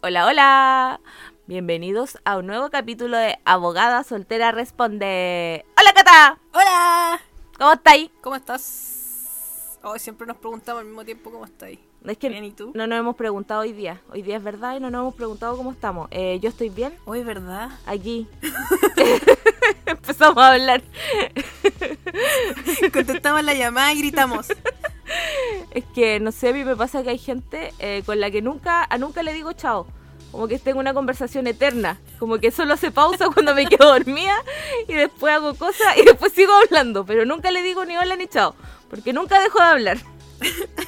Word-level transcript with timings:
Hola, 0.00 0.26
hola. 0.26 1.00
Bienvenidos 1.46 2.18
a 2.24 2.36
un 2.38 2.46
nuevo 2.46 2.70
capítulo 2.70 3.16
de 3.16 3.38
Abogada 3.44 4.04
Soltera 4.04 4.52
Responde. 4.52 5.64
Hola, 5.78 5.92
Cata. 5.94 6.38
Hola. 6.52 7.20
¿Cómo 7.58 7.72
estáis? 7.72 8.10
¿Cómo 8.20 8.36
estás? 8.36 9.78
Hoy 9.82 9.98
siempre 9.98 10.26
nos 10.26 10.36
preguntamos 10.36 10.80
al 10.80 10.86
mismo 10.86 11.04
tiempo 11.04 11.30
cómo 11.30 11.44
estáis. 11.44 11.78
Es 12.04 12.16
que 12.16 12.28
Bien, 12.28 12.44
¿y 12.44 12.52
tú? 12.52 12.70
no 12.74 12.86
nos 12.86 12.98
hemos 12.98 13.16
preguntado 13.16 13.62
hoy 13.62 13.72
día. 13.72 14.00
Hoy 14.10 14.22
día 14.22 14.36
es 14.36 14.42
verdad 14.42 14.76
y 14.76 14.80
no 14.80 14.90
nos 14.90 15.00
hemos 15.00 15.14
preguntado 15.14 15.56
cómo 15.56 15.72
estamos. 15.72 16.08
Eh, 16.10 16.38
yo 16.40 16.48
estoy 16.48 16.68
bien. 16.68 16.94
Hoy, 17.04 17.24
¿verdad? 17.24 17.70
Aquí. 17.86 18.28
Empezamos 19.86 20.38
a 20.38 20.52
hablar. 20.52 20.82
Contestamos 22.92 23.42
la 23.42 23.54
llamada 23.54 23.92
y 23.92 23.98
gritamos. 23.98 24.48
Es 25.70 25.84
que 25.94 26.20
no 26.20 26.32
sé, 26.32 26.48
a 26.48 26.52
mí 26.52 26.64
me 26.64 26.76
pasa 26.76 27.02
que 27.02 27.10
hay 27.10 27.18
gente 27.18 27.72
eh, 27.78 28.02
con 28.04 28.20
la 28.20 28.30
que 28.30 28.42
nunca, 28.42 28.86
a 28.88 28.98
nunca 28.98 29.22
le 29.22 29.32
digo 29.32 29.52
chao. 29.52 29.86
Como 30.32 30.46
que 30.46 30.58
tengo 30.58 30.80
una 30.80 30.92
conversación 30.92 31.46
eterna. 31.46 31.98
Como 32.18 32.38
que 32.38 32.50
solo 32.50 32.76
se 32.76 32.90
pausa 32.90 33.28
cuando 33.34 33.54
me 33.54 33.66
quedo 33.66 33.88
dormida 33.88 34.34
y 34.86 34.92
después 34.92 35.34
hago 35.34 35.54
cosas 35.54 35.96
y 35.96 36.04
después 36.04 36.32
sigo 36.32 36.52
hablando. 36.52 37.06
Pero 37.06 37.24
nunca 37.24 37.50
le 37.50 37.62
digo 37.62 37.84
ni 37.84 37.96
hola 37.96 38.16
ni 38.16 38.26
chao. 38.26 38.54
Porque 38.90 39.12
nunca 39.12 39.40
dejo 39.40 39.58
de 39.58 39.64
hablar. 39.64 39.98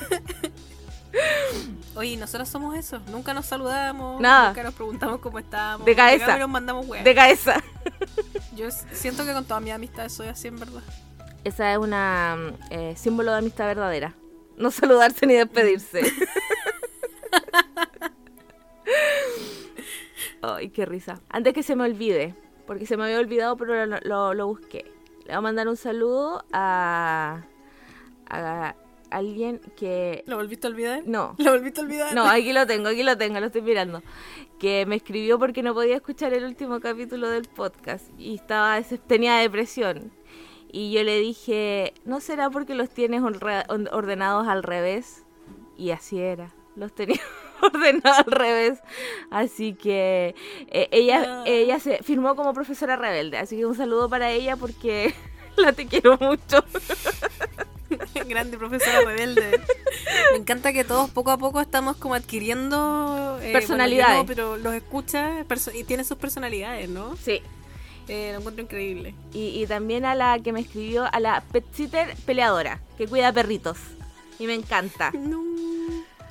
Oye, 1.96 2.16
nosotros 2.16 2.48
somos 2.48 2.76
eso. 2.76 3.00
Nunca 3.10 3.34
nos 3.34 3.46
saludamos. 3.46 4.20
Nada. 4.20 4.48
Nunca 4.48 4.62
nos 4.62 4.74
preguntamos 4.74 5.20
cómo 5.20 5.38
estamos. 5.38 5.84
De 5.84 5.96
cabeza. 5.96 6.36
Y 6.36 6.40
nos 6.40 6.48
mandamos 6.48 6.86
weas. 6.86 7.04
De 7.04 7.14
cabeza. 7.14 7.62
Yo 8.56 8.68
siento 8.92 9.24
que 9.24 9.32
con 9.32 9.44
todas 9.44 9.62
mis 9.62 9.72
amistades 9.72 10.12
soy 10.12 10.28
así 10.28 10.48
en 10.48 10.58
verdad. 10.58 10.82
Esa 11.44 11.72
es 11.72 11.78
una 11.78 12.36
mm, 12.36 12.72
eh, 12.72 12.94
símbolo 12.96 13.32
de 13.32 13.38
amistad 13.38 13.66
verdadera. 13.66 14.14
No 14.56 14.70
saludarse 14.72 15.26
ni 15.26 15.34
despedirse. 15.34 16.02
Ay, 20.42 20.70
qué 20.70 20.86
risa. 20.86 21.20
Antes 21.28 21.52
que 21.54 21.62
se 21.62 21.76
me 21.76 21.84
olvide, 21.84 22.34
porque 22.66 22.86
se 22.86 22.96
me 22.96 23.04
había 23.04 23.18
olvidado, 23.18 23.56
pero 23.56 23.86
lo, 23.86 23.98
lo- 24.02 24.34
lo 24.34 24.46
busqué. 24.46 24.84
Le 25.20 25.26
voy 25.26 25.34
a 25.34 25.40
mandar 25.40 25.68
un 25.68 25.76
saludo 25.76 26.44
a, 26.52 27.42
a 28.26 28.74
alguien 29.10 29.60
que... 29.76 30.24
¿Lo 30.26 30.36
volviste 30.36 30.66
a 30.66 30.70
olvidar? 30.70 31.02
No, 31.06 31.34
¿Lo 31.38 31.52
volviste 31.52 31.80
a 31.80 31.84
olvidar? 31.84 32.14
no, 32.14 32.26
aquí 32.28 32.52
lo 32.52 32.66
tengo, 32.68 32.88
aquí 32.88 33.02
lo 33.02 33.16
tengo, 33.18 33.38
lo 33.40 33.46
estoy 33.46 33.62
mirando. 33.62 34.02
Que 34.58 34.86
me 34.86 34.96
escribió 34.96 35.38
porque 35.38 35.62
no 35.62 35.74
podía 35.74 35.96
escuchar 35.96 36.32
el 36.34 36.44
último 36.44 36.80
capítulo 36.80 37.28
del 37.28 37.46
podcast 37.48 38.06
y 38.18 38.34
estaba 38.36 38.80
tenía 39.06 39.36
depresión. 39.36 40.10
Y 40.72 40.92
yo 40.92 41.02
le 41.02 41.18
dije, 41.18 41.94
¿no 42.04 42.20
será 42.20 42.48
porque 42.50 42.74
los 42.74 42.90
tienes 42.90 43.22
ordenados 43.22 44.46
al 44.48 44.62
revés? 44.62 45.24
Y 45.76 45.90
así 45.90 46.20
era, 46.20 46.52
los 46.76 46.94
tenía 46.94 47.20
ordenados 47.62 48.18
al 48.26 48.32
revés. 48.32 48.78
Así 49.30 49.74
que 49.74 50.34
eh, 50.68 50.88
ella, 50.92 51.24
Ah. 51.26 51.42
ella 51.46 51.78
se 51.80 52.02
firmó 52.02 52.36
como 52.36 52.52
profesora 52.54 52.96
rebelde. 52.96 53.38
Así 53.38 53.56
que 53.56 53.66
un 53.66 53.74
saludo 53.76 54.08
para 54.08 54.30
ella 54.30 54.56
porque 54.56 55.14
la 55.56 55.72
te 55.72 55.86
quiero 55.86 56.16
mucho. 56.18 56.64
Grande 58.28 58.56
profesora 58.56 59.00
rebelde. 59.04 59.60
Me 60.32 60.38
encanta 60.38 60.72
que 60.72 60.84
todos 60.84 61.10
poco 61.10 61.32
a 61.32 61.38
poco 61.38 61.60
estamos 61.60 61.96
como 61.96 62.14
adquiriendo 62.14 63.38
eh, 63.42 63.52
Personalidades. 63.52 64.24
bueno, 64.24 64.32
yo 64.34 64.44
no, 64.46 64.56
pero 64.56 64.56
los 64.56 64.74
escucha 64.74 65.44
perso- 65.48 65.74
y 65.74 65.82
tienen 65.84 66.06
sus 66.06 66.16
personalidades, 66.16 66.88
¿no? 66.88 67.16
Sí. 67.16 67.42
Eh, 68.12 68.30
lo 68.32 68.38
encuentro 68.40 68.64
increíble. 68.64 69.14
Y, 69.32 69.62
y 69.62 69.66
también 69.66 70.04
a 70.04 70.14
la 70.16 70.38
que 70.40 70.52
me 70.52 70.60
escribió, 70.60 71.04
a 71.12 71.20
la 71.20 71.42
pet 71.52 71.64
sitter 71.72 72.14
peleadora, 72.26 72.80
que 72.98 73.06
cuida 73.06 73.32
perritos. 73.32 73.78
Y 74.38 74.46
me 74.46 74.54
encanta. 74.54 75.12
No. 75.18 75.40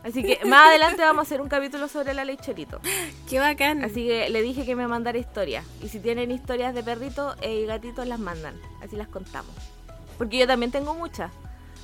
Así 0.02 0.23
que 0.23 0.39
más 0.45 0.69
adelante 0.69 1.02
vamos 1.02 1.19
a 1.19 1.23
hacer 1.23 1.41
un 1.41 1.50
capítulo 1.50 1.89
sobre 1.89 2.13
la 2.13 2.23
ley 2.23 2.38
Chorito. 2.38 2.80
Qué 3.30 3.39
bacán. 3.39 3.83
Así 3.83 4.07
que 4.07 4.30
le 4.30 4.41
dije 4.41 4.66
que 4.66 4.73
me 4.75 4.88
mandara 4.88 5.17
historias. 5.17 5.66
Y 5.83 5.89
si 5.89 6.00
tienen 6.00 6.31
historias 6.31 6.73
de 6.73 6.83
perritos 6.83 7.35
y 7.45 7.66
gatitos, 7.66 8.07
las 8.07 8.17
mandan. 8.19 8.55
Así 8.81 8.95
las 8.95 9.09
contamos. 9.09 9.53
Porque 10.17 10.38
yo 10.38 10.47
también 10.47 10.72
tengo 10.72 10.94
muchas. 10.94 11.31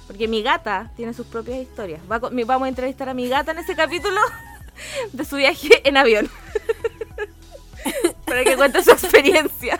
Porque 0.07 0.27
mi 0.29 0.41
gata 0.43 0.91
tiene 0.95 1.13
sus 1.13 1.27
propias 1.27 1.57
historias. 1.59 1.99
Va 2.09 2.19
con- 2.21 2.33
vamos 2.47 2.65
a 2.65 2.69
entrevistar 2.69 3.09
a 3.09 3.13
mi 3.13 3.27
gata 3.27 3.51
en 3.51 3.59
ese 3.59 3.75
capítulo 3.75 4.19
de 5.11 5.25
su 5.25 5.35
viaje 5.35 5.81
en 5.87 5.97
avión. 5.97 6.29
Para 8.25 8.43
que 8.45 8.55
cuente 8.55 8.81
su 8.81 8.91
experiencia. 8.91 9.77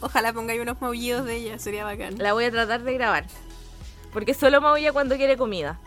Ojalá 0.00 0.32
pongáis 0.32 0.60
unos 0.60 0.80
maullidos 0.80 1.24
de 1.24 1.36
ella, 1.36 1.58
sería 1.58 1.84
bacán. 1.84 2.18
La 2.18 2.32
voy 2.32 2.44
a 2.44 2.50
tratar 2.50 2.82
de 2.82 2.94
grabar. 2.94 3.26
Porque 4.12 4.34
solo 4.34 4.60
maulla 4.60 4.92
cuando 4.92 5.16
quiere 5.16 5.36
comida. 5.36 5.78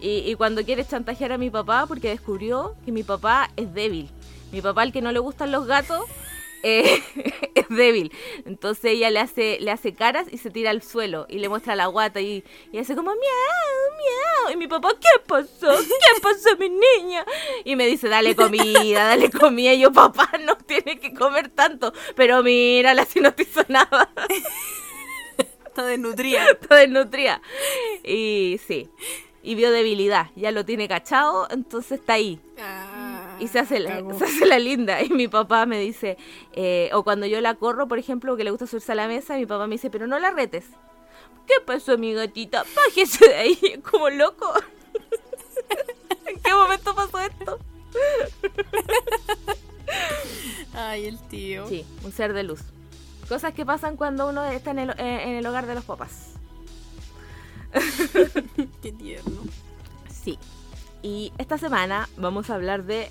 Y, 0.00 0.30
y 0.30 0.34
cuando 0.34 0.64
quiere 0.64 0.86
chantajear 0.86 1.32
a 1.32 1.38
mi 1.38 1.50
papá, 1.50 1.86
porque 1.86 2.08
descubrió 2.08 2.74
que 2.84 2.92
mi 2.92 3.02
papá 3.02 3.50
es 3.56 3.72
débil. 3.74 4.08
Mi 4.52 4.62
papá, 4.62 4.82
al 4.82 4.92
que 4.92 5.02
no 5.02 5.12
le 5.12 5.18
gustan 5.18 5.52
los 5.52 5.66
gatos, 5.66 6.04
eh, 6.62 7.02
es 7.54 7.68
débil. 7.68 8.12
Entonces 8.44 8.92
ella 8.92 9.10
le 9.10 9.20
hace, 9.20 9.58
le 9.60 9.70
hace 9.70 9.94
caras 9.94 10.26
y 10.30 10.38
se 10.38 10.50
tira 10.50 10.70
al 10.70 10.82
suelo 10.82 11.26
y 11.28 11.38
le 11.38 11.48
muestra 11.48 11.76
la 11.76 11.86
guata 11.86 12.20
y, 12.20 12.44
y 12.72 12.78
hace 12.78 12.94
como 12.94 13.10
miau, 13.10 13.20
miau. 13.20 14.52
Y 14.52 14.56
mi 14.56 14.66
papá, 14.66 14.90
¿qué 15.00 15.22
pasó? 15.26 15.68
¿Qué 15.68 16.20
pasó, 16.22 16.56
mi 16.58 16.68
niña? 16.68 17.24
Y 17.64 17.76
me 17.76 17.86
dice, 17.86 18.08
dale 18.08 18.34
comida, 18.34 19.04
dale 19.04 19.30
comida. 19.30 19.72
Y 19.74 19.80
yo, 19.80 19.92
papá, 19.92 20.30
no 20.44 20.56
tiene 20.56 20.98
que 20.98 21.14
comer 21.14 21.48
tanto. 21.48 21.92
Pero 22.16 22.42
mírala, 22.42 23.04
si 23.04 23.20
no 23.20 23.32
te 23.32 23.42
hizo 23.44 23.62
nada. 23.68 24.10
Está 25.70 25.84
desnutrida. 25.84 26.46
Está 26.50 26.74
desnutrida. 26.76 27.40
Y 28.02 28.60
sí. 28.66 28.88
Y 29.42 29.54
vio 29.54 29.70
debilidad. 29.70 30.26
Ya 30.34 30.50
lo 30.50 30.64
tiene 30.64 30.88
cachado, 30.88 31.46
entonces 31.50 32.00
está 32.00 32.14
ahí. 32.14 32.40
Ah, 32.58 32.89
Y 33.40 33.48
se 33.48 33.58
hace 33.58 33.80
la, 33.80 34.02
se 34.14 34.24
hace 34.24 34.46
la 34.46 34.58
linda. 34.58 35.02
Y 35.02 35.10
mi 35.10 35.28
papá 35.28 35.66
me 35.66 35.80
dice, 35.80 36.18
eh, 36.52 36.90
o 36.92 37.02
cuando 37.02 37.26
yo 37.26 37.40
la 37.40 37.54
corro, 37.54 37.88
por 37.88 37.98
ejemplo, 37.98 38.36
que 38.36 38.44
le 38.44 38.50
gusta 38.50 38.66
subirse 38.66 38.92
a 38.92 38.94
la 38.94 39.08
mesa, 39.08 39.36
mi 39.36 39.46
papá 39.46 39.66
me 39.66 39.74
dice, 39.74 39.90
pero 39.90 40.06
no 40.06 40.18
la 40.18 40.30
retes. 40.30 40.66
¿Qué 41.46 41.54
pasó, 41.64 41.98
mi 41.98 42.12
gatita? 42.14 42.64
Bájese 42.76 43.28
de 43.28 43.34
ahí, 43.34 43.82
como 43.90 44.10
loco. 44.10 44.52
¿En 46.26 46.38
qué 46.40 46.54
momento 46.54 46.94
pasó 46.94 47.18
esto? 47.18 47.58
Ay, 50.74 51.06
el 51.06 51.18
tío. 51.28 51.66
Sí, 51.66 51.84
un 52.04 52.12
ser 52.12 52.32
de 52.32 52.44
luz. 52.44 52.60
Cosas 53.28 53.54
que 53.54 53.64
pasan 53.64 53.96
cuando 53.96 54.28
uno 54.28 54.44
está 54.44 54.70
en 54.72 54.80
el, 54.80 54.90
eh, 54.90 55.22
en 55.24 55.36
el 55.36 55.46
hogar 55.46 55.66
de 55.66 55.74
los 55.74 55.84
papás. 55.84 56.34
Qué 58.82 58.92
tierno. 58.92 59.42
Sí. 60.10 60.38
Y 61.02 61.32
esta 61.38 61.58
semana 61.58 62.08
vamos 62.16 62.50
a 62.50 62.54
hablar 62.54 62.84
de 62.84 63.10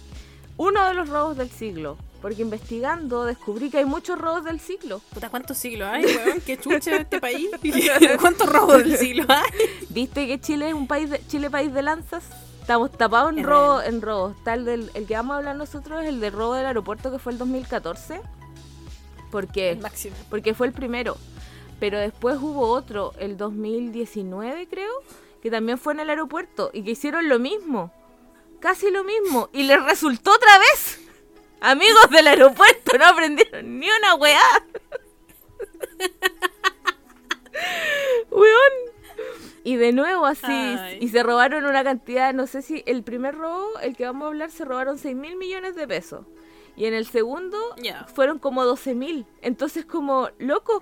uno 0.57 0.87
de 0.87 0.93
los 0.93 1.09
robos 1.09 1.37
del 1.37 1.49
siglo. 1.49 1.97
Porque 2.21 2.41
investigando 2.41 3.23
descubrí 3.23 3.69
que 3.69 3.77
hay 3.77 3.85
muchos 3.85 4.19
robos 4.19 4.43
del 4.43 4.59
siglo. 4.59 5.01
Puta, 5.13 5.29
¿cuántos 5.29 5.57
siglos 5.57 5.87
hay, 5.87 6.03
weón? 6.03 6.41
Qué 6.45 6.57
chucha 6.57 6.97
este 6.97 7.21
país. 7.21 7.49
¿Cuántos 8.19 8.51
robos 8.51 8.79
del 8.79 8.97
siglo 8.97 9.25
hay? 9.29 9.49
¿Viste 9.89 10.27
que 10.27 10.39
Chile 10.39 10.67
es 10.67 10.73
un 10.73 10.85
país 10.85 11.09
de, 11.09 11.25
Chile 11.27 11.49
país 11.49 11.73
de 11.73 11.81
lanzas? 11.81 12.25
Estamos 12.59 12.91
tapados 12.91 13.31
en 13.31 13.43
robo, 13.43 13.81
en 13.81 14.01
robos. 14.01 14.35
Tal 14.43 14.65
del 14.65 14.91
el 14.93 15.07
que 15.07 15.13
vamos 15.13 15.33
a 15.33 15.37
hablar 15.37 15.55
nosotros 15.55 16.03
es 16.03 16.09
el 16.09 16.19
de 16.19 16.29
robo 16.29 16.55
del 16.55 16.65
aeropuerto 16.65 17.09
que 17.09 17.19
fue 17.19 17.31
el 17.31 17.37
2014. 17.37 18.19
¿Por 19.31 19.47
qué? 19.47 19.71
El 19.71 19.79
máximo. 19.79 20.15
Porque 20.29 20.53
fue 20.53 20.67
el 20.67 20.73
primero. 20.73 21.15
Pero 21.79 21.97
después 21.97 22.37
hubo 22.41 22.67
otro, 22.67 23.13
el 23.17 23.37
2019 23.37 24.67
creo, 24.67 24.91
que 25.41 25.51
también 25.51 25.77
fue 25.77 25.93
en 25.93 26.01
el 26.01 26.09
aeropuerto 26.09 26.69
y 26.73 26.83
que 26.83 26.91
hicieron 26.91 27.29
lo 27.29 27.39
mismo. 27.39 27.91
Casi 28.59 28.91
lo 28.91 29.03
mismo. 29.03 29.49
Y 29.53 29.63
les 29.63 29.81
resultó 29.83 30.31
otra 30.33 30.59
vez. 30.59 30.99
Amigos 31.61 32.09
del 32.11 32.27
aeropuerto, 32.27 32.97
no 32.97 33.05
aprendieron 33.05 33.79
ni 33.79 33.87
una 33.89 34.15
weá. 34.15 34.39
Weón. 38.31 38.73
Y 39.63 39.75
de 39.75 39.91
nuevo 39.91 40.25
así, 40.25 40.45
Ay. 40.47 40.97
y 41.01 41.09
se 41.09 41.21
robaron 41.21 41.65
una 41.65 41.83
cantidad, 41.83 42.33
no 42.33 42.47
sé 42.47 42.61
si 42.61 42.81
el 42.85 43.03
primer 43.03 43.35
robo, 43.35 43.77
el 43.81 43.95
que 43.95 44.05
vamos 44.05 44.23
a 44.23 44.27
hablar, 44.27 44.51
se 44.51 44.63
robaron 44.63 44.97
6 44.97 45.15
mil 45.15 45.35
millones 45.35 45.75
de 45.75 45.87
pesos. 45.87 46.25
Y 46.77 46.85
en 46.85 46.93
el 46.93 47.05
segundo 47.05 47.57
fueron 48.15 48.39
como 48.39 48.63
12 48.63 48.95
mil. 48.95 49.25
Entonces 49.41 49.85
como, 49.85 50.29
loco, 50.39 50.81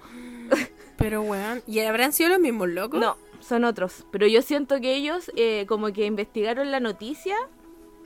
Pero, 0.97 1.23
weón, 1.23 1.63
¿y 1.65 1.79
habrán 1.79 2.13
sido 2.13 2.29
los 2.29 2.39
mismos 2.39 2.69
locos? 2.69 2.99
no, 2.99 3.17
son 3.47 3.63
otros. 3.63 4.05
Pero 4.11 4.27
yo 4.27 4.41
siento 4.41 4.79
que 4.81 4.95
ellos 4.95 5.31
eh, 5.35 5.65
como 5.67 5.91
que 5.93 6.05
investigaron 6.05 6.71
la 6.71 6.79
noticia 6.79 7.35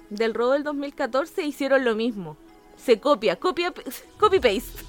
del 0.09 0.33
robo 0.33 0.51
del 0.53 0.63
2014 0.63 1.41
e 1.41 1.45
hicieron 1.45 1.83
lo 1.85 1.95
mismo. 1.95 2.37
Se 2.77 2.99
copia, 2.99 3.35
copia, 3.37 3.73
copy-paste. 4.17 4.83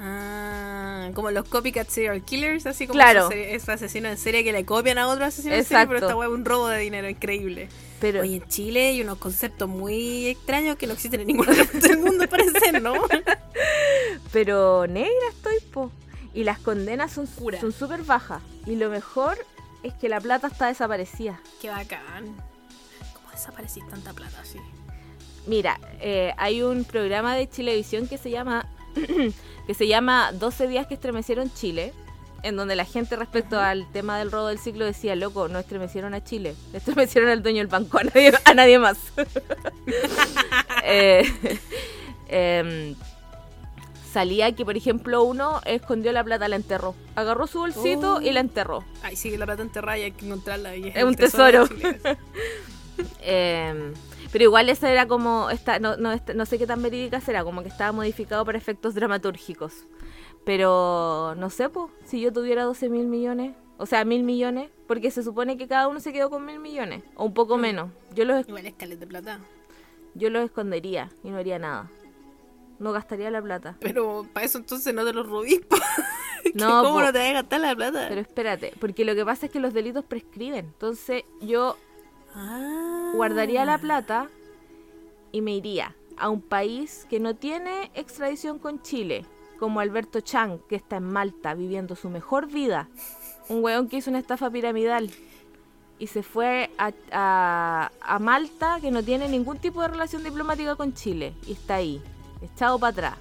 Ah, 0.00 1.10
como 1.14 1.30
los 1.32 1.48
copycat 1.48 1.88
serial 1.88 2.22
killers, 2.24 2.66
así 2.66 2.86
como 2.86 2.94
Claro. 2.98 3.20
esos, 3.22 3.32
se- 3.32 3.54
esos 3.54 3.68
asesinos 3.70 4.12
en 4.12 4.18
serie 4.18 4.44
que 4.44 4.52
le 4.52 4.64
copian 4.64 4.96
a 4.98 5.08
otro 5.08 5.24
asesino 5.24 5.54
en 5.54 5.64
serie, 5.64 5.86
pero 5.88 5.98
esta 5.98 6.14
weá 6.16 6.28
es 6.28 6.34
un 6.34 6.44
robo 6.44 6.68
de 6.68 6.78
dinero 6.78 7.08
increíble. 7.08 7.68
Pero 8.00 8.20
Oye, 8.20 8.36
en 8.36 8.46
Chile 8.48 8.88
hay 8.90 9.02
unos 9.02 9.18
conceptos 9.18 9.68
muy 9.68 10.28
extraños 10.28 10.76
que 10.76 10.86
no 10.86 10.92
existen 10.92 11.20
en 11.22 11.26
ninguna 11.26 11.50
otra 11.50 11.64
parte 11.64 11.88
del 11.88 11.98
mundo, 11.98 12.28
parece, 12.28 12.72
¿no? 12.80 12.92
Pero 14.32 14.86
negra 14.86 15.10
estoy, 15.30 15.56
po. 15.72 15.90
Y 16.32 16.44
las 16.44 16.60
condenas 16.60 17.10
son 17.12 17.26
súper 17.26 18.02
bajas. 18.04 18.40
Y 18.66 18.76
lo 18.76 18.90
mejor 18.90 19.36
es 19.82 19.94
que 19.94 20.08
la 20.08 20.20
plata 20.20 20.48
está 20.48 20.66
desaparecida. 20.66 21.40
Qué 21.60 21.70
bacán. 21.70 22.26
¿Cómo 23.14 23.30
desaparecís 23.30 23.86
tanta 23.88 24.12
plata 24.12 24.40
así? 24.40 24.58
Mira, 25.46 25.80
eh, 26.00 26.34
hay 26.36 26.62
un 26.62 26.84
programa 26.84 27.34
de 27.34 27.48
Chilevisión 27.48 28.06
que 28.06 28.18
se 28.18 28.30
llama 28.30 28.66
que 29.66 29.74
se 29.74 29.86
llama 29.86 30.32
12 30.32 30.66
días 30.66 30.86
que 30.86 30.94
estremecieron 30.94 31.52
Chile, 31.52 31.92
en 32.42 32.56
donde 32.56 32.74
la 32.74 32.84
gente 32.84 33.16
respecto 33.16 33.60
al 33.60 33.90
tema 33.92 34.18
del 34.18 34.30
robo 34.30 34.46
del 34.46 34.58
ciclo 34.58 34.84
decía, 34.84 35.14
loco, 35.14 35.48
no 35.48 35.58
estremecieron 35.58 36.14
a 36.14 36.24
Chile, 36.24 36.54
estremecieron 36.72 37.30
al 37.30 37.42
dueño 37.42 37.58
del 37.58 37.66
banco, 37.66 37.98
a 37.98 38.04
nadie, 38.04 38.32
a 38.44 38.54
nadie 38.54 38.78
más. 38.78 38.98
Eh, 40.90 41.22
em, 42.28 42.94
salía 44.18 44.50
que, 44.50 44.64
por 44.64 44.76
ejemplo, 44.76 45.22
uno 45.22 45.60
escondió 45.64 46.10
la 46.10 46.24
plata, 46.24 46.48
la 46.48 46.56
enterró. 46.56 46.96
Agarró 47.14 47.46
su 47.46 47.60
bolsito 47.60 48.20
y 48.20 48.32
la 48.32 48.40
enterró. 48.40 48.82
Ay, 49.04 49.14
sí, 49.14 49.36
la 49.36 49.46
plata 49.46 49.62
enterrada 49.62 49.96
y 49.96 50.02
hay 50.02 50.10
que 50.10 50.26
encontrarla. 50.26 50.74
Y 50.74 50.88
es, 50.88 50.96
Es 50.96 51.04
un 51.04 51.14
tesoro. 51.14 51.68
Eh, 53.20 53.92
pero 54.32 54.42
igual 54.44 54.68
esa 54.70 54.90
era 54.90 55.06
como, 55.06 55.50
esta, 55.50 55.78
no, 55.78 55.96
no, 55.96 56.10
esta- 56.10 56.34
no 56.34 56.46
sé 56.46 56.58
qué 56.58 56.66
tan 56.66 56.82
verídica 56.82 57.20
será, 57.20 57.44
como 57.44 57.62
que 57.62 57.68
estaba 57.68 57.92
modificado 57.92 58.44
para 58.44 58.58
efectos 58.58 58.94
dramatúrgicos. 58.96 59.86
Pero 60.44 61.34
no 61.36 61.48
sé, 61.48 61.68
pues, 61.68 61.92
si 62.04 62.20
yo 62.20 62.32
tuviera 62.32 62.64
12 62.64 62.88
mil 62.88 63.06
millones, 63.06 63.54
o 63.76 63.86
sea, 63.86 64.04
mil 64.04 64.24
millones, 64.24 64.68
porque 64.88 65.12
se 65.12 65.22
supone 65.22 65.56
que 65.56 65.68
cada 65.68 65.86
uno 65.86 66.00
se 66.00 66.12
quedó 66.12 66.28
con 66.28 66.44
mil 66.44 66.58
millones, 66.58 67.04
o 67.14 67.24
un 67.26 67.34
poco 67.34 67.56
menos. 67.56 67.90
Yo 68.16 68.24
los, 68.24 68.48
Igual 68.48 68.66
es 68.66 68.98
de 68.98 69.06
plata. 69.06 69.38
yo 70.14 70.28
los 70.30 70.44
escondería 70.44 71.08
y 71.22 71.30
no 71.30 71.36
haría 71.36 71.60
nada. 71.60 71.88
No 72.78 72.92
gastaría 72.92 73.30
la 73.30 73.42
plata. 73.42 73.76
Pero 73.80 74.26
para 74.32 74.46
eso 74.46 74.58
entonces 74.58 74.94
no 74.94 75.04
te 75.04 75.12
los 75.12 75.28
robís. 75.28 75.60
No, 76.54 76.82
¿Cómo 76.82 77.00
no 77.02 77.12
te 77.12 77.18
vas 77.18 77.28
a 77.28 77.32
gastar 77.32 77.60
la 77.60 77.76
plata? 77.76 78.06
Pero 78.08 78.20
espérate, 78.22 78.72
porque 78.80 79.04
lo 79.04 79.14
que 79.14 79.24
pasa 79.24 79.46
es 79.46 79.52
que 79.52 79.60
los 79.60 79.74
delitos 79.74 80.04
prescriben. 80.04 80.64
Entonces 80.66 81.24
yo 81.42 81.76
Ah. 82.34 83.12
guardaría 83.14 83.64
la 83.64 83.76
plata 83.78 84.28
y 85.30 85.40
me 85.42 85.54
iría 85.54 85.94
a 86.16 86.30
un 86.30 86.40
país 86.40 87.06
que 87.10 87.20
no 87.20 87.34
tiene 87.36 87.90
extradición 87.94 88.58
con 88.58 88.80
Chile, 88.82 89.26
como 89.58 89.80
Alberto 89.80 90.20
Chang, 90.20 90.60
que 90.68 90.76
está 90.76 90.96
en 90.96 91.04
Malta 91.04 91.54
viviendo 91.54 91.96
su 91.96 92.08
mejor 92.08 92.46
vida. 92.46 92.88
Un 93.48 93.62
weón 93.62 93.88
que 93.88 93.96
hizo 93.98 94.08
una 94.10 94.18
estafa 94.20 94.48
piramidal 94.50 95.10
y 95.98 96.06
se 96.06 96.22
fue 96.22 96.70
a, 96.78 96.92
a- 97.12 97.92
a 98.00 98.18
Malta, 98.20 98.78
que 98.80 98.90
no 98.90 99.02
tiene 99.02 99.28
ningún 99.28 99.58
tipo 99.58 99.82
de 99.82 99.88
relación 99.88 100.22
diplomática 100.24 100.76
con 100.76 100.94
Chile, 100.94 101.34
y 101.46 101.52
está 101.52 101.74
ahí, 101.76 102.00
echado 102.42 102.78
para 102.78 102.90
atrás, 102.92 103.14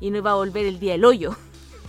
y 0.00 0.10
no 0.10 0.18
iba 0.18 0.32
a 0.32 0.34
volver 0.34 0.66
el 0.66 0.78
día 0.78 0.92
del 0.92 1.04
hoyo. 1.04 1.36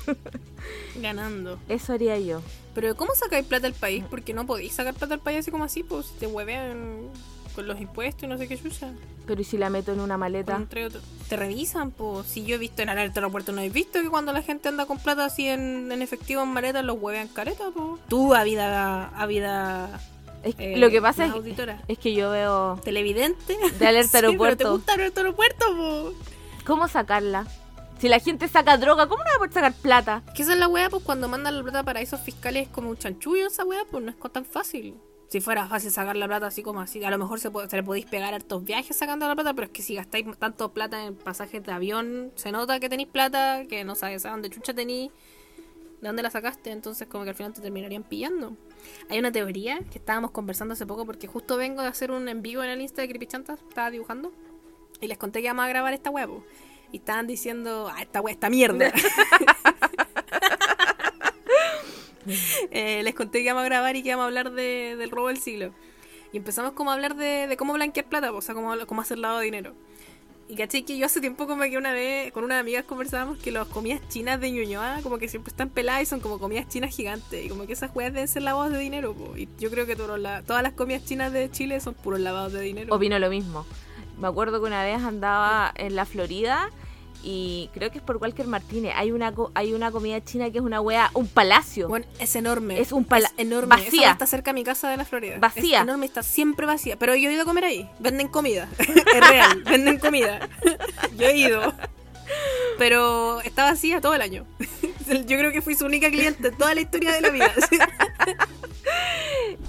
Ganando. 1.02 1.60
Eso 1.70 1.94
haría 1.94 2.18
yo. 2.20 2.42
Pero 2.74 2.96
¿cómo 2.96 3.14
sacáis 3.16 3.46
plata 3.46 3.64
del 3.68 3.74
país? 3.74 4.04
Porque 4.10 4.34
no 4.34 4.46
podéis 4.46 4.74
sacar 4.74 4.94
plata 4.94 5.16
del 5.16 5.20
país 5.20 5.40
así 5.40 5.52
como 5.52 5.64
así, 5.64 5.84
pues 5.84 6.08
te 6.20 6.28
huevean 6.28 7.10
con 7.56 7.68
los 7.68 7.80
impuestos 7.80 8.24
y 8.24 8.28
no 8.28 8.38
sé 8.38 8.48
qué 8.48 8.58
chucha. 8.58 8.92
Pero 9.26 9.42
¿y 9.42 9.44
si 9.44 9.58
la 9.58 9.70
meto 9.70 9.92
en 9.94 10.00
una 10.02 10.18
maleta? 10.18 10.56
Entre 10.56 10.86
otros. 10.86 11.04
Te 11.30 11.36
revisan, 11.38 11.92
pues. 11.92 12.28
Si 12.28 12.46
yo 12.46 12.56
he 12.56 12.58
visto 12.58 12.82
en 12.82 12.90
el 12.90 12.98
aeropuerto, 12.98 13.52
no 13.54 13.62
he 13.62 13.70
visto 13.70 14.02
que 14.02 14.10
cuando 14.10 14.34
la 14.34 14.42
gente 14.42 14.68
anda 14.70 14.86
con 14.86 15.00
plata 15.00 15.26
así 15.26 15.48
en, 15.48 15.92
en 15.92 16.02
efectivo 16.02 16.44
en 16.44 16.50
maleta, 16.50 16.82
los 16.82 16.98
huevean 17.00 17.28
careta, 17.30 17.66
pues. 17.74 18.02
Tú, 18.10 18.34
a 18.36 18.44
vida. 18.44 19.08
A 19.18 19.26
vida 19.26 20.00
Es- 20.44 20.56
eh, 20.60 20.76
lo 20.78 20.90
que 20.90 21.02
pasa 21.02 21.26
es, 21.26 21.34
es 21.88 21.98
que 21.98 22.14
yo 22.14 22.30
veo 22.32 22.80
Televidente. 22.84 23.58
de 23.80 23.88
alerta 23.88 24.10
Sí, 24.12 24.12
pero 24.18 24.28
aeropuerto. 24.28 24.64
¿Te 24.66 24.70
gusta 24.70 24.94
alerta 24.94 25.22
aeropuerto, 25.22 25.66
pues? 25.76 26.35
¿Cómo 26.66 26.88
sacarla? 26.88 27.46
Si 28.00 28.10
la 28.10 28.20
gente 28.20 28.48
saca 28.48 28.78
droga, 28.78 29.08
¿cómo 29.08 29.24
no 29.24 29.30
va 29.30 29.36
a 29.36 29.38
poder 29.38 29.54
sacar 29.54 29.74
plata? 29.74 30.24
Que 30.36 30.42
esa 30.44 30.54
es 30.54 30.60
la 30.60 30.68
weá, 30.68 30.90
pues 30.90 31.04
cuando 31.04 31.28
mandan 31.30 31.56
la 31.58 31.64
plata 31.64 31.80
a 31.80 31.84
paraísos 31.84 32.20
fiscales 32.20 32.64
es 32.68 32.70
como 32.74 32.90
un 32.90 32.98
chanchullo 32.98 33.48
esa 33.48 33.64
weá, 33.64 33.84
pues 33.90 34.04
no 34.04 34.12
es 34.12 34.18
tan 34.32 34.46
fácil. 34.46 34.96
Si 35.30 35.42
fuera 35.42 35.68
fácil 35.68 35.92
sacar 35.92 36.16
la 36.16 36.28
plata 36.28 36.48
así 36.48 36.62
como 36.62 36.82
así, 36.82 37.04
a 37.04 37.10
lo 37.10 37.18
mejor 37.18 37.40
se, 37.40 37.50
puede- 37.52 37.70
se 37.70 37.78
le 37.78 37.84
podéis 37.84 38.06
pegar 38.06 38.34
hartos 38.34 38.64
viajes 38.64 38.96
sacando 38.96 39.28
la 39.28 39.36
plata, 39.36 39.54
pero 39.54 39.66
es 39.66 39.72
que 39.72 39.82
si 39.82 39.96
gastáis 39.96 40.26
tanto 40.38 40.72
plata 40.74 41.06
en 41.06 41.16
pasajes 41.16 41.64
de 41.64 41.72
avión, 41.72 42.32
se 42.36 42.52
nota 42.52 42.80
que 42.80 42.90
tenéis 42.90 43.10
plata, 43.10 43.64
que 43.68 43.84
no 43.84 43.96
sabes 43.96 44.26
a 44.26 44.32
dónde 44.32 44.50
chucha 44.50 44.74
tenéis, 44.74 45.12
de 46.02 46.08
dónde 46.08 46.22
la 46.22 46.30
sacaste, 46.30 46.72
entonces 46.72 47.08
como 47.08 47.24
que 47.24 47.32
al 47.32 47.36
final 47.36 47.54
te 47.54 47.62
terminarían 47.62 48.04
pillando. 48.04 48.54
Hay 49.10 49.18
una 49.18 49.32
teoría 49.32 49.80
que 49.92 49.98
estábamos 49.98 50.32
conversando 50.32 50.74
hace 50.74 50.86
poco 50.86 51.06
porque 51.06 51.28
justo 51.28 51.58
vengo 51.58 51.82
de 51.82 51.88
hacer 51.88 52.12
un 52.12 52.28
en 52.30 52.42
vivo 52.42 52.62
en 52.64 52.70
el 52.70 52.82
Insta 52.82 53.02
de 53.02 53.08
Creepychantas, 53.08 53.60
estaba 53.68 53.90
dibujando, 53.90 54.32
y 55.02 55.08
les 55.08 55.18
conté 55.18 55.40
que 55.40 55.46
íbamos 55.46 55.66
a 55.66 55.70
grabar 55.70 55.94
esta 55.94 56.10
pues. 56.10 56.44
Y 56.92 56.98
estaban 56.98 57.28
diciendo, 57.28 57.92
ah, 57.94 58.02
esta 58.02 58.22
weá, 58.22 58.34
esta 58.34 58.50
mierda. 58.50 58.92
Eh, 62.72 63.02
les 63.04 63.14
conté 63.14 63.40
que 63.40 63.46
íbamos 63.46 63.62
a 63.62 63.66
grabar 63.66 63.96
y 63.96 64.02
que 64.02 64.10
íbamos 64.10 64.24
a 64.24 64.28
hablar 64.28 64.52
de- 64.52 64.96
del 64.98 65.12
robo 65.12 65.28
del 65.28 65.38
siglo. 65.38 65.72
Y 66.34 66.38
empezamos 66.38 66.72
como 66.74 66.90
a 66.90 66.96
hablar 66.96 67.16
de, 67.16 67.46
de 67.48 67.56
cómo 67.58 67.74
blanquear 67.74 68.08
plata, 68.08 68.32
o 68.32 68.42
sea, 68.42 68.56
cómo, 68.56 68.74
cómo 68.88 69.02
hacer 69.02 69.20
lavado 69.20 69.40
de 69.40 69.46
dinero. 69.46 69.74
Y 70.48 70.56
caché 70.56 70.84
que 70.86 70.98
yo 70.98 71.06
hace 71.06 71.22
tiempo 71.22 71.48
como 71.48 71.64
que 71.64 71.78
una 71.78 71.92
vez 71.94 72.32
con 72.32 72.44
unas 72.44 72.60
amigas 72.60 72.84
conversábamos 72.86 73.38
que 73.40 73.52
las 73.52 73.68
comidas 73.68 74.00
chinas 74.10 74.40
de 74.40 74.52
Ñuñoa 74.52 75.00
como 75.02 75.18
que 75.18 75.28
siempre 75.28 75.50
están 75.50 75.70
peladas 75.70 76.04
y 76.04 76.06
son 76.08 76.20
como 76.20 76.38
comidas 76.40 76.68
chinas 76.68 76.96
gigantes. 76.96 77.46
Y 77.46 77.50
como 77.50 77.66
que 77.68 77.74
esas 77.74 77.96
weas 77.96 78.12
deben 78.14 78.28
ser 78.28 78.42
lavados 78.44 78.72
de 78.74 78.80
dinero. 78.80 79.14
po. 79.14 79.38
Y 79.38 79.48
yo 79.60 79.70
creo 79.72 79.86
que 79.86 79.96
todos 79.96 80.20
la- 80.20 80.42
todas 80.44 80.62
las 80.64 80.74
comidas 80.74 81.06
chinas 81.06 81.32
de 81.32 81.50
Chile 81.52 81.80
son 81.80 81.94
puros 81.94 82.20
lavados 82.20 82.54
de 82.54 82.62
dinero. 82.62 82.94
Opino 82.96 83.18
lo 83.20 83.30
mismo. 83.30 83.66
Me 84.18 84.28
acuerdo 84.28 84.60
que 84.62 84.68
una 84.68 84.84
vez 84.84 85.02
andaba 85.04 85.72
en 85.76 85.96
la 85.96 86.06
Florida 86.06 86.70
y 87.28 87.70
creo 87.74 87.90
que 87.92 87.98
es 87.98 88.04
por 88.04 88.18
Walker 88.18 88.46
Martínez. 88.48 88.94
Hay 88.96 89.12
una 89.12 89.34
hay 89.56 89.74
una 89.74 89.90
comida 89.92 90.24
china 90.24 90.52
que 90.52 90.60
es 90.60 90.64
una 90.64 90.80
wea, 90.80 91.10
un 91.16 91.28
palacio. 91.28 91.88
Bueno, 91.88 92.06
es 92.20 92.36
enorme. 92.36 92.80
Es 92.80 92.92
un 92.92 93.04
pala- 93.04 93.32
enorme. 93.38 93.68
vacía. 93.76 94.02
Esa 94.04 94.12
está 94.12 94.28
cerca 94.28 94.52
de 94.52 94.56
mi 94.56 94.64
casa 94.64 94.90
de 94.90 94.98
la 94.98 95.06
Florida. 95.06 95.38
Vacía. 95.40 95.78
Es 95.80 95.84
enorme, 95.84 96.06
está 96.06 96.22
siempre 96.24 96.66
vacía. 96.66 96.98
Pero 97.00 97.16
yo 97.16 97.30
he 97.30 97.34
ido 97.34 97.42
a 97.42 97.46
comer 97.46 97.66
ahí. 97.66 97.90
Venden 98.00 98.28
comida. 98.28 98.70
es 98.80 99.30
real. 99.30 99.64
Venden 99.64 99.98
comida. 99.98 100.48
yo 101.18 101.26
he 101.28 101.38
ido. 101.38 101.74
Pero 102.78 103.42
está 103.42 103.64
vacía 103.64 104.02
todo 104.02 104.14
el 104.14 104.22
año. 104.22 104.46
yo 105.26 105.38
creo 105.38 105.52
que 105.52 105.62
fui 105.62 105.76
su 105.76 105.86
única 105.86 106.10
cliente 106.10 106.50
en 106.50 106.58
toda 106.58 106.74
la 106.74 106.82
historia 106.82 107.14
de 107.14 107.22
la 107.22 107.30
vida. 107.30 107.54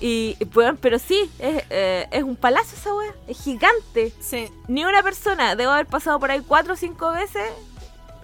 Y 0.01 0.37
bueno, 0.53 0.77
pero 0.81 0.99
sí, 0.99 1.31
es, 1.39 1.65
eh, 1.71 2.07
es 2.11 2.23
un 2.23 2.37
palacio 2.37 2.77
esa 2.77 2.95
wea. 2.95 3.15
Es 3.27 3.43
gigante. 3.43 4.13
sí. 4.21 4.49
Ni 4.69 4.85
una 4.85 5.03
persona. 5.03 5.57
Debo 5.57 5.73
haber 5.73 5.87
pasado 5.87 6.21
por 6.21 6.31
ahí 6.31 6.43
cuatro 6.47 6.75
o 6.75 6.77
cinco 6.77 7.13
veces. 7.13 7.51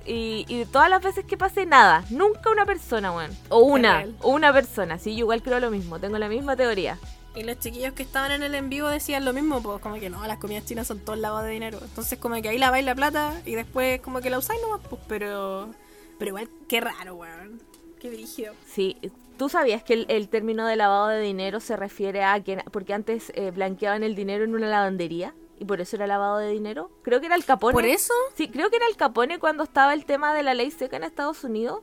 Y, 0.05 0.45
y 0.49 0.65
todas 0.67 0.91
las 0.91 1.03
veces 1.03 1.25
que 1.25 1.37
pasé, 1.37 1.65
nada. 1.65 2.05
Nunca 2.11 2.51
una 2.51 2.67
persona, 2.67 3.13
weón. 3.13 3.31
O 3.49 3.61
una. 3.61 4.07
O 4.21 4.31
una 4.31 4.53
persona. 4.53 4.99
Sí, 4.99 5.13
yo 5.13 5.21
igual 5.21 5.43
creo 5.43 5.61
lo 5.61 5.71
mismo. 5.71 5.99
Tengo 5.99 6.19
la 6.19 6.29
misma 6.29 6.57
teoría. 6.57 6.99
Y 7.35 7.45
los 7.45 7.59
chiquillos 7.59 7.95
que 7.95 8.03
estaban 8.03 8.31
en 8.31 8.43
el 8.43 8.55
en 8.55 8.69
vivo 8.69 8.89
decían 8.89 9.25
lo 9.25 9.33
mismo, 9.33 9.63
pues 9.63 9.81
como 9.81 9.95
que 9.95 10.11
no, 10.11 10.27
las 10.27 10.39
comidas 10.39 10.67
chinas 10.67 10.87
son 10.87 11.01
todo 11.01 11.17
lavado 11.17 11.47
de 11.47 11.53
dinero. 11.53 11.79
Entonces 11.83 12.19
como 12.19 12.41
que 12.43 12.49
ahí 12.51 12.59
laváis 12.59 12.85
la 12.85 12.95
plata 12.95 13.41
y 13.47 13.55
después 13.55 14.01
como 14.03 14.21
que 14.21 14.29
la 14.29 14.39
usáis 14.39 14.61
nomás, 14.61 14.81
pues, 14.89 15.01
pero... 15.09 15.71
Pero 16.19 16.29
igual, 16.29 16.49
qué 16.69 16.81
raro, 16.81 17.15
weón. 17.17 17.61
Qué 17.99 18.11
brígido. 18.11 18.55
Sí, 18.67 18.97
¿tú 19.39 19.49
sabías 19.49 19.83
que 19.83 19.95
el, 19.95 20.07
el 20.09 20.29
término 20.29 20.67
de 20.67 20.77
lavado 20.77 21.09
de 21.09 21.21
dinero 21.21 21.59
se 21.59 21.75
refiere 21.77 22.23
a 22.23 22.39
que, 22.43 22.63
porque 22.71 22.93
antes 22.93 23.33
eh, 23.35 23.51
blanqueaban 23.51 24.03
el 24.03 24.15
dinero 24.15 24.45
en 24.45 24.55
una 24.55 24.69
lavandería 24.69 25.35
y 25.59 25.65
por 25.65 25.81
eso 25.81 25.97
era 25.97 26.07
lavado 26.07 26.39
de 26.39 26.51
dinero? 26.51 26.91
Creo 27.03 27.21
que 27.21 27.27
era 27.27 27.35
el 27.35 27.45
Capone. 27.45 27.73
¿Por 27.73 27.87
eso? 27.87 28.13
Sí, 28.35 28.49
creo 28.49 28.69
que 28.69 28.77
era 28.77 28.87
el 28.89 28.97
Capone 28.97 29.39
cuando 29.39 29.65
estaba 29.65 29.95
el 29.95 30.05
tema 30.05 30.35
de 30.35 30.43
la 30.43 30.53
ley 30.53 30.71
seca 30.71 30.97
en 30.97 31.05
Estados 31.05 31.45
Unidos. 31.45 31.81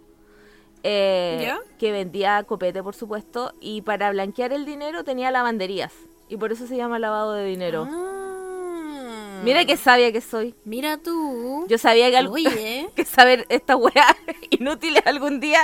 Eh, 0.83 1.39
¿Ya? 1.41 1.59
Que 1.77 1.91
vendía 1.91 2.43
copete, 2.43 2.81
por 2.83 2.95
supuesto, 2.95 3.53
y 3.59 3.81
para 3.81 4.11
blanquear 4.11 4.53
el 4.53 4.65
dinero 4.65 5.03
tenía 5.03 5.31
lavanderías. 5.31 5.93
Y 6.27 6.37
por 6.37 6.51
eso 6.51 6.67
se 6.67 6.77
llama 6.77 6.99
lavado 6.99 7.33
de 7.33 7.45
dinero. 7.45 7.87
Ah. 7.89 9.41
Mira 9.43 9.65
qué 9.65 9.77
sabia 9.77 10.11
que 10.11 10.21
soy. 10.21 10.53
Mira 10.65 10.97
tú. 10.97 11.65
Yo 11.67 11.77
sabía 11.77 12.09
que, 12.09 12.17
algo, 12.17 12.35
que 12.95 13.05
saber 13.05 13.45
esta 13.49 13.75
weá 13.75 14.15
inútiles 14.49 15.05
algún 15.05 15.39
día 15.39 15.61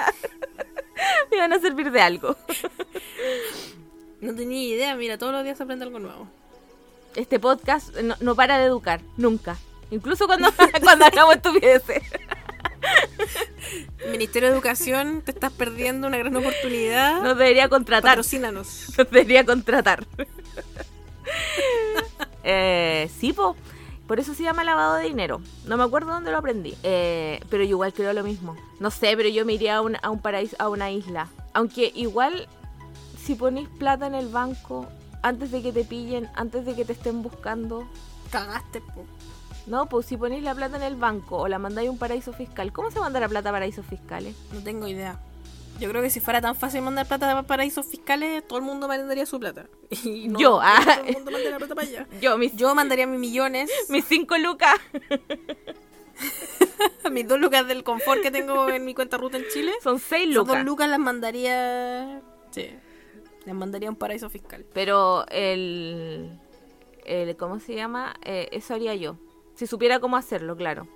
me 1.31 1.37
iban 1.37 1.53
a 1.53 1.59
servir 1.59 1.91
de 1.91 2.01
algo. 2.01 2.35
No 4.21 4.33
tenía 4.33 4.63
idea, 4.63 4.95
mira, 4.95 5.17
todos 5.17 5.33
los 5.33 5.43
días 5.43 5.57
se 5.57 5.63
aprende 5.63 5.85
algo 5.85 5.99
nuevo. 5.99 6.27
Este 7.15 7.39
podcast 7.39 7.95
no, 7.97 8.15
no 8.19 8.35
para 8.35 8.57
de 8.57 8.65
educar, 8.65 9.01
nunca. 9.17 9.57
Incluso 9.91 10.25
cuando, 10.25 10.49
cuando 10.81 11.31
estupideces. 11.31 12.03
Ministerio 14.11 14.49
de 14.49 14.55
Educación, 14.55 15.21
te 15.21 15.31
estás 15.31 15.51
perdiendo 15.51 16.07
una 16.07 16.17
gran 16.17 16.35
oportunidad. 16.35 17.21
Nos 17.21 17.37
debería 17.37 17.69
contratar. 17.69 18.11
Patrocínanos. 18.11 18.93
Nos 18.97 19.09
debería 19.09 19.45
contratar. 19.45 20.05
eh, 22.43 23.09
sí, 23.19 23.33
po. 23.33 23.55
Por 24.07 24.19
eso 24.19 24.35
se 24.35 24.43
llama 24.43 24.63
lavado 24.63 24.95
de 24.95 25.05
dinero. 25.05 25.41
No 25.65 25.77
me 25.77 25.83
acuerdo 25.83 26.11
dónde 26.11 26.29
lo 26.29 26.37
aprendí. 26.37 26.75
Eh, 26.83 27.39
pero 27.49 27.63
yo 27.63 27.71
igual 27.71 27.93
creo 27.93 28.13
lo 28.13 28.23
mismo. 28.23 28.55
No 28.79 28.91
sé, 28.91 29.17
pero 29.17 29.29
yo 29.29 29.45
me 29.45 29.53
iría 29.53 29.77
a 29.77 29.81
un, 29.81 29.97
a 30.01 30.11
un 30.11 30.19
paraíso, 30.19 30.55
a 30.59 30.69
una 30.69 30.91
isla. 30.91 31.27
Aunque 31.53 31.91
igual, 31.95 32.47
si 33.17 33.33
ponís 33.33 33.67
plata 33.67 34.05
en 34.05 34.13
el 34.13 34.27
banco, 34.27 34.85
antes 35.23 35.49
de 35.49 35.63
que 35.63 35.71
te 35.71 35.83
pillen, 35.83 36.29
antes 36.35 36.65
de 36.65 36.75
que 36.75 36.85
te 36.85 36.93
estén 36.93 37.23
buscando. 37.23 37.87
Cagaste, 38.29 38.81
po. 38.81 39.05
No, 39.67 39.87
pues 39.87 40.05
si 40.05 40.15
ponís 40.17 40.43
la 40.43 40.53
plata 40.53 40.77
en 40.77 40.83
el 40.83 40.95
banco 40.95 41.37
o 41.37 41.47
la 41.47 41.57
mandáis 41.59 41.89
a 41.89 41.91
un 41.91 41.97
paraíso 41.97 42.33
fiscal, 42.33 42.71
¿cómo 42.71 42.91
se 42.91 42.99
manda 42.99 43.19
la 43.19 43.27
plata 43.27 43.49
a 43.49 43.51
paraísos 43.51 43.85
fiscales? 43.85 44.35
No 44.53 44.61
tengo 44.61 44.87
idea. 44.87 45.19
Yo 45.79 45.89
creo 45.89 46.01
que 46.01 46.09
si 46.09 46.19
fuera 46.21 46.39
tan 46.39 46.55
fácil 46.55 46.81
mandar 46.83 47.05
plata 47.07 47.37
a 47.37 47.43
paraísos 47.43 47.85
fiscales, 47.85 48.47
todo 48.47 48.59
el 48.59 48.65
mundo 48.65 48.87
mandaría 48.87 49.25
su 49.25 49.39
plata. 49.39 49.65
Y 50.03 50.27
no, 50.27 50.39
Yo, 50.39 50.59
ah. 50.61 50.79
todo 50.85 51.05
el 51.05 51.13
mundo 51.15 51.31
mandaría 51.31 51.57
plata 51.57 51.75
para 51.75 51.87
allá. 51.87 52.07
Yo, 52.21 52.37
mis, 52.37 52.55
Yo 52.55 52.73
mandaría 52.75 53.07
mis 53.07 53.19
millones, 53.19 53.69
mis 53.89 54.05
cinco 54.05 54.37
lucas 54.37 54.75
mis 57.11 57.27
dos 57.27 57.39
lucas 57.39 57.67
del 57.67 57.83
confort 57.83 58.21
que 58.21 58.31
tengo 58.31 58.69
en 58.69 58.83
mi 58.85 58.93
cuenta 58.93 59.17
ruta 59.17 59.37
en 59.37 59.45
Chile. 59.53 59.73
son 59.83 59.99
seis 59.99 60.23
Esas 60.29 60.35
dos 60.35 60.47
lucas. 60.47 60.65
lucas 60.65 60.89
las 60.89 60.99
mandaría. 60.99 62.21
Sí. 62.51 62.69
Las 63.45 63.55
mandaría 63.55 63.89
a 63.89 63.91
un 63.91 63.97
paraíso 63.97 64.29
fiscal. 64.29 64.65
Pero 64.73 65.25
el, 65.29 66.39
el. 67.05 67.35
¿Cómo 67.37 67.59
se 67.59 67.75
llama? 67.75 68.15
Eh, 68.23 68.49
eso 68.51 68.73
haría 68.73 68.95
yo. 68.95 69.17
Si 69.55 69.67
supiera 69.67 69.99
cómo 69.99 70.17
hacerlo, 70.17 70.55
claro. 70.55 70.87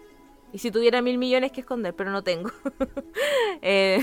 Y 0.51 0.57
si 0.57 0.71
tuviera 0.71 1.01
mil 1.01 1.17
millones 1.17 1.51
que 1.51 1.61
esconder, 1.61 1.93
pero 1.93 2.11
no 2.11 2.23
tengo. 2.23 2.51
Eh, 3.61 4.01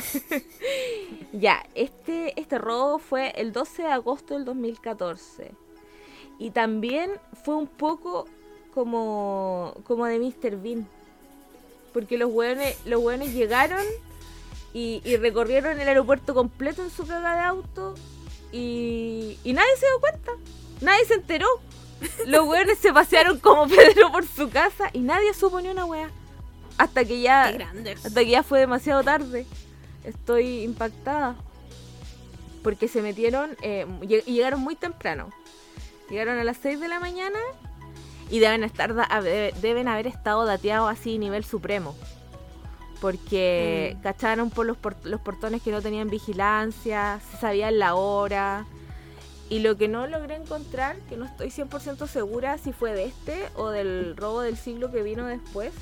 ya, 1.33 1.65
este, 1.75 2.39
este 2.39 2.59
robo 2.59 2.99
fue 2.99 3.31
el 3.37 3.53
12 3.53 3.85
de 3.85 3.89
agosto 3.89 4.35
del 4.35 4.45
2014. 4.45 5.53
Y 6.39 6.51
también 6.51 7.13
fue 7.43 7.55
un 7.55 7.67
poco 7.67 8.27
como, 8.75 9.75
como 9.85 10.05
de 10.05 10.19
Mr. 10.19 10.61
Bean. 10.61 10.87
Porque 11.95 12.19
los 12.19 12.31
hueones, 12.31 12.77
los 12.85 13.03
hueones 13.03 13.33
llegaron 13.33 13.83
y, 14.75 15.01
recorrieron 15.17 15.81
el 15.81 15.89
aeropuerto 15.89 16.35
completo 16.35 16.83
en 16.83 16.91
su 16.91 17.07
caga 17.07 17.35
de 17.35 17.41
auto 17.41 17.95
y, 18.53 19.39
y 19.43 19.55
nadie 19.55 19.75
se 19.79 19.87
dio 19.87 20.01
cuenta. 20.01 20.33
Nadie 20.83 21.07
se 21.07 21.15
enteró. 21.15 21.47
Los 22.27 22.47
hueones 22.47 22.79
se 22.79 22.93
pasearon 22.93 23.39
como 23.39 23.67
Pedro 23.69 24.11
por 24.13 24.27
su 24.27 24.51
casa 24.51 24.91
y 24.93 25.01
nadie 25.01 25.33
supo 25.35 25.61
ni 25.61 25.69
una 25.69 25.85
wea. 25.85 26.11
Hasta 26.79 27.05
que 27.05 27.21
ya. 27.21 27.45
Hasta 28.05 28.21
que 28.21 28.29
ya 28.31 28.43
fue 28.43 28.61
demasiado 28.61 29.03
tarde. 29.03 29.47
Estoy 30.05 30.63
impactada. 30.63 31.35
Porque 32.63 32.89
se 32.89 33.01
metieron 33.01 33.57
eh, 33.63 33.87
y 34.03 34.33
llegaron 34.33 34.61
muy 34.61 34.75
temprano. 34.77 35.31
Llegaron 36.11 36.39
a 36.39 36.45
las 36.45 36.57
6 36.59 36.81
de 36.81 36.89
la 36.89 37.01
mañana 37.01 37.39
y 38.31 38.41
deben 38.41 38.63
estar 38.65 38.93
de- 39.23 39.55
deben 39.63 39.89
haber 39.89 40.07
estado 40.07 40.45
dateados 40.45 40.91
así 40.91 41.17
nivel 41.19 41.45
supremo. 41.45 41.95
Porque 43.01 43.95
Mm. 43.97 44.03
cacharon 44.03 44.51
por 44.51 44.67
los, 44.67 44.77
por- 44.77 44.97
los 45.05 45.21
portones 45.21 45.63
que 45.63 45.71
no 45.71 45.83
tenían 45.83 46.09
vigilancia, 46.11 47.21
se 47.31 47.37
sabían 47.39 47.79
la 47.79 47.95
hora. 47.95 48.67
Y 49.49 49.61
lo 49.61 49.77
que 49.77 49.87
no 49.89 50.07
logré 50.09 50.35
encontrar, 50.37 50.97
que 51.09 51.17
no 51.17 51.25
estoy 51.25 51.49
100% 51.51 52.07
segura 52.09 52.59
si 52.59 52.73
fue 52.73 52.93
de 52.95 53.05
este 53.07 53.49
o 53.55 53.71
del 53.71 54.17
robo 54.17 54.41
del 54.41 54.57
siglo 54.57 54.91
que 54.91 55.03
vino 55.03 55.25
después, 55.27 55.73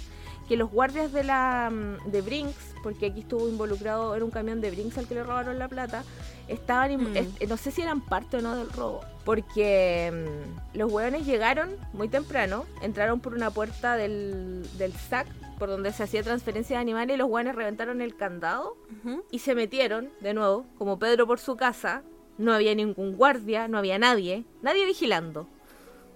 que 0.48 0.58
los 0.58 0.70
guardias 0.70 1.12
de 1.12 1.24
la 1.24 1.70
mm, 1.72 2.10
de 2.10 2.20
Brinks, 2.20 2.74
porque 2.82 3.06
aquí 3.06 3.20
estuvo 3.20 3.48
involucrado, 3.48 4.14
era 4.14 4.22
un 4.22 4.30
camión 4.30 4.60
de 4.60 4.70
Brinks 4.70 4.98
al 4.98 5.08
que 5.08 5.14
le 5.14 5.22
robaron 5.24 5.58
la 5.58 5.68
plata, 5.68 6.04
estaban, 6.48 6.94
Mm. 7.02 7.48
no 7.48 7.56
sé 7.56 7.70
si 7.70 7.80
eran 7.80 8.02
parte 8.02 8.36
o 8.36 8.42
no 8.42 8.54
del 8.54 8.68
robo, 8.70 9.00
porque 9.24 10.12
mm, 10.12 10.76
los 10.76 10.92
hueones 10.92 11.24
llegaron 11.24 11.70
muy 11.94 12.08
temprano, 12.08 12.66
entraron 12.82 13.20
por 13.20 13.32
una 13.32 13.50
puerta 13.50 13.96
del, 13.96 14.68
del 14.76 14.92
SAC, 14.92 15.26
por 15.58 15.70
donde 15.70 15.90
se 15.92 16.02
hacía 16.02 16.22
transferencia 16.22 16.76
de 16.76 16.82
animales, 16.82 17.14
y 17.14 17.18
los 17.18 17.30
hueones 17.30 17.54
reventaron 17.54 18.02
el 18.02 18.14
candado 18.14 18.76
Ujú. 19.02 19.24
y 19.30 19.38
se 19.38 19.54
metieron 19.54 20.10
de 20.20 20.34
nuevo, 20.34 20.66
como 20.76 20.98
Pedro 20.98 21.26
por 21.26 21.38
su 21.40 21.56
casa. 21.56 22.02
No 22.38 22.52
había 22.52 22.74
ningún 22.74 23.16
guardia, 23.16 23.68
no 23.68 23.78
había 23.78 23.98
nadie, 23.98 24.44
nadie 24.62 24.84
vigilando. 24.86 25.46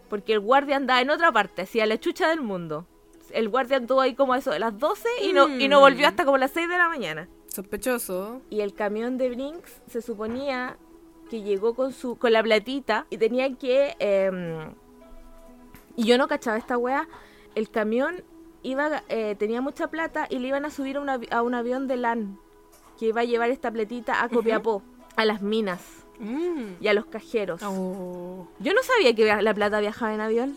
Porque 0.08 0.32
el 0.32 0.40
guardia 0.40 0.76
andaba 0.76 1.00
en 1.00 1.10
otra 1.10 1.30
parte, 1.32 1.62
hacia 1.62 1.86
la 1.86 1.98
chucha 1.98 2.28
del 2.28 2.40
mundo. 2.40 2.86
El 3.30 3.48
guardia 3.50 3.76
anduvo 3.76 4.00
ahí 4.00 4.14
como 4.14 4.32
a 4.32 4.38
eso 4.38 4.50
de 4.50 4.58
las 4.58 4.78
12 4.78 5.06
y 5.22 5.32
no, 5.32 5.48
y 5.48 5.68
no 5.68 5.78
Mm. 5.78 5.80
volvió 5.82 6.08
hasta 6.08 6.24
como 6.24 6.38
las 6.38 6.50
6 6.52 6.68
de 6.68 6.78
la 6.78 6.88
mañana. 6.88 7.28
Sospechoso. 7.46 8.40
Y 8.50 8.60
el 8.60 8.72
camión 8.74 9.18
de 9.18 9.28
Brinks 9.30 9.80
se 9.86 10.00
suponía 10.02 10.76
que 11.30 11.42
llegó 11.42 11.74
con 11.74 11.92
su 11.92 12.16
con 12.16 12.32
la 12.32 12.42
platita 12.42 13.06
y 13.10 13.18
tenía 13.18 13.54
que... 13.54 13.94
em, 13.98 14.72
y 15.94 16.04
yo 16.04 16.16
no 16.16 16.26
cachaba 16.26 16.56
esta 16.56 16.78
wea. 16.78 17.06
El 17.54 17.68
camión 17.70 18.24
iba 18.62 19.02
eh, 19.08 19.34
tenía 19.38 19.60
mucha 19.60 19.88
plata 19.88 20.26
y 20.30 20.38
le 20.38 20.48
iban 20.48 20.64
a 20.64 20.70
subir 20.70 20.96
a, 20.96 21.20
a 21.36 21.42
un 21.42 21.54
avión 21.54 21.86
de 21.86 21.96
LAN 21.98 22.38
que 22.98 23.06
iba 23.06 23.20
a 23.20 23.24
llevar 23.24 23.50
esta 23.50 23.70
platita 23.70 24.22
a 24.22 24.28
Copiapó, 24.28 24.82
a 25.16 25.24
las 25.24 25.42
minas 25.42 25.97
Mm. 26.18 26.74
y 26.80 26.88
a 26.88 26.94
los 26.94 27.06
cajeros. 27.06 27.60
Oh. 27.64 28.48
Yo 28.58 28.72
no 28.74 28.82
sabía 28.82 29.14
que 29.14 29.24
la 29.42 29.54
plata 29.54 29.80
viajaba 29.80 30.14
en 30.14 30.20
avión. 30.20 30.56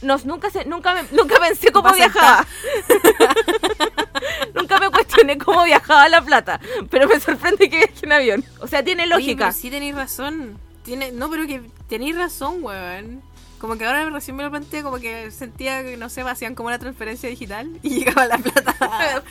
No, 0.00 0.16
nunca, 0.24 0.48
se, 0.50 0.64
nunca, 0.64 0.94
me- 0.94 1.16
nunca 1.16 1.38
pensé 1.38 1.70
cómo 1.70 1.92
viajaba. 1.92 2.46
nunca 4.54 4.78
me 4.78 4.90
cuestioné 4.90 5.38
cómo 5.38 5.64
viajaba 5.64 6.08
la 6.08 6.22
plata. 6.22 6.60
Pero 6.90 7.08
me 7.08 7.20
sorprende 7.20 7.68
que 7.68 7.78
viaje 7.78 7.94
en 8.02 8.12
avión. 8.12 8.44
O 8.60 8.66
sea, 8.66 8.82
tiene 8.82 9.06
lógica. 9.06 9.52
sí 9.52 9.70
tenéis 9.70 9.94
razón. 9.94 10.58
Tiene, 10.84 11.12
no, 11.12 11.30
pero 11.30 11.46
que 11.46 11.62
tenéis 11.88 12.16
razón, 12.16 12.62
weón. 12.62 13.22
Como 13.58 13.76
que 13.78 13.86
ahora 13.86 14.08
recién 14.10 14.36
me 14.36 14.42
lo 14.42 14.50
planteé, 14.50 14.82
como 14.82 14.98
que 14.98 15.30
sentía 15.30 15.82
que, 15.82 15.96
no 15.96 16.10
sé, 16.10 16.20
hacían 16.22 16.54
como 16.54 16.66
una 16.68 16.78
transferencia 16.78 17.28
digital 17.30 17.70
y 17.82 17.90
llegaba 18.00 18.26
la 18.26 18.38
plata. 18.38 19.22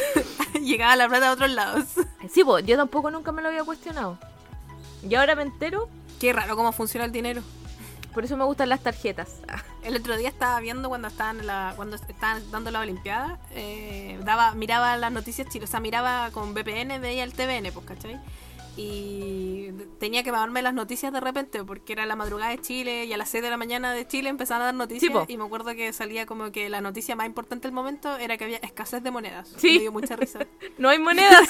llegaba 0.60 0.96
la 0.96 1.08
plata 1.08 1.28
a 1.28 1.32
otros 1.32 1.50
lados. 1.50 1.84
Sí, 2.32 2.42
pues, 2.42 2.64
yo 2.66 2.76
tampoco 2.76 3.10
nunca 3.10 3.30
me 3.32 3.42
lo 3.42 3.48
había 3.48 3.62
cuestionado. 3.64 4.18
Y 5.08 5.14
ahora 5.14 5.34
me 5.34 5.42
entero, 5.42 5.88
Qué 6.20 6.32
raro 6.32 6.56
cómo 6.56 6.72
funciona 6.72 7.04
el 7.04 7.12
dinero. 7.12 7.42
por 8.14 8.24
eso 8.24 8.36
me 8.36 8.44
gustan 8.44 8.70
las 8.70 8.82
tarjetas. 8.82 9.40
El 9.82 9.96
otro 9.96 10.16
día 10.16 10.30
estaba 10.30 10.58
viendo 10.60 10.88
cuando 10.88 11.08
estaban 11.08 11.46
la, 11.46 11.74
cuando 11.76 11.96
estaban 11.96 12.50
dando 12.50 12.70
la 12.70 12.80
Olimpiada, 12.80 13.38
eh, 13.50 14.18
daba, 14.24 14.54
miraba 14.54 14.96
las 14.96 15.12
noticias 15.12 15.48
chiles, 15.48 15.68
o 15.68 15.70
sea, 15.70 15.80
miraba 15.80 16.30
con 16.30 16.54
VPN, 16.54 17.00
veía 17.00 17.24
el 17.24 17.34
TVN, 17.34 17.70
pues, 17.72 17.84
¿cachai? 17.86 18.18
Y 18.78 19.70
tenía 20.00 20.22
que 20.22 20.30
pagarme 20.30 20.60
las 20.60 20.74
noticias 20.74 21.12
de 21.12 21.20
repente, 21.20 21.64
porque 21.64 21.94
era 21.94 22.04
la 22.04 22.16
madrugada 22.16 22.50
de 22.50 22.60
Chile 22.60 23.04
y 23.06 23.12
a 23.12 23.16
las 23.16 23.28
6 23.30 23.42
de 23.44 23.50
la 23.50 23.56
mañana 23.56 23.92
de 23.92 24.06
Chile 24.06 24.28
empezaban 24.28 24.62
a 24.62 24.64
dar 24.66 24.74
noticias. 24.74 25.12
Sí, 25.26 25.32
y 25.32 25.36
me 25.38 25.44
acuerdo 25.44 25.74
que 25.74 25.92
salía 25.94 26.26
como 26.26 26.52
que 26.52 26.68
la 26.68 26.82
noticia 26.82 27.16
más 27.16 27.26
importante 27.26 27.68
del 27.68 27.74
momento 27.74 28.16
era 28.16 28.36
que 28.36 28.44
había 28.44 28.58
escasez 28.58 29.02
de 29.02 29.10
monedas. 29.10 29.50
Sí. 29.56 29.74
Me 29.74 29.80
dio 29.80 29.92
mucha 29.92 30.16
risa. 30.16 30.40
No 30.78 30.88
hay 30.88 30.98
monedas. 30.98 31.48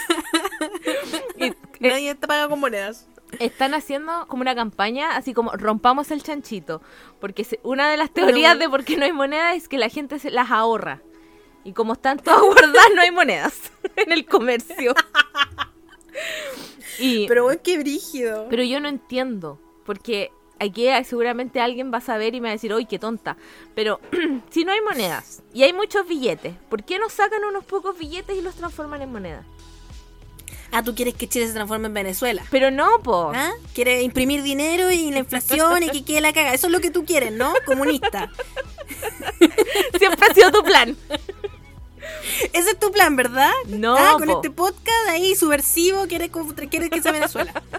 Y, 1.38 1.52
Nadie 1.80 2.14
te 2.14 2.26
paga 2.26 2.48
con 2.48 2.60
monedas. 2.60 3.06
Están 3.38 3.74
haciendo 3.74 4.26
como 4.28 4.42
una 4.42 4.54
campaña, 4.54 5.16
así 5.16 5.34
como 5.34 5.52
rompamos 5.52 6.10
el 6.10 6.22
chanchito. 6.22 6.80
Porque 7.20 7.44
se- 7.44 7.60
una 7.62 7.90
de 7.90 7.96
las 7.96 8.10
teorías 8.10 8.58
de 8.58 8.68
por 8.68 8.84
qué 8.84 8.96
no 8.96 9.04
hay 9.04 9.12
monedas 9.12 9.56
es 9.56 9.68
que 9.68 9.78
la 9.78 9.88
gente 9.88 10.18
se 10.18 10.30
las 10.30 10.50
ahorra. 10.50 11.02
Y 11.64 11.72
como 11.72 11.94
están 11.94 12.18
todas 12.18 12.40
guardadas, 12.42 12.88
no 12.94 13.02
hay 13.02 13.10
monedas 13.10 13.72
en 13.96 14.12
el 14.12 14.26
comercio. 14.26 14.94
Y, 16.98 17.26
Pero 17.28 17.44
bueno, 17.44 17.60
qué 17.62 17.78
brígido. 17.78 18.46
pero 18.48 18.62
yo 18.62 18.80
no 18.80 18.88
entiendo, 18.88 19.60
porque 19.84 20.30
aquí 20.58 20.86
seguramente 21.04 21.60
alguien 21.60 21.92
va 21.92 21.98
a 21.98 22.00
saber 22.00 22.34
y 22.34 22.40
me 22.40 22.46
va 22.48 22.52
a 22.52 22.52
decir, 22.52 22.72
uy, 22.72 22.86
qué 22.86 22.98
tonta. 22.98 23.36
Pero 23.74 24.00
si 24.50 24.64
no 24.64 24.72
hay 24.72 24.80
monedas 24.80 25.42
y 25.52 25.64
hay 25.64 25.74
muchos 25.74 26.08
billetes, 26.08 26.54
¿por 26.70 26.84
qué 26.84 26.98
no 26.98 27.10
sacan 27.10 27.44
unos 27.44 27.64
pocos 27.66 27.98
billetes 27.98 28.38
y 28.38 28.40
los 28.40 28.54
transforman 28.54 29.02
en 29.02 29.12
monedas? 29.12 29.44
Ah, 30.72 30.82
tú 30.82 30.94
quieres 30.94 31.14
que 31.14 31.28
Chile 31.28 31.46
se 31.46 31.54
transforme 31.54 31.86
en 31.86 31.94
Venezuela. 31.94 32.42
Pero 32.50 32.70
no, 32.70 33.00
po. 33.02 33.32
¿Ah? 33.34 33.52
Quiere 33.74 34.02
imprimir 34.02 34.42
dinero 34.42 34.90
y 34.90 35.10
la 35.10 35.18
inflación 35.20 35.82
y 35.82 35.90
que 35.90 36.04
quede 36.04 36.20
la 36.20 36.32
caga. 36.32 36.52
Eso 36.54 36.66
es 36.66 36.72
lo 36.72 36.80
que 36.80 36.90
tú 36.90 37.04
quieres, 37.04 37.32
¿no? 37.32 37.54
Comunista. 37.64 38.30
Siempre 39.98 40.26
ha 40.30 40.34
sido 40.34 40.50
tu 40.52 40.62
plan. 40.62 40.96
Ese 42.52 42.70
es 42.70 42.78
tu 42.78 42.90
plan, 42.92 43.16
¿verdad? 43.16 43.50
No, 43.68 43.96
Ah, 43.96 44.14
con 44.18 44.26
po. 44.28 44.36
este 44.36 44.50
podcast 44.50 45.08
ahí 45.08 45.34
subversivo 45.34 46.06
quieres, 46.06 46.30
quieres 46.70 46.90
que 46.90 47.00
sea 47.02 47.12
Venezuela. 47.12 47.52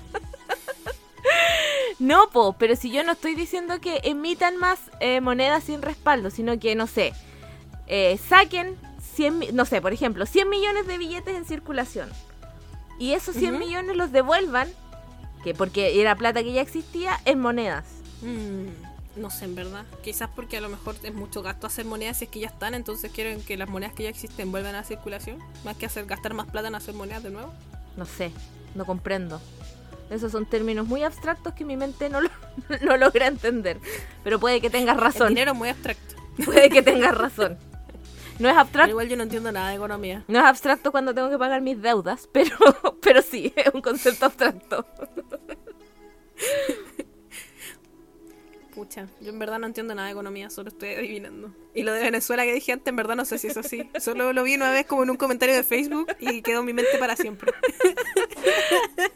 No, 1.99 2.29
po, 2.29 2.53
pero 2.53 2.75
si 2.75 2.91
yo 2.91 3.03
no 3.03 3.13
estoy 3.13 3.33
diciendo 3.35 3.81
que 3.81 3.99
emitan 4.03 4.55
más 4.57 4.79
eh, 4.99 5.19
monedas 5.19 5.63
sin 5.63 5.81
respaldo, 5.81 6.29
sino 6.29 6.57
que, 6.59 6.75
no 6.75 6.85
sé, 6.87 7.13
eh, 7.87 8.19
saquen 8.29 8.77
100, 9.15 9.39
mi- 9.39 9.47
no 9.51 9.65
sé, 9.65 9.81
por 9.81 9.93
ejemplo, 9.93 10.25
100 10.25 10.47
millones 10.49 10.85
de 10.87 10.97
billetes 10.97 11.35
en 11.35 11.45
circulación. 11.45 12.09
Y 12.99 13.13
esos 13.13 13.35
100 13.35 13.55
Ujú. 13.55 13.65
millones 13.65 13.95
los 13.95 14.11
devuelvan, 14.11 14.67
que 15.43 15.53
porque 15.53 16.01
era 16.01 16.15
plata 16.15 16.41
que 16.43 16.51
ya 16.53 16.61
existía, 16.61 17.19
en 17.25 17.39
monedas. 17.39 17.85
Mm, 18.21 19.19
no 19.21 19.29
sé, 19.29 19.45
en 19.45 19.55
verdad. 19.55 19.85
Quizás 20.03 20.29
porque 20.35 20.57
a 20.57 20.61
lo 20.61 20.69
mejor 20.69 20.95
es 21.03 21.13
mucho 21.13 21.41
gasto 21.43 21.67
hacer 21.67 21.85
monedas 21.85 22.17
si 22.17 22.25
es 22.25 22.31
que 22.31 22.39
ya 22.39 22.47
están, 22.47 22.73
entonces 22.73 23.11
quieren 23.11 23.41
que 23.43 23.55
las 23.57 23.69
monedas 23.69 23.93
que 23.93 24.03
ya 24.03 24.09
existen 24.09 24.51
vuelvan 24.51 24.75
a 24.75 24.83
circulación, 24.83 25.37
más 25.63 25.75
que 25.77 25.85
hacer 25.85 26.05
gastar 26.05 26.33
más 26.33 26.47
plata 26.47 26.67
en 26.67 26.75
hacer 26.75 26.95
monedas 26.95 27.23
de 27.23 27.29
nuevo. 27.31 27.53
No 27.95 28.05
sé, 28.05 28.31
no 28.75 28.85
comprendo. 28.85 29.39
Esos 30.09 30.31
son 30.31 30.45
términos 30.45 30.87
muy 30.87 31.03
abstractos 31.03 31.53
que 31.53 31.65
mi 31.65 31.75
mente 31.77 32.09
no, 32.09 32.21
lo- 32.21 32.29
no 32.85 32.97
logra 32.97 33.27
entender. 33.27 33.77
Pero 34.23 34.39
puede 34.39 34.61
que 34.61 34.69
tengas 34.69 34.95
El 34.97 35.01
razón. 35.03 35.27
dinero 35.29 35.53
muy 35.53 35.69
abstracto. 35.69 36.15
Puede 36.45 36.69
que 36.69 36.81
tengas 36.81 37.15
razón. 37.17 37.57
No 38.39 38.49
es 38.49 38.57
abstracto. 38.57 38.91
igual 38.91 39.09
yo 39.09 39.17
no 39.17 39.23
entiendo 39.23 39.51
nada 39.51 39.69
de 39.69 39.75
economía. 39.75 40.23
No 40.27 40.39
es 40.39 40.45
abstracto 40.45 40.91
cuando 40.91 41.13
tengo 41.13 41.29
que 41.29 41.37
pagar 41.37 41.61
mis 41.61 41.81
deudas, 41.81 42.27
pero, 42.31 42.55
pero 43.01 43.21
sí, 43.21 43.53
es 43.55 43.73
un 43.73 43.81
concepto 43.81 44.25
abstracto. 44.25 44.85
Pucha, 48.73 49.07
yo 49.21 49.29
en 49.31 49.39
verdad 49.39 49.57
no 49.57 49.65
entiendo 49.65 49.95
nada 49.95 50.07
de 50.07 50.11
economía, 50.11 50.51
solo 50.51 50.69
estoy 50.69 50.89
adivinando. 50.89 51.51
Y 51.73 51.81
lo 51.81 51.93
de 51.93 52.03
Venezuela 52.03 52.43
que 52.43 52.53
dije 52.53 52.73
antes, 52.73 52.87
en 52.87 52.95
verdad 52.95 53.15
no 53.15 53.25
sé 53.25 53.39
si 53.39 53.47
es 53.47 53.57
así. 53.57 53.89
Solo 53.99 54.33
lo 54.33 54.43
vi 54.43 54.53
una 54.53 54.69
vez 54.69 54.85
como 54.85 55.01
en 55.01 55.09
un 55.09 55.17
comentario 55.17 55.55
de 55.55 55.63
Facebook 55.63 56.15
y 56.19 56.43
quedó 56.43 56.59
en 56.59 56.65
mi 56.67 56.73
mente 56.73 56.95
para 56.99 57.15
siempre. 57.15 57.51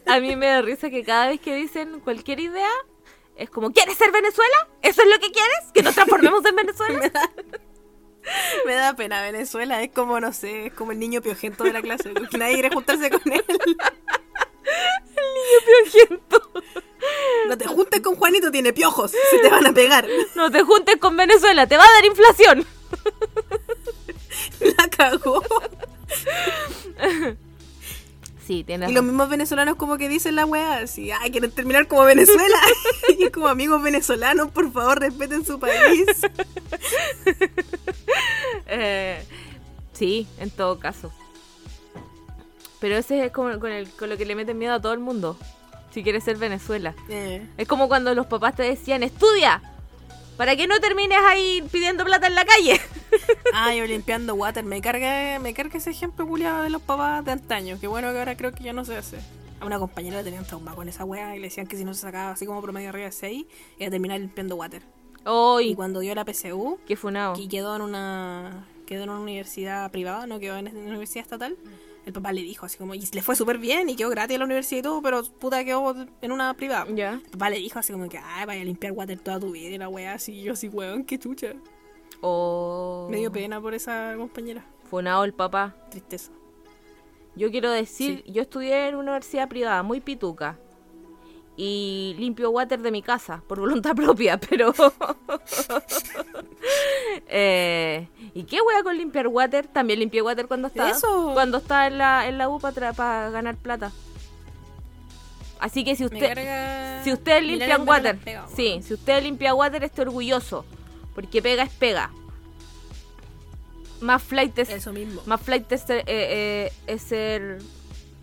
A 0.06 0.18
mí 0.18 0.34
me 0.34 0.46
da 0.46 0.62
risa 0.62 0.90
que 0.90 1.04
cada 1.04 1.28
vez 1.28 1.40
que 1.40 1.54
dicen 1.54 2.00
cualquier 2.00 2.40
idea, 2.40 2.70
es 3.36 3.50
como, 3.50 3.72
¿quieres 3.72 3.96
ser 3.96 4.10
Venezuela? 4.10 4.68
¿Eso 4.82 5.02
es 5.02 5.08
lo 5.08 5.20
que 5.20 5.30
quieres? 5.30 5.58
¿Que 5.72 5.82
nos 5.82 5.94
transformemos 5.94 6.44
en 6.44 6.56
Venezuela? 6.56 7.12
Me 8.66 8.74
da 8.74 8.94
pena 8.94 9.22
Venezuela, 9.22 9.82
es 9.82 9.90
como, 9.90 10.20
no 10.20 10.32
sé, 10.32 10.66
es 10.66 10.72
como 10.72 10.92
el 10.92 10.98
niño 10.98 11.20
piojento 11.22 11.64
de 11.64 11.72
la 11.72 11.82
clase, 11.82 12.12
que 12.30 12.38
nadie 12.38 12.54
quiere 12.54 12.70
juntarse 12.70 13.10
con 13.10 13.32
él. 13.32 13.44
Piojento. 15.84 16.50
No 17.48 17.58
te 17.58 17.66
juntes 17.66 18.00
con 18.00 18.14
Juanito, 18.16 18.50
tiene 18.50 18.72
piojos, 18.72 19.10
se 19.10 19.38
te 19.38 19.48
van 19.48 19.66
a 19.66 19.72
pegar. 19.72 20.06
No 20.34 20.50
te 20.50 20.62
juntes 20.62 20.96
con 20.96 21.16
Venezuela, 21.16 21.66
te 21.66 21.76
va 21.76 21.84
a 21.84 21.92
dar 21.92 22.04
inflación. 22.04 22.66
La 24.78 24.88
cagó. 24.88 25.42
Sí, 28.46 28.64
Y 28.68 28.92
los 28.92 29.04
mismos 29.04 29.28
venezolanos 29.28 29.76
como 29.76 29.96
que 29.98 30.08
dicen 30.08 30.34
la 30.34 30.44
weá, 30.46 30.78
así, 30.78 31.10
ay, 31.12 31.30
quieren 31.30 31.50
terminar 31.52 31.86
como 31.86 32.02
Venezuela. 32.02 32.58
y 33.18 33.24
es 33.24 33.30
como 33.30 33.46
amigos 33.48 33.80
venezolanos, 33.82 34.50
por 34.50 34.72
favor, 34.72 34.98
respeten 35.00 35.44
su 35.44 35.58
país. 35.60 36.06
Eh, 38.66 39.22
sí, 39.92 40.26
en 40.38 40.50
todo 40.50 40.78
caso. 40.78 41.12
Pero 42.80 42.96
ese 42.96 43.24
es 43.26 43.32
como 43.32 43.58
con, 43.60 43.70
el- 43.70 43.90
con 43.90 44.08
lo 44.08 44.16
que 44.16 44.24
le 44.24 44.34
meten 44.34 44.58
miedo 44.58 44.74
a 44.74 44.80
todo 44.80 44.92
el 44.92 44.98
mundo. 44.98 45.36
Si 45.92 46.02
quieres 46.02 46.24
ser 46.24 46.36
Venezuela. 46.38 46.94
Eh, 47.08 47.46
Es 47.58 47.68
como 47.68 47.86
cuando 47.88 48.14
los 48.14 48.26
papás 48.26 48.56
te 48.56 48.62
decían, 48.62 49.02
estudia. 49.02 49.62
Para 50.36 50.56
que 50.56 50.66
no 50.66 50.80
termines 50.80 51.18
ahí 51.28 51.62
pidiendo 51.70 52.04
plata 52.04 52.26
en 52.26 52.34
la 52.34 52.44
calle. 52.44 52.80
Ah, 53.54 53.74
yo 53.74 53.84
limpiando 53.84 54.34
water. 54.34 54.64
Me 54.64 54.80
carga, 54.80 55.38
me 55.38 55.52
carga 55.52 55.76
ese 55.76 55.90
ejemplo 55.90 56.26
culiado 56.26 56.62
de 56.62 56.70
los 56.70 56.80
papás 56.80 57.22
de 57.22 57.32
antaño. 57.32 57.78
Que 57.78 57.86
bueno 57.86 58.10
que 58.10 58.18
ahora 58.18 58.34
creo 58.38 58.52
que 58.52 58.64
ya 58.64 58.72
no 58.72 58.86
se 58.86 58.96
hace. 58.96 59.18
A 59.60 59.66
una 59.66 59.78
compañera 59.78 60.16
le 60.16 60.24
tenían 60.24 60.46
trauma 60.46 60.74
con 60.74 60.88
esa 60.88 61.04
wea 61.04 61.36
y 61.36 61.38
le 61.38 61.48
decían 61.48 61.66
que 61.66 61.76
si 61.76 61.84
no 61.84 61.92
se 61.92 62.00
sacaba 62.00 62.30
así 62.30 62.46
como 62.46 62.62
promedio 62.62 62.88
arriba 62.88 63.04
de 63.04 63.12
6, 63.12 63.44
iba 63.78 63.86
a 63.86 63.90
terminar 63.90 64.18
limpiando 64.18 64.56
water. 64.56 64.82
Y 65.24 65.28
¡Uy! 65.28 65.74
cuando 65.74 66.00
dio 66.00 66.14
la 66.14 66.24
PSU, 66.24 66.78
y 67.36 67.48
quedó 67.48 67.76
en 67.76 67.82
una 67.82 68.66
quedó 68.86 69.04
en 69.04 69.10
una 69.10 69.20
universidad 69.20 69.90
privada, 69.90 70.26
no 70.26 70.38
quedó 70.40 70.56
en 70.56 70.68
una 70.68 70.88
universidad 70.88 71.24
estatal. 71.24 71.56
El 72.04 72.12
papá 72.12 72.32
le 72.32 72.42
dijo 72.42 72.66
así 72.66 72.78
como, 72.78 72.94
y 72.94 73.08
le 73.12 73.22
fue 73.22 73.36
súper 73.36 73.58
bien 73.58 73.88
y 73.88 73.94
quedó 73.94 74.10
gratis 74.10 74.34
en 74.34 74.40
la 74.40 74.44
universidad 74.44 74.80
y 74.80 74.82
todo, 74.82 75.02
pero 75.02 75.22
puta 75.22 75.64
quedó 75.64 75.94
en 76.20 76.32
una 76.32 76.54
privada. 76.54 76.86
Ya. 76.92 77.20
El 77.24 77.30
papá 77.30 77.50
le 77.50 77.58
dijo 77.58 77.78
así 77.78 77.92
como 77.92 78.08
que, 78.08 78.18
ay, 78.18 78.44
vaya 78.44 78.60
a 78.60 78.64
limpiar 78.64 78.92
water 78.92 79.18
toda 79.18 79.38
tu 79.38 79.52
vida 79.52 79.70
y 79.70 79.78
la 79.78 79.88
wea 79.88 80.14
así, 80.14 80.32
y 80.32 80.42
yo 80.42 80.54
así, 80.54 80.68
weón, 80.68 81.04
qué 81.04 81.18
chucha. 81.18 81.54
Oh. 82.20 83.08
Me 83.10 83.18
dio 83.18 83.30
pena 83.30 83.60
por 83.60 83.74
esa 83.74 84.14
compañera. 84.16 84.64
Funado 84.90 85.24
el 85.24 85.32
papá. 85.32 85.76
Tristeza. 85.90 86.32
Yo 87.34 87.50
quiero 87.50 87.70
decir, 87.70 88.24
yo 88.26 88.42
estudié 88.42 88.88
en 88.88 88.96
una 88.96 89.12
universidad 89.12 89.48
privada 89.48 89.82
muy 89.82 90.00
pituca. 90.00 90.58
Y 91.56 92.16
limpio 92.18 92.50
water 92.50 92.80
de 92.80 92.90
mi 92.90 93.02
casa, 93.02 93.42
por 93.46 93.60
voluntad 93.60 93.94
propia, 93.96 94.38
pero... 94.38 94.74
Eh, 97.34 98.08
¿Y 98.34 98.44
qué 98.44 98.60
wea 98.60 98.82
con 98.82 98.96
limpiar 98.96 99.26
water? 99.26 99.66
También 99.66 99.98
limpié 99.98 100.22
water 100.22 100.46
cuando 100.46 100.68
estaba, 100.68 100.90
Eso. 100.90 101.30
cuando 101.34 101.58
estaba 101.58 101.86
en 101.86 101.98
la, 101.98 102.28
en 102.28 102.38
la 102.38 102.48
U 102.48 102.60
para 102.60 103.30
ganar 103.30 103.56
plata. 103.56 103.90
Así 105.58 105.84
que 105.84 105.96
si 105.96 106.04
usted, 106.04 106.34
carga 106.34 107.04
si 107.04 107.12
ustedes 107.12 107.42
mirar 107.42 107.58
limpian 107.58 107.80
en 107.80 107.86
verano 107.86 108.18
water, 108.18 108.46
sí, 108.54 108.80
si 108.82 108.94
usted 108.94 109.22
limpia 109.22 109.54
water, 109.54 109.84
esté 109.84 110.02
orgulloso. 110.02 110.64
Porque 111.14 111.40
pega 111.40 111.62
es 111.62 111.70
pega. 111.70 112.10
Más 114.00 114.22
flight 114.22 114.58
es, 114.58 114.70
Eso 114.70 114.92
mismo. 114.92 115.22
más 115.26 115.40
flight 115.40 115.70
es 115.70 115.82
ser, 115.82 115.98
eh, 115.98 116.04
eh, 116.08 116.72
es 116.86 117.02
ser 117.02 117.58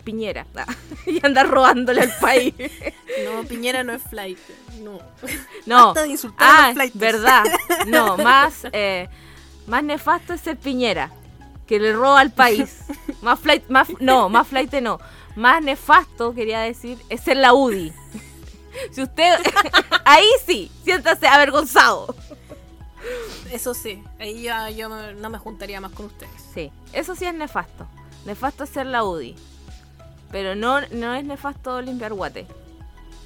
Piñera. 0.03 0.45
Ah, 0.55 0.65
y 1.05 1.23
andar 1.25 1.47
robándole 1.49 2.01
al 2.01 2.13
país. 2.19 2.53
No, 3.25 3.43
Piñera 3.43 3.83
no 3.83 3.91
es 3.93 4.01
flight. 4.03 4.37
No. 4.81 4.99
No. 5.65 5.93
De 5.93 6.07
insultar 6.07 6.47
a 6.49 6.57
Ah, 6.63 6.65
los 6.67 6.73
flightes. 6.75 6.99
verdad. 7.01 7.43
No, 7.87 8.17
más, 8.17 8.65
eh, 8.71 9.09
más 9.67 9.83
nefasto 9.83 10.33
es 10.33 10.41
ser 10.41 10.57
Piñera. 10.57 11.11
Que 11.67 11.79
le 11.79 11.91
roba 11.93 12.19
al 12.21 12.31
país. 12.31 12.79
Más 13.21 13.39
flight, 13.39 13.67
más, 13.69 13.89
no, 13.99 14.29
más 14.29 14.47
flight 14.47 14.73
no. 14.75 14.99
Más 15.35 15.61
nefasto, 15.61 16.33
quería 16.33 16.61
decir, 16.61 16.97
es 17.09 17.21
ser 17.21 17.37
la 17.37 17.53
UDI. 17.53 17.93
Si 18.91 19.01
usted, 19.03 19.35
ahí 20.05 20.25
sí, 20.47 20.71
siéntase 20.83 21.27
avergonzado. 21.27 22.15
Eso 23.51 23.73
sí. 23.73 24.03
Ahí 24.19 24.47
yo 24.75 24.89
me- 24.89 25.13
no 25.13 25.29
me 25.29 25.37
juntaría 25.37 25.81
más 25.81 25.91
con 25.91 26.05
ustedes. 26.07 26.31
Sí, 26.53 26.71
eso 26.93 27.15
sí 27.15 27.25
es 27.25 27.33
nefasto. 27.33 27.87
Nefasto 28.25 28.63
es 28.63 28.69
ser 28.69 28.85
la 28.85 29.03
UDI. 29.03 29.35
Pero 30.31 30.55
no, 30.55 30.81
no 30.91 31.13
es 31.13 31.23
nefasto 31.23 31.81
limpiar 31.81 32.13
water. 32.13 32.45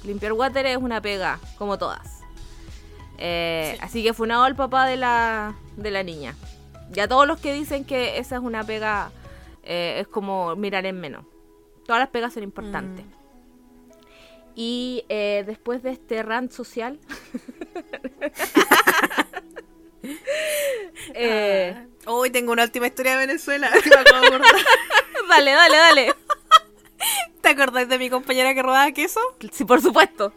Limpiar 0.04 0.32
water 0.32 0.66
es 0.66 0.76
una 0.76 1.00
pega, 1.00 1.38
como 1.58 1.78
todas. 1.78 2.20
Eh, 3.18 3.72
Sí. 3.74 3.78
Así 3.82 4.02
que 4.02 4.12
funado 4.14 4.46
el 4.46 4.54
papá 4.54 4.86
de 4.86 4.96
la, 4.96 5.54
de 5.76 5.90
la 5.90 6.02
niña. 6.02 6.34
Y 6.94 7.00
a 7.00 7.08
todos 7.08 7.26
los 7.26 7.40
que 7.40 7.52
dicen 7.52 7.84
que 7.84 8.18
esa 8.18 8.36
es 8.36 8.42
una 8.42 8.64
pega, 8.64 9.10
eh, 9.62 9.98
es 10.00 10.08
como 10.08 10.54
mirar 10.56 10.86
en 10.86 11.00
menos. 11.00 11.24
Todas 11.86 12.00
las 12.00 12.08
pegas 12.08 12.34
son 12.34 12.42
importantes. 12.42 13.04
Mm. 13.04 13.24
Y 14.56 15.04
eh, 15.08 15.42
después 15.46 15.82
de 15.82 15.90
este 15.90 16.22
rant 16.22 16.52
social, 16.52 16.98
eh, 21.14 21.74
Ah. 21.76 21.84
Hoy 22.06 22.30
tengo 22.30 22.52
una 22.52 22.64
última 22.64 22.86
historia 22.86 23.12
de 23.12 23.26
Venezuela. 23.26 23.70
dale, 25.28 25.52
dale, 25.52 25.76
dale. 25.76 26.14
¿Te 27.40 27.48
acordáis 27.50 27.88
de 27.88 27.98
mi 27.98 28.10
compañera 28.10 28.54
que 28.54 28.62
robaba 28.62 28.90
queso? 28.92 29.20
Sí, 29.52 29.64
por 29.64 29.80
supuesto. 29.80 30.32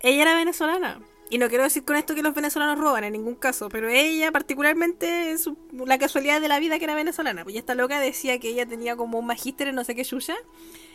Ella 0.00 0.22
era 0.22 0.34
venezolana. 0.34 1.00
Y 1.32 1.38
no 1.38 1.48
quiero 1.48 1.62
decir 1.62 1.84
con 1.84 1.94
esto 1.94 2.16
que 2.16 2.22
los 2.22 2.34
venezolanos 2.34 2.76
roban 2.76 3.04
en 3.04 3.12
ningún 3.12 3.36
caso, 3.36 3.68
pero 3.68 3.88
ella 3.88 4.32
particularmente, 4.32 5.36
la 5.86 5.96
casualidad 5.96 6.40
de 6.40 6.48
la 6.48 6.58
vida 6.58 6.78
que 6.78 6.84
era 6.84 6.96
venezolana. 6.96 7.44
Pues 7.44 7.54
esta 7.54 7.76
loca 7.76 8.00
decía 8.00 8.40
que 8.40 8.48
ella 8.48 8.66
tenía 8.66 8.96
como 8.96 9.20
un 9.20 9.26
magíster 9.26 9.68
en 9.68 9.76
no 9.76 9.84
sé 9.84 9.94
qué 9.94 10.04
chucha 10.04 10.34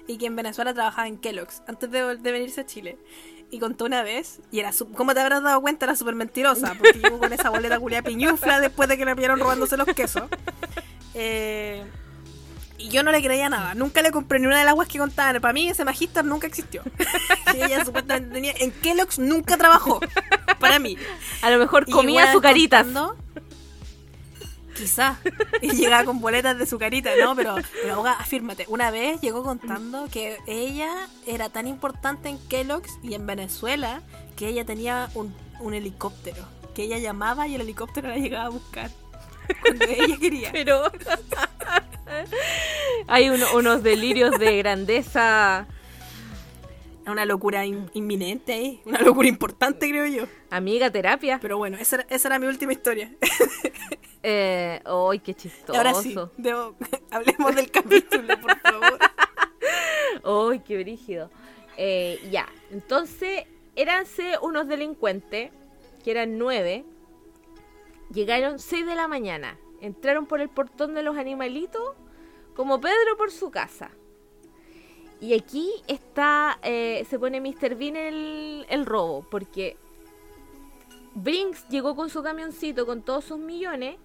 y 0.08 0.17
que 0.17 0.25
en 0.25 0.36
Venezuela 0.36 0.73
trabajaba 0.73 1.08
en 1.08 1.17
Kellogg's 1.17 1.63
antes 1.67 1.89
de, 1.89 2.17
de 2.17 2.31
venirse 2.34 2.62
a 2.62 2.65
Chile. 2.65 2.97
Y 3.49 3.60
contó 3.60 3.86
una 3.86 4.03
vez, 4.03 4.41
y 4.51 4.60
era, 4.60 4.71
como 4.95 5.13
te 5.13 5.21
habrás 5.21 5.41
dado 5.41 5.62
cuenta, 5.62 5.86
era 5.86 5.95
súper 5.95 6.15
mentirosa, 6.15 6.75
porque 6.77 6.99
llegó 6.99 7.17
con 7.19 7.31
esa 7.31 7.49
boleta 7.49 7.79
culia 7.79 8.01
piñufla 8.01 8.60
después 8.60 8.89
de 8.89 8.97
que 8.97 9.05
la 9.05 9.15
pillaron 9.15 9.39
robándose 9.39 9.77
los 9.77 9.88
quesos. 9.88 10.23
Eh, 11.17 11.81
y 12.77 12.89
yo 12.89 13.03
no 13.03 13.11
le 13.11 13.23
creía 13.23 13.49
nada, 13.49 13.73
nunca 13.73 14.01
le 14.01 14.11
compré 14.11 14.39
ni 14.39 14.47
una 14.47 14.57
de 14.59 14.63
las 14.65 14.71
aguas 14.71 14.88
que 14.88 14.97
contaban. 14.99 15.39
Para 15.41 15.53
mí 15.53 15.67
ese 15.69 15.85
magíster 15.85 16.23
nunca 16.25 16.47
existió. 16.47 16.81
Y 17.55 17.61
ella 17.61 17.85
supuestamente 17.85 18.33
tenía, 18.33 18.53
en 18.59 18.71
Kellogg's 18.71 19.17
nunca 19.19 19.55
trabajó, 19.57 20.01
para 20.59 20.77
mí. 20.79 20.97
A 21.41 21.49
lo 21.49 21.57
mejor 21.59 21.89
comía 21.89 22.23
azucaritas. 22.29 22.83
contando- 22.83 23.15
Quizá. 24.75 25.17
Y 25.61 25.71
llegaba 25.71 26.03
con 26.03 26.19
boletas 26.19 26.57
de 26.57 26.65
sucarita, 26.65 27.11
¿no? 27.21 27.33
Pero, 27.33 27.55
pero 27.81 27.93
aboga, 27.93 28.11
afírmate. 28.13 28.65
Una 28.67 28.91
vez 28.91 29.21
llegó 29.21 29.41
contando 29.41 30.09
que 30.11 30.38
ella 30.47 31.07
era 31.25 31.47
tan 31.49 31.65
importante 31.67 32.27
en 32.27 32.38
Kellogg's 32.49 32.99
y 33.01 33.13
en 33.13 33.25
Venezuela 33.25 34.01
que 34.35 34.49
ella 34.49 34.65
tenía 34.65 35.09
un, 35.13 35.33
un 35.61 35.73
helicóptero. 35.73 36.43
Que 36.73 36.83
ella 36.83 36.97
llamaba 36.97 37.47
y 37.47 37.55
el 37.55 37.61
helicóptero 37.61 38.09
la 38.09 38.17
llegaba 38.17 38.47
a 38.47 38.49
buscar. 38.49 38.91
Cuando 39.62 39.86
ella 39.86 40.17
quería. 40.19 40.49
Pero 40.51 40.84
hay 43.08 43.29
uno- 43.29 43.45
unos 43.55 43.84
delirios 43.84 44.38
de 44.39 44.58
grandeza. 44.58 45.67
Una 47.08 47.25
locura 47.25 47.65
in- 47.65 47.89
inminente 47.93 48.53
ahí. 48.53 48.81
Una 48.86 48.99
locura 48.99 49.27
importante, 49.27 49.88
creo 49.89 50.08
yo. 50.08 50.23
Amiga, 50.49 50.89
terapia. 50.89 51.38
Pero 51.41 51.58
bueno, 51.58 51.77
esa 51.77 51.97
era, 51.97 52.05
esa 52.10 52.27
era 52.29 52.39
mi 52.39 52.47
última 52.47 52.73
historia. 52.73 53.12
Eh, 54.23 54.81
¡Ay, 54.84 55.19
qué 55.19 55.36
chistoso! 55.36 55.77
Ahora 55.77 55.93
sí, 55.93 56.15
debo- 56.38 56.75
hablemos 57.12 57.55
del 57.55 57.69
capítulo, 57.69 58.39
por 58.41 58.58
favor. 58.60 58.99
¡Ay, 60.51 60.60
qué 60.65 60.77
brígido! 60.79 61.29
Eh, 61.77 62.19
ya, 62.31 62.47
entonces, 62.71 63.43
éranse 63.75 64.39
unos 64.41 64.67
delincuentes, 64.67 65.51
que 66.03 66.10
eran 66.12 66.39
nueve, 66.39 66.86
llegaron 68.11 68.59
seis 68.59 68.85
de 68.85 68.95
la 68.95 69.07
mañana, 69.07 69.57
entraron 69.81 70.25
por 70.25 70.41
el 70.41 70.49
portón 70.49 70.93
de 70.93 71.03
los 71.03 71.17
animalitos, 71.17 71.95
como 72.55 72.79
Pedro 72.79 73.17
por 73.17 73.31
su 73.31 73.51
casa. 73.51 73.91
Y 75.21 75.33
aquí 75.33 75.71
está, 75.87 76.59
eh, 76.61 77.05
se 77.09 77.17
pone 77.17 77.41
Mr. 77.41 77.75
Bean 77.75 77.95
el, 77.95 78.65
el 78.69 78.85
robo, 78.85 79.25
porque 79.29 79.77
Brinks 81.15 81.67
llegó 81.69 81.95
con 81.95 82.09
su 82.09 82.21
camioncito 82.21 82.85
con 82.85 83.01
todos 83.01 83.25
sus 83.25 83.39
millones, 83.39 83.97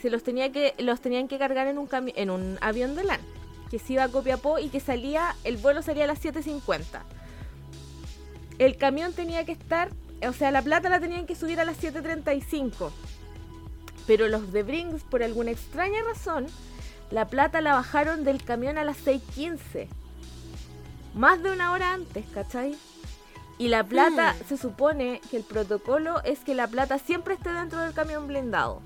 se 0.00 0.10
los 0.10 0.22
tenía 0.22 0.52
que, 0.52 0.74
los 0.78 1.00
tenían 1.00 1.28
que 1.28 1.38
cargar 1.38 1.66
en 1.66 1.78
un 1.78 1.88
en 1.92 2.30
un 2.30 2.58
avión 2.60 2.94
de 2.94 3.04
LAN, 3.04 3.20
que 3.70 3.78
se 3.78 3.94
iba 3.94 4.04
a 4.04 4.08
Copiapó 4.08 4.58
y 4.58 4.68
que 4.68 4.80
salía, 4.80 5.34
el 5.44 5.56
vuelo 5.56 5.82
salía 5.82 6.04
a 6.04 6.06
las 6.08 6.22
7.50. 6.22 7.02
El 8.58 8.76
camión 8.76 9.12
tenía 9.12 9.44
que 9.44 9.52
estar 9.52 9.90
o 10.28 10.32
sea, 10.32 10.50
la 10.50 10.62
plata 10.62 10.88
la 10.88 11.00
tenían 11.00 11.26
que 11.26 11.34
subir 11.34 11.60
a 11.60 11.64
las 11.64 11.82
7.35. 11.82 12.90
Pero 14.06 14.28
los 14.28 14.52
de 14.52 14.62
Brinks, 14.62 15.02
por 15.04 15.22
alguna 15.22 15.50
extraña 15.52 16.02
razón, 16.02 16.46
la 17.10 17.26
plata 17.28 17.60
la 17.60 17.74
bajaron 17.74 18.24
del 18.24 18.42
camión 18.42 18.78
a 18.78 18.84
las 18.84 18.98
6.15. 19.04 19.88
Más 21.14 21.42
de 21.42 21.52
una 21.52 21.72
hora 21.72 21.92
antes, 21.92 22.24
¿cachai? 22.32 22.74
Y 23.58 23.68
la 23.68 23.84
plata, 23.84 24.32
Hmm. 24.34 24.48
se 24.48 24.56
supone 24.56 25.20
que 25.30 25.36
el 25.36 25.42
protocolo 25.44 26.22
es 26.24 26.40
que 26.40 26.54
la 26.54 26.66
plata 26.66 26.98
siempre 26.98 27.34
esté 27.34 27.50
dentro 27.52 27.80
del 27.80 27.92
camión 27.92 28.26
blindado. 28.26 28.80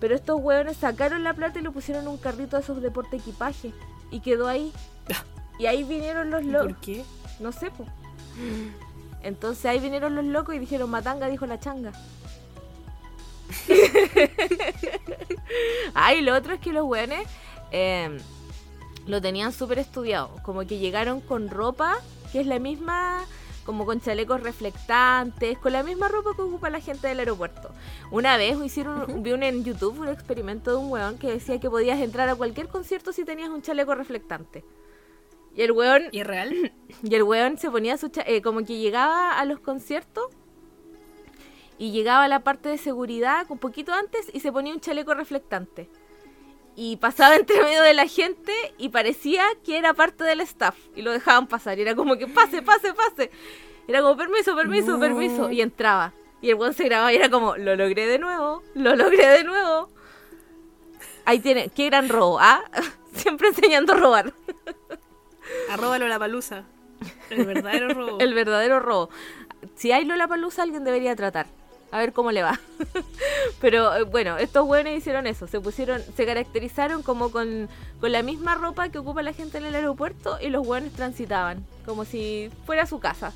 Pero 0.00 0.14
estos 0.14 0.40
hueones 0.40 0.76
sacaron 0.76 1.24
la 1.24 1.34
plata 1.34 1.58
y 1.58 1.62
lo 1.62 1.72
pusieron 1.72 2.04
en 2.04 2.08
un 2.10 2.16
carrito 2.16 2.56
de 2.56 2.62
esos 2.62 2.80
de 2.80 2.90
porte 2.90 3.16
equipaje. 3.16 3.72
Y 4.10 4.20
quedó 4.20 4.46
ahí. 4.46 4.72
Y 5.58 5.66
ahí 5.66 5.82
vinieron 5.82 6.30
los 6.30 6.44
locos. 6.44 6.72
¿Por 6.72 6.80
qué? 6.80 7.04
No 7.40 7.50
sé, 7.50 7.70
pues. 7.72 7.88
Entonces 9.22 9.64
ahí 9.66 9.80
vinieron 9.80 10.14
los 10.14 10.24
locos 10.24 10.54
y 10.54 10.58
dijeron, 10.60 10.88
Matanga 10.88 11.26
dijo 11.28 11.46
la 11.46 11.58
changa. 11.58 11.90
Ay, 15.94 16.22
lo 16.22 16.34
otro 16.34 16.54
es 16.54 16.60
que 16.60 16.72
los 16.72 16.84
weones 16.84 17.26
eh, 17.70 18.18
lo 19.06 19.20
tenían 19.20 19.52
súper 19.52 19.78
estudiado. 19.78 20.30
Como 20.42 20.66
que 20.66 20.78
llegaron 20.78 21.20
con 21.20 21.48
ropa 21.48 21.98
que 22.32 22.40
es 22.40 22.46
la 22.46 22.58
misma, 22.58 23.24
como 23.64 23.86
con 23.86 24.00
chalecos 24.00 24.42
reflectantes, 24.42 25.58
con 25.58 25.72
la 25.72 25.82
misma 25.82 26.08
ropa 26.08 26.30
que 26.36 26.42
ocupa 26.42 26.70
la 26.70 26.80
gente 26.80 27.08
del 27.08 27.20
aeropuerto. 27.20 27.70
Una 28.10 28.36
vez 28.36 28.58
hicieron, 28.64 29.22
vi 29.22 29.32
un, 29.32 29.42
en 29.42 29.64
YouTube 29.64 29.98
un 29.98 30.08
experimento 30.08 30.70
de 30.70 30.76
un 30.76 30.90
weón 30.90 31.18
que 31.18 31.28
decía 31.28 31.58
que 31.58 31.70
podías 31.70 32.00
entrar 32.00 32.28
a 32.28 32.34
cualquier 32.34 32.68
concierto 32.68 33.12
si 33.12 33.24
tenías 33.24 33.48
un 33.48 33.62
chaleco 33.62 33.94
reflectante. 33.94 34.64
Y 35.54 35.62
el 35.62 35.72
weón 35.72 36.04
¿Y 36.12 36.22
real? 36.22 36.72
y 37.02 37.14
el 37.14 37.22
weón 37.22 37.58
se 37.58 37.70
ponía 37.70 37.96
su 37.96 38.10
eh, 38.26 38.42
como 38.42 38.64
que 38.64 38.78
llegaba 38.78 39.38
a 39.38 39.44
los 39.44 39.60
conciertos 39.60 40.26
y 41.78 41.92
llegaba 41.92 42.24
a 42.24 42.28
la 42.28 42.40
parte 42.40 42.68
de 42.68 42.78
seguridad 42.78 43.46
un 43.48 43.58
poquito 43.58 43.92
antes 43.92 44.30
y 44.32 44.40
se 44.40 44.52
ponía 44.52 44.74
un 44.74 44.80
chaleco 44.80 45.14
reflectante. 45.14 45.88
Y 46.74 46.96
pasaba 46.96 47.36
entre 47.36 47.62
medio 47.62 47.82
de 47.82 47.94
la 47.94 48.06
gente 48.06 48.52
y 48.78 48.88
parecía 48.90 49.44
que 49.64 49.78
era 49.78 49.94
parte 49.94 50.24
del 50.24 50.40
staff. 50.40 50.76
Y 50.94 51.02
lo 51.02 51.12
dejaban 51.12 51.46
pasar. 51.46 51.78
Y 51.78 51.82
era 51.82 51.94
como 51.94 52.16
que 52.16 52.26
pase, 52.26 52.62
pase, 52.62 52.92
pase. 52.94 53.30
Era 53.86 54.02
como 54.02 54.16
permiso, 54.16 54.54
permiso, 54.54 54.92
No. 54.92 55.00
permiso. 55.00 55.50
Y 55.50 55.60
entraba. 55.60 56.12
Y 56.40 56.50
el 56.50 56.56
weón 56.56 56.74
se 56.74 56.84
grababa 56.84 57.12
y 57.12 57.16
era 57.16 57.30
como, 57.30 57.56
lo 57.56 57.74
logré 57.74 58.06
de 58.06 58.18
nuevo, 58.18 58.62
lo 58.74 58.94
logré 58.94 59.26
de 59.26 59.44
nuevo. 59.44 59.88
Ahí 61.24 61.40
tiene, 61.40 61.68
qué 61.70 61.86
gran 61.86 62.08
robo, 62.08 62.38
¿ah? 62.40 62.62
Siempre 63.12 63.48
enseñando 63.48 63.92
a 63.92 63.96
robar. 63.96 64.32
Arroba 65.70 65.98
la 65.98 66.18
palusa. 66.18 66.64
El 67.30 67.44
verdadero 67.44 67.88
robo. 67.88 68.18
El 68.20 68.34
verdadero 68.34 68.80
robo. 68.80 69.10
Si 69.74 69.92
hay 69.92 70.04
Lollapalooza, 70.04 70.62
alguien 70.62 70.84
debería 70.84 71.16
tratar. 71.16 71.46
A 71.90 71.98
ver 71.98 72.12
cómo 72.12 72.32
le 72.32 72.42
va. 72.42 72.60
Pero 73.60 73.96
eh, 73.96 74.02
bueno, 74.02 74.36
estos 74.36 74.66
hueones 74.66 74.98
hicieron 74.98 75.26
eso. 75.26 75.46
Se 75.46 75.60
pusieron, 75.60 76.02
se 76.16 76.26
caracterizaron 76.26 77.02
como 77.02 77.30
con, 77.30 77.68
con 78.00 78.12
la 78.12 78.22
misma 78.22 78.54
ropa 78.54 78.90
que 78.90 78.98
ocupa 78.98 79.22
la 79.22 79.32
gente 79.32 79.58
en 79.58 79.64
el 79.64 79.74
aeropuerto 79.74 80.38
y 80.40 80.48
los 80.48 80.66
hueones 80.66 80.92
transitaban. 80.92 81.64
Como 81.86 82.04
si 82.04 82.50
fuera 82.66 82.86
su 82.86 83.00
casa. 83.00 83.32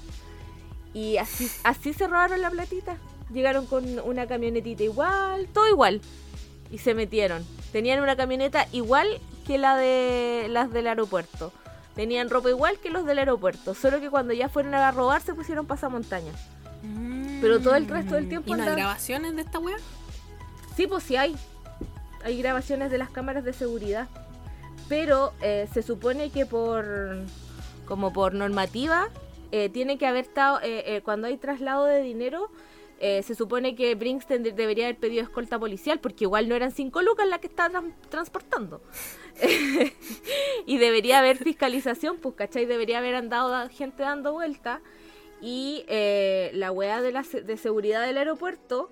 Y 0.93 1.17
así, 1.17 1.51
así 1.65 1.93
se 1.95 2.07
robaron 2.07 2.43
la 2.43 2.51
platita. 2.51 2.99
Llegaron 3.33 3.67
con 3.67 3.99
una 4.01 4.27
camionetita 4.27 4.83
igual, 4.83 5.49
todo 5.55 5.67
igual. 5.69 6.03
Y 6.71 6.79
se 6.79 6.95
metieron. 6.95 7.45
Tenían 7.73 8.03
una 8.03 8.17
camioneta 8.17 8.67
igual 8.73 9.21
que 9.47 9.57
la 9.57 9.77
de 9.77 10.47
las 10.51 10.71
del 10.71 10.87
aeropuerto. 10.87 11.53
Tenían 11.95 12.31
ropa 12.31 12.51
igual 12.51 12.79
que 12.79 12.91
los 12.91 13.07
del 13.07 13.19
aeropuerto. 13.19 13.75
Solo 13.75 14.01
que 14.01 14.11
cuando 14.11 14.35
ya 14.35 14.51
fueron 14.51 14.75
a 14.75 14.91
robar 14.91 15.23
se 15.23 15.35
pusieron 15.35 15.67
pasamontañas. 15.67 16.37
Pero 17.42 17.61
todo 17.61 17.74
el 17.74 17.87
resto 17.88 18.14
del 18.14 18.28
tiempo 18.28 18.55
¿Y 18.55 18.57
no 18.57 18.62
hay 18.62 18.70
grabaciones 18.70 19.37
de 19.37 19.42
esta 19.42 19.59
wea? 19.59 19.76
Sí, 20.76 20.87
pues 20.87 21.02
sí 21.05 21.16
hay. 21.16 21.37
Hay 22.24 22.40
grabaciones 22.40 22.90
de 22.90 22.96
las 22.98 23.11
cámaras 23.11 23.44
de 23.44 23.52
seguridad. 23.52 24.09
Pero 24.88 25.33
eh, 25.42 25.68
se 25.74 25.83
supone 25.83 26.31
que 26.31 26.46
por 26.46 26.87
como 27.87 28.12
por 28.12 28.33
normativa 28.33 29.09
eh, 29.50 29.68
tiene 29.68 29.98
que 29.98 30.07
haber 30.07 30.24
estado 30.24 30.61
eh, 30.62 31.02
cuando 31.05 31.26
hay 31.26 31.37
traslado 31.37 31.85
de 31.85 32.00
dinero 32.02 32.48
se 33.00 33.35
supone 33.35 33.74
que 33.74 33.96
Brinks 33.96 34.28
debería 34.28 34.85
haber 34.85 34.96
pedido 34.96 35.24
escolta 35.24 35.59
policial 35.59 35.98
porque 35.98 36.22
igual 36.22 36.48
no 36.48 36.55
eran 36.55 36.70
cinco 36.70 37.02
lucas 37.02 37.26
las 37.26 37.40
que 37.40 37.48
estaba 37.48 37.81
tran- 37.81 37.94
transportando 38.09 38.81
y 40.66 40.78
debería 40.78 41.18
haber 41.18 41.37
fiscalización 41.38 42.18
pues 42.18 42.37
¿cachai? 42.37 42.64
debería 42.64 42.98
haber 42.98 43.16
andado 43.16 43.48
da- 43.48 43.68
gente 43.68 44.05
dando 44.05 44.33
vuelta 44.33 44.81
y 45.42 45.85
eh, 45.88 46.52
la 46.55 46.70
weá 46.70 47.02
de, 47.02 47.11
la, 47.11 47.22
de 47.22 47.57
seguridad 47.57 48.07
del 48.07 48.16
aeropuerto 48.16 48.88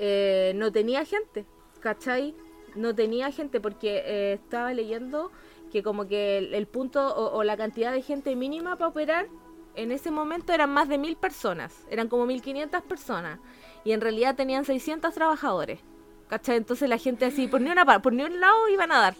eh, 0.00 0.52
no 0.56 0.72
tenía 0.72 1.04
gente, 1.04 1.46
¿cachai? 1.78 2.34
No 2.74 2.92
tenía 2.92 3.30
gente 3.30 3.60
porque 3.60 4.02
eh, 4.04 4.32
estaba 4.32 4.74
leyendo 4.74 5.30
que 5.70 5.84
como 5.84 6.08
que 6.08 6.38
el, 6.38 6.66
punto 6.66 7.14
o, 7.16 7.44
la 7.44 7.56
cantidad 7.56 7.92
de 7.92 8.02
gente 8.02 8.34
mínima 8.34 8.76
para 8.76 8.88
operar 8.88 9.28
en 9.76 9.92
ese 9.92 10.10
momento 10.10 10.52
eran 10.52 10.70
más 10.70 10.88
de 10.88 10.98
mil 10.98 11.16
personas, 11.16 11.86
eran 11.88 12.08
como 12.08 12.26
1500 12.26 12.82
personas 12.82 13.38
y 13.84 13.92
en 13.92 14.00
realidad 14.00 14.34
tenían 14.34 14.64
600 14.64 15.14
trabajadores, 15.14 15.80
¿cachai? 16.28 16.56
Entonces 16.56 16.88
la 16.88 16.98
gente 16.98 17.26
así, 17.26 17.46
por 17.46 17.60
ni, 17.60 17.70
una, 17.70 17.84
por 18.02 18.12
ni 18.12 18.24
un 18.24 18.40
lado 18.40 18.68
iban 18.68 18.90
a 18.90 18.98
dar. 18.98 19.14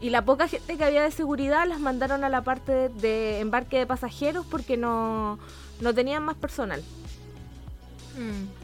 Y 0.00 0.10
la 0.10 0.24
poca 0.24 0.46
gente 0.46 0.76
que 0.76 0.84
había 0.84 1.02
de 1.02 1.10
seguridad 1.10 1.66
las 1.66 1.80
mandaron 1.80 2.22
a 2.22 2.28
la 2.28 2.42
parte 2.42 2.72
de, 2.72 2.88
de 2.90 3.40
embarque 3.40 3.78
de 3.78 3.86
pasajeros 3.86 4.46
porque 4.46 4.76
no, 4.76 5.38
no 5.80 5.94
tenían 5.94 6.22
más 6.24 6.36
personal. 6.36 6.82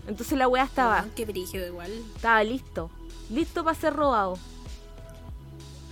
Entonces 0.09 0.37
la 0.37 0.49
weá 0.49 0.65
estaba, 0.65 1.05
Qué 1.15 1.25
brígido 1.25 1.67
igual. 1.67 1.91
estaba 2.17 2.43
listo. 2.43 2.91
Listo 3.31 3.63
para 3.63 3.79
ser 3.79 3.95
robado. 3.95 4.37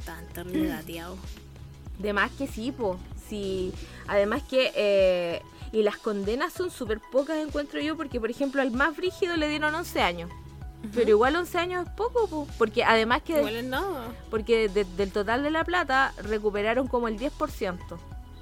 Tan 0.05 0.27
terrible 0.29 0.69
dateado. 0.69 1.17
De 1.99 2.13
más 2.13 2.31
que 2.33 2.47
sí, 2.49 2.73
po. 2.73 2.99
Sí. 3.29 3.73
Además 4.09 4.43
que... 4.43 4.73
eh, 4.75 5.43
y 5.73 5.83
las 5.83 5.97
condenas 5.97 6.53
son 6.53 6.71
súper 6.71 7.01
pocas, 7.01 7.39
encuentro 7.39 7.81
yo, 7.81 7.97
porque 7.97 8.21
por 8.21 8.31
ejemplo 8.31 8.61
al 8.61 8.73
más 8.73 8.95
brígido 8.95 9.37
le 9.37 9.49
dieron 9.49 9.75
11 9.75 10.03
años. 10.03 10.31
Pero 10.95 11.11
igual 11.11 11.37
11 11.37 11.59
años 11.59 11.87
es 11.87 11.93
poco, 11.95 12.27
po, 12.29 12.49
porque 12.59 12.85
además 12.85 13.23
que... 13.23 13.39
Igual 13.39 13.57
es 13.57 13.65
nada. 13.65 14.09
Porque 14.31 14.69
de- 14.69 14.85
del 14.85 15.13
total 15.13 15.43
de 15.43 15.51
la 15.51 15.65
plata 15.65 16.13
recuperaron 16.23 16.89
como 16.89 17.09
el 17.09 17.19
10%. 17.19 17.79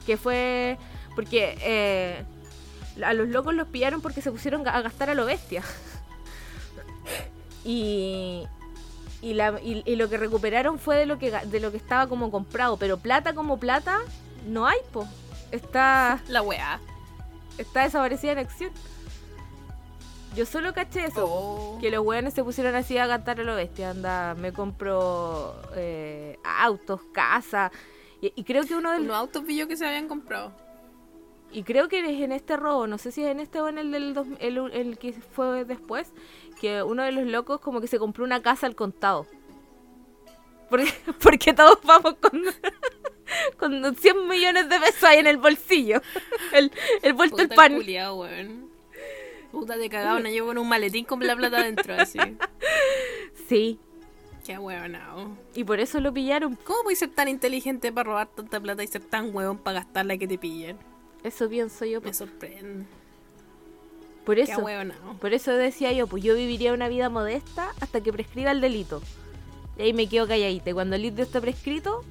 Que 0.06 0.16
fue... 0.16 0.78
Porque 1.14 1.58
eh, 1.60 2.24
a 3.04 3.12
los 3.12 3.28
locos 3.28 3.54
los 3.54 3.68
pillaron 3.68 4.00
porque 4.00 4.22
se 4.22 4.32
pusieron 4.32 4.66
a 4.66 4.80
gastar 4.80 5.10
a 5.10 5.14
lo 5.14 5.26
bestia. 5.26 5.62
y, 7.64 8.46
y, 9.20 9.34
la- 9.34 9.60
y- 9.62 9.82
y 9.84 9.96
lo 9.96 10.08
que 10.08 10.16
recuperaron 10.16 10.78
fue 10.78 10.96
de 10.96 11.06
lo 11.06 11.18
que, 11.18 11.30
de 11.30 11.60
lo 11.60 11.70
que 11.70 11.76
estaba 11.76 12.06
como 12.06 12.30
comprado. 12.30 12.76
Pero 12.78 12.98
plata 12.98 13.34
como 13.34 13.58
plata 13.58 13.98
no 14.46 14.66
hay, 14.66 14.78
po. 14.92 15.06
Está, 15.50 16.20
La 16.28 16.42
weá. 16.42 16.80
está 17.58 17.82
desaparecida 17.82 18.32
en 18.32 18.38
acción. 18.38 18.70
Yo 20.36 20.46
solo 20.46 20.72
caché 20.72 21.06
eso. 21.06 21.26
Oh. 21.26 21.78
Que 21.80 21.90
los 21.90 22.04
weones 22.06 22.34
se 22.34 22.44
pusieron 22.44 22.74
así 22.76 22.96
a 22.98 23.08
cantar 23.08 23.40
a 23.40 23.42
lo 23.44 23.54
bestia. 23.56 23.90
Anda, 23.90 24.34
me 24.34 24.52
compro 24.52 25.54
eh, 25.74 26.38
autos, 26.44 27.00
casa. 27.12 27.72
Y, 28.22 28.32
y 28.36 28.44
creo 28.44 28.64
que 28.64 28.74
uno 28.76 28.92
de 28.92 29.00
Los 29.00 29.16
autos 29.16 29.44
vi 29.44 29.56
yo 29.56 29.66
que 29.66 29.76
se 29.76 29.86
habían 29.86 30.06
comprado. 30.08 30.52
y 31.52 31.62
creo 31.64 31.88
que 31.88 31.98
es 32.00 32.20
en 32.22 32.30
este 32.32 32.56
robo, 32.56 32.86
no 32.86 32.96
sé 32.98 33.10
si 33.10 33.24
es 33.24 33.30
en 33.30 33.40
este 33.40 33.60
o 33.60 33.68
en 33.68 33.78
el 33.78 33.90
del 33.90 34.14
dos- 34.14 34.26
el, 34.38 34.56
el 34.72 34.98
que 34.98 35.12
fue 35.14 35.64
después, 35.64 36.12
que 36.60 36.82
uno 36.84 37.02
de 37.02 37.10
los 37.12 37.24
locos 37.26 37.60
como 37.60 37.80
que 37.80 37.88
se 37.88 37.98
compró 37.98 38.22
una 38.24 38.40
casa 38.40 38.66
al 38.66 38.76
contado. 38.76 39.26
Porque, 40.68 40.92
porque 41.22 41.52
todos 41.54 41.78
vamos 41.82 42.14
con, 42.20 42.42
con 43.58 43.96
100 43.96 44.28
millones 44.28 44.68
de 44.68 44.78
pesos 44.78 45.02
ahí 45.02 45.18
en 45.18 45.26
el 45.26 45.38
bolsillo. 45.38 46.00
El, 46.52 46.70
el 47.02 47.14
vuelto 47.14 47.42
el 47.42 47.48
pan. 47.48 47.72
Puta 49.52 49.76
de 49.76 49.88
cagado, 49.88 50.20
no 50.20 50.28
llevo 50.28 50.48
con 50.48 50.58
un 50.58 50.68
maletín 50.68 51.04
con 51.04 51.24
la 51.26 51.36
plata 51.36 51.58
adentro, 51.60 51.94
así. 51.94 52.18
Sí, 53.48 53.80
Qué 54.44 54.58
huevonao. 54.58 55.36
y 55.54 55.64
por 55.64 55.80
eso 55.80 56.00
lo 56.00 56.12
pillaron. 56.12 56.56
¿Cómo 56.56 56.84
puedes 56.84 57.00
ser 57.00 57.10
tan 57.10 57.26
inteligente 57.28 57.92
para 57.92 58.08
robar 58.08 58.28
tanta 58.28 58.60
plata 58.60 58.82
y 58.84 58.86
ser 58.86 59.02
tan 59.02 59.34
huevón 59.34 59.58
para 59.58 59.80
gastarla 59.80 60.16
que 60.18 60.28
te 60.28 60.38
pillen? 60.38 60.78
Eso 61.24 61.48
pienso 61.48 61.84
yo. 61.84 62.00
Me 62.00 62.04
pues. 62.04 62.16
sorprende. 62.16 62.86
Por 64.24 64.36
Qué 64.36 64.42
eso. 64.42 64.60
huevonao. 64.60 65.14
Por 65.20 65.34
eso 65.34 65.52
decía 65.52 65.92
yo, 65.92 66.06
pues 66.06 66.22
yo 66.22 66.34
viviría 66.36 66.72
una 66.72 66.88
vida 66.88 67.08
modesta 67.08 67.72
hasta 67.80 68.00
que 68.00 68.12
prescriba 68.12 68.52
el 68.52 68.60
delito. 68.60 69.02
Y 69.76 69.82
ahí 69.82 69.92
me 69.92 70.08
quedo 70.08 70.28
calladita. 70.28 70.72
Cuando 70.74 70.96
el 70.96 71.02
delito 71.02 71.22
esté 71.22 71.40
prescrito, 71.40 72.04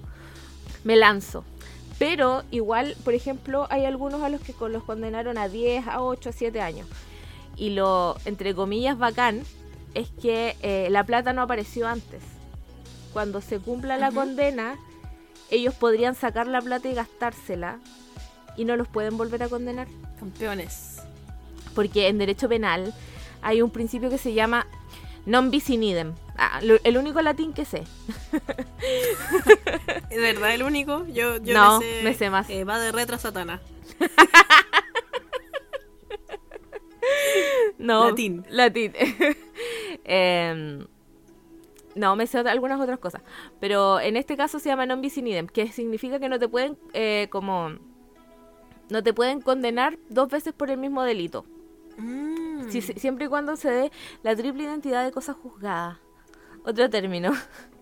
me 0.83 0.95
lanzo. 0.97 1.45
Pero 1.97 2.43
igual, 2.51 2.95
por 3.03 3.13
ejemplo, 3.13 3.67
hay 3.69 3.85
algunos 3.85 4.21
a 4.23 4.29
los 4.29 4.41
que 4.41 4.53
los 4.69 4.83
condenaron 4.83 5.37
a 5.37 5.47
10, 5.49 5.87
a 5.87 6.01
8, 6.01 6.29
a 6.29 6.31
7 6.31 6.61
años. 6.61 6.87
Y 7.59 7.71
lo, 7.71 8.15
entre 8.25 8.55
comillas, 8.55 8.97
bacán 8.97 9.43
es 9.93 10.07
que 10.21 10.55
eh, 10.61 10.87
la 10.89 11.03
plata 11.03 11.33
no 11.33 11.41
apareció 11.43 11.87
antes. 11.87 12.23
Cuando 13.13 13.41
se 13.41 13.59
cumpla 13.59 13.97
la 13.97 14.11
condena, 14.11 14.75
ellos 15.51 15.73
podrían 15.75 16.15
sacar 16.15 16.47
la 16.47 16.61
plata 16.61 16.87
y 16.89 16.93
gastársela. 16.95 17.79
Y 18.55 18.63
no 18.65 18.75
los 18.77 18.87
pueden 18.87 19.17
volver 19.17 19.43
a 19.43 19.49
condenar. 19.49 19.87
Campeones. 20.19 20.97
Porque 21.75 22.07
en 22.07 22.17
derecho 22.17 22.47
penal 22.49 22.93
hay 23.41 23.61
un 23.61 23.69
principio 23.71 24.09
que 24.09 24.17
se 24.17 24.33
llama 24.33 24.65
non 25.25 25.51
bis 25.51 25.69
in 25.69 25.83
idem. 25.83 26.13
Ah, 26.37 26.59
lo- 26.63 26.79
el 26.83 26.97
único 26.97 27.21
latín 27.21 27.51
que 27.53 27.65
sé. 27.65 27.83
¿Es 30.09 30.17
verdad 30.21 30.53
el 30.55 30.63
único? 30.63 31.05
Yo, 31.07 31.37
yo 31.37 31.53
No, 31.53 31.79
me, 31.79 31.85
sé, 31.85 32.01
me 32.03 32.13
sé 32.13 32.29
más. 32.29 32.49
eh, 32.49 32.63
va 32.63 32.79
de 32.79 32.91
retro 32.91 33.15
a 33.17 33.19
Satana. 33.19 33.59
No. 37.77 38.09
Latín. 38.09 38.45
Latín. 38.49 38.93
Em, 40.03 40.85
no, 41.95 42.15
me 42.15 42.27
sé 42.27 42.37
algunas 42.39 42.79
otras 42.79 42.99
cosas. 42.99 43.21
Pero 43.59 43.99
en 43.99 44.17
este 44.17 44.35
caso 44.37 44.59
se 44.59 44.69
llama 44.69 44.85
non 44.85 45.01
bis 45.01 45.17
in 45.17 45.27
idem, 45.27 45.47
que 45.47 45.71
significa 45.71 46.19
que 46.19 46.29
no 46.29 46.39
te 46.39 46.47
pueden, 46.47 46.77
eh, 46.93 47.27
como. 47.29 47.77
No 48.89 49.03
te 49.03 49.13
pueden 49.13 49.41
condenar 49.41 49.97
dos 50.09 50.29
veces 50.29 50.53
por 50.53 50.71
el 50.71 50.77
mismo 50.77 51.03
delito. 51.03 51.45
Mm. 51.97 52.69
Si- 52.69 52.81
si- 52.81 52.93
siempre 52.93 53.25
y 53.25 53.27
cuando 53.29 53.55
se 53.55 53.69
dé 53.69 53.91
la 54.23 54.35
triple 54.35 54.63
identidad 54.63 55.03
de 55.05 55.11
cosa 55.11 55.33
juzgada. 55.33 55.99
Otro 56.65 56.89
término. 56.89 57.31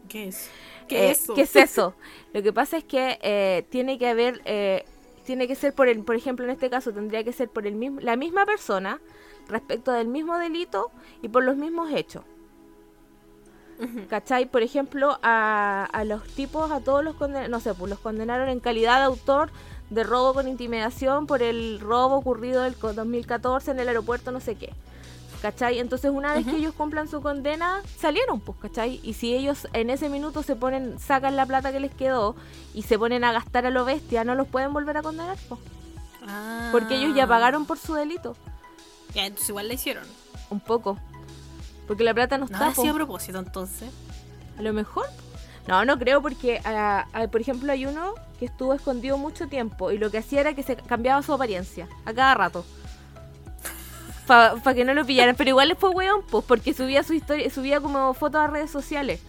¿Qué 0.10 0.28
es? 0.30 0.50
Eh, 0.90 0.96
¿Qué 0.96 1.12
es 1.12 1.20
eso? 1.24 1.34
¿Qué 1.34 1.42
es 1.42 1.56
eso? 1.58 1.96
Lo 2.32 2.42
que 2.42 2.54
pasa 2.54 2.78
es 2.78 2.86
que 2.86 3.20
eh, 3.22 3.66
tiene 3.70 3.98
que 3.98 4.08
haber, 4.08 4.42
eh, 4.46 4.86
tiene 5.28 5.48
que 5.48 5.56
ser 5.56 5.74
por 5.76 5.88
el, 5.90 6.04
por 6.04 6.16
ejemplo, 6.16 6.46
en 6.46 6.52
este 6.52 6.70
caso 6.72 6.92
tendría 6.94 7.24
que 7.24 7.34
ser 7.34 7.50
por 7.50 7.68
el 7.68 7.76
mismo, 7.76 8.00
la 8.02 8.16
misma 8.16 8.46
persona 8.48 9.00
respecto 9.48 9.92
del 9.92 10.08
mismo 10.08 10.38
delito 10.40 10.92
y 11.22 11.30
por 11.30 11.44
los 11.44 11.58
mismos 11.58 11.92
hechos. 11.94 12.24
¿Cachai? 14.10 14.46
Por 14.50 14.64
ejemplo, 14.64 15.20
a, 15.22 15.86
a 15.92 16.04
los 16.06 16.24
tipos, 16.30 16.72
a 16.72 16.80
todos 16.80 17.04
los 17.04 17.16
condenaron, 17.16 17.52
no 17.52 17.60
sé, 17.60 17.74
pues 17.74 17.90
los 17.90 18.00
condenaron 18.00 18.50
en 18.50 18.60
calidad 18.60 18.98
de 19.00 19.04
autor 19.06 19.52
de 19.90 20.04
robo 20.04 20.34
con 20.34 20.48
intimidación 20.48 21.28
por 21.28 21.42
el 21.44 21.80
robo 21.80 22.16
ocurrido 22.16 22.66
el 22.66 22.76
co- 22.76 22.94
2014 22.94 23.72
en 23.72 23.80
el 23.80 23.88
aeropuerto, 23.90 24.32
no 24.32 24.40
sé 24.40 24.56
qué. 24.56 24.74
¿Cachai? 25.42 25.78
Entonces, 25.80 26.10
una 26.12 26.34
vez 26.34 26.46
que 26.46 26.56
ellos 26.56 26.74
cumplan 26.74 27.08
su 27.08 27.22
condena, 27.22 27.82
salieron, 28.00 28.40
pues, 28.40 28.58
¿cachai? 28.60 29.00
Y 29.04 29.14
si 29.14 29.34
ellos 29.36 29.68
en 29.74 29.90
ese 29.92 30.10
minuto 30.10 30.42
se 30.42 30.56
ponen, 30.56 30.98
sacan 31.00 31.36
la 31.36 31.46
plata 31.46 31.72
que 31.72 31.80
les 31.80 31.94
quedó 31.94 32.36
y 32.74 32.82
se 32.84 32.98
ponen 32.98 33.24
a 33.24 33.32
gastar 33.32 33.66
a 33.66 33.70
lo 33.70 33.86
bestia, 33.86 34.24
no 34.24 34.34
los 34.34 34.48
pueden 34.48 34.74
volver 34.74 34.98
a 34.98 35.02
condenar, 35.04 35.38
pues, 35.48 35.62
Ah. 36.28 36.70
porque 36.72 36.96
ellos 36.98 37.16
ya 37.16 37.26
pagaron 37.28 37.66
por 37.66 37.78
su 37.78 37.94
delito, 37.94 38.36
Ya, 39.14 39.26
entonces 39.26 39.50
igual 39.50 39.68
la 39.68 39.74
hicieron. 39.76 40.04
un 40.50 40.60
poco. 40.60 40.98
Porque 41.88 42.04
la 42.04 42.14
plata 42.14 42.38
no 42.38 42.48
No 42.48 42.52
está. 42.70 42.74
sido 42.82 42.92
a 42.94 42.96
propósito 42.96 43.40
entonces. 43.40 43.90
A 44.58 44.62
lo 44.62 44.74
mejor. 44.74 45.06
No, 45.68 45.86
no 45.86 45.98
creo 46.00 46.22
porque, 46.22 46.60
ah, 46.66 47.06
ah, 47.14 47.28
por 47.28 47.40
ejemplo, 47.42 47.72
hay 47.72 47.86
uno 47.86 48.14
que 48.40 48.46
estuvo 48.46 48.74
escondido 48.74 49.18
mucho 49.18 49.48
tiempo 49.48 49.92
y 49.92 49.98
lo 49.98 50.10
que 50.12 50.18
hacía 50.18 50.42
era 50.42 50.54
que 50.54 50.64
se 50.64 50.76
cambiaba 50.76 51.22
su 51.22 51.32
apariencia 51.34 51.88
a 52.06 52.14
cada 52.14 52.34
rato. 52.36 52.66
Para 54.28 54.74
que 54.76 54.84
no 54.86 54.94
lo 54.94 55.06
pillaran. 55.06 55.36
Pero 55.36 55.50
igual 55.52 55.76
fue 55.80 55.90
weón, 55.92 56.22
pues, 56.30 56.44
porque 56.46 56.74
subía 56.74 57.02
su 57.04 57.14
historia, 57.14 57.50
subía 57.50 57.80
como 57.80 58.14
fotos 58.14 58.42
a 58.42 58.48
redes 58.48 58.70
sociales. 58.70 59.22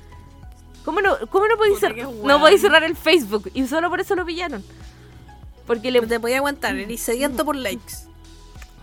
¿Cómo 0.84 1.00
no, 1.00 1.16
cómo 1.30 1.46
no 1.46 1.56
podéis 1.56 1.76
Puta, 1.76 1.88
cer- 1.88 1.94
qué 1.94 2.02
no 2.02 2.40
podéis 2.40 2.60
cerrar 2.62 2.82
el 2.82 2.96
Facebook? 2.96 3.50
Y 3.54 3.66
solo 3.66 3.90
por 3.90 4.00
eso 4.00 4.14
lo 4.16 4.24
pillaron. 4.26 4.64
Porque 5.66 5.90
le 5.90 6.00
No 6.00 6.08
te 6.08 6.18
podía 6.18 6.38
aguantar, 6.38 6.76
eres 6.76 7.00
sediento 7.00 7.44
por 7.44 7.54
likes. 7.56 7.94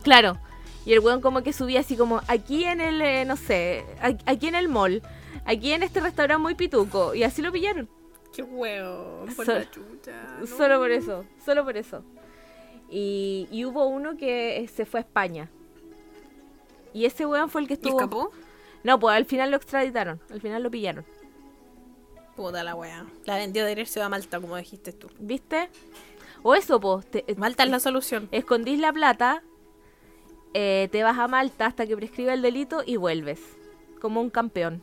Claro. 0.03 0.37
Y 0.85 0.93
el 0.93 0.99
weón 0.99 1.19
como 1.19 1.41
que 1.41 1.51
subía 1.51 1.79
así 1.79 1.97
como 1.97 2.21
aquí 2.27 2.63
en 2.63 2.79
el, 2.79 3.01
eh, 3.01 3.25
no 3.25 3.35
sé, 3.37 3.83
aquí 4.27 4.47
en 4.47 4.53
el 4.55 4.67
mall, 4.69 5.01
aquí 5.45 5.71
en 5.73 5.81
este 5.81 5.99
restaurante 5.99 6.41
muy 6.43 6.53
pituco. 6.53 7.15
Y 7.15 7.23
así 7.23 7.41
lo 7.41 7.51
pillaron. 7.51 7.89
Qué 8.35 8.43
huevo, 8.43 9.25
por 9.35 9.45
So- 9.47 9.53
la 9.55 9.71
chucha. 9.71 10.11
no. 10.39 10.45
Solo 10.45 10.77
por 10.77 10.91
eso, 10.91 11.25
solo 11.43 11.63
por 11.63 11.75
eso. 11.75 12.03
Y, 12.87 13.47
y 13.51 13.65
hubo 13.65 13.87
uno 13.87 14.15
que 14.15 14.69
se 14.75 14.85
fue 14.85 14.99
a 14.99 15.03
España. 15.03 15.49
Y 16.95 17.03
ese 17.05 17.25
weón 17.25 17.49
fue 17.49 17.59
el 17.61 17.67
que 17.67 17.73
¿Y 17.73 17.75
estuvo... 17.75 17.99
escapó? 17.99 18.31
No, 18.83 18.97
pues 18.99 19.15
al 19.17 19.25
final 19.25 19.51
lo 19.51 19.57
extraditaron, 19.57 20.21
al 20.31 20.39
final 20.39 20.63
lo 20.63 20.71
pillaron. 20.71 21.03
Puta 22.37 22.63
la 22.63 22.73
wea. 22.75 23.05
La 23.25 23.35
vendió 23.35 23.65
de 23.65 23.73
irse 23.73 24.01
a 24.01 24.07
Malta, 24.07 24.39
como 24.39 24.55
dijiste 24.55 24.93
tú. 24.93 25.09
¿Viste? 25.19 25.69
O 26.41 26.55
eso, 26.55 26.79
pues, 26.79 27.05
te- 27.09 27.25
Malta 27.37 27.63
es 27.63 27.69
la 27.69 27.79
solución. 27.79 28.29
escondís 28.31 28.79
la 28.79 28.93
plata, 28.93 29.43
eh, 30.53 30.87
te 30.91 31.03
vas 31.03 31.17
a 31.17 31.27
Malta 31.27 31.65
hasta 31.65 31.85
que 31.85 31.97
prescriba 31.97 32.33
el 32.33 32.41
delito 32.41 32.81
y 32.85 32.95
vuelves. 32.95 33.41
Como 33.99 34.21
un 34.21 34.29
campeón. 34.29 34.81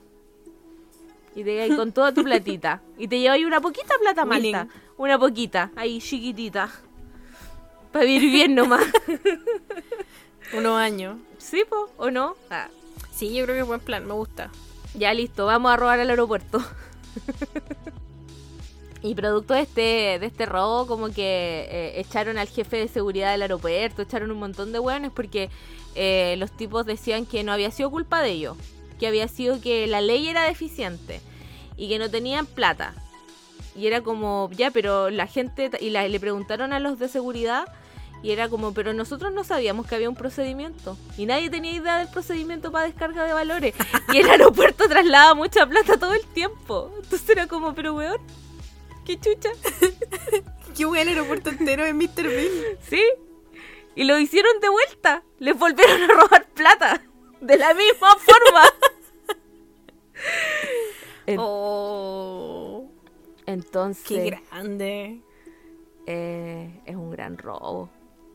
Y 1.34 1.44
te 1.44 1.62
ahí 1.62 1.74
con 1.74 1.92
toda 1.92 2.12
tu 2.12 2.22
platita. 2.24 2.82
Y 2.98 3.08
te 3.08 3.18
llevas 3.20 3.36
ahí 3.36 3.44
una 3.46 3.60
poquita 3.62 3.94
plata 4.00 4.22
a 4.22 4.24
Malta. 4.26 4.62
Winning. 4.64 4.70
Una 4.98 5.18
poquita, 5.18 5.70
ahí 5.76 5.98
chiquitita. 6.00 6.68
Para 7.92 8.04
vivir 8.04 8.30
bien 8.32 8.54
nomás. 8.54 8.84
Unos 10.52 10.78
años. 10.78 11.16
¿Sí, 11.38 11.64
po? 11.68 11.88
¿O 11.96 12.10
no? 12.10 12.36
Ah, 12.50 12.68
Sí, 13.14 13.34
yo 13.34 13.44
creo 13.44 13.56
que 13.56 13.60
es 13.62 13.66
buen 13.66 13.80
plan, 13.80 14.06
me 14.06 14.14
gusta. 14.14 14.50
ya 14.94 15.12
listo, 15.14 15.46
vamos 15.46 15.72
a 15.72 15.76
robar 15.76 16.00
al 16.00 16.10
aeropuerto. 16.10 16.62
y 19.02 19.14
producto 19.14 19.54
de 19.54 19.60
este, 19.62 20.18
de 20.20 20.26
este 20.26 20.46
robo, 20.46 20.86
como 20.86 21.08
que 21.10 21.66
eh, 21.70 22.00
echaron 22.00 22.38
al 22.38 22.48
jefe 22.48 22.76
de 22.76 22.88
seguridad 22.88 23.32
del 23.32 23.42
aeropuerto, 23.42 24.02
echaron 24.02 24.30
un 24.30 24.38
montón 24.38 24.72
de 24.72 24.78
hueones 24.78 25.10
porque 25.14 25.50
eh, 25.94 26.36
los 26.38 26.50
tipos 26.52 26.86
decían 26.86 27.26
que 27.26 27.42
no 27.42 27.52
había 27.52 27.70
sido 27.70 27.90
culpa 27.90 28.22
de 28.22 28.30
ellos, 28.30 28.56
que 29.00 29.06
había 29.08 29.26
sido 29.28 29.60
que 29.60 29.86
la 29.86 30.00
ley 30.00 30.28
era 30.28 30.44
deficiente 30.44 31.20
y 31.76 31.88
que 31.88 31.98
no 31.98 32.10
tenían 32.10 32.46
plata. 32.46 32.94
Y 33.74 33.86
era 33.86 34.02
como, 34.02 34.50
ya, 34.52 34.70
pero 34.70 35.10
la 35.10 35.26
gente, 35.26 35.70
y 35.80 35.90
la- 35.90 36.06
le 36.06 36.20
preguntaron 36.20 36.72
a 36.72 36.78
los 36.80 36.98
de 36.98 37.08
seguridad 37.08 37.66
y 38.22 38.30
era 38.30 38.48
como, 38.48 38.72
pero 38.72 38.92
nosotros 38.92 39.32
no 39.32 39.42
sabíamos 39.44 39.86
que 39.86 39.94
había 39.96 40.08
un 40.08 40.14
procedimiento. 40.16 40.96
Y 41.18 41.26
nadie 41.26 41.50
tenía 41.50 41.72
idea 41.72 41.98
del 41.98 42.08
procedimiento 42.08 42.70
para 42.70 42.86
descarga 42.86 43.24
de 43.24 43.32
valores. 43.32 43.74
Y 44.12 44.18
el 44.18 44.30
aeropuerto 44.30 44.88
traslada 44.88 45.34
mucha 45.34 45.66
plata 45.66 45.96
todo 45.98 46.14
el 46.14 46.24
tiempo. 46.26 46.92
Entonces 47.02 47.28
era 47.30 47.46
como, 47.48 47.74
pero 47.74 47.94
weón, 47.94 48.18
qué 49.04 49.18
chucha. 49.18 49.50
Qué 50.76 50.86
buen 50.86 51.06
aeropuerto 51.06 51.50
entero 51.50 51.84
en 51.84 51.98
Mr. 51.98 52.22
Bean. 52.28 52.78
¿Sí? 52.88 53.02
Y 53.94 54.04
lo 54.04 54.18
hicieron 54.18 54.58
de 54.60 54.70
vuelta. 54.70 55.22
Les 55.38 55.58
volvieron 55.58 56.00
a 56.02 56.06
robar 56.14 56.46
plata. 56.54 57.02
De 57.42 57.58
la 57.58 57.74
misma 57.74 58.16
forma. 58.16 58.62
En- 61.26 61.36
Oh, 61.40 62.88
Entonces... 63.46 64.04
qué 64.06 64.40
grande. 64.50 65.20
eh, 66.06 66.80
es 66.86 66.96
un 66.96 67.10
gran 67.10 67.36
robo. 67.38 67.90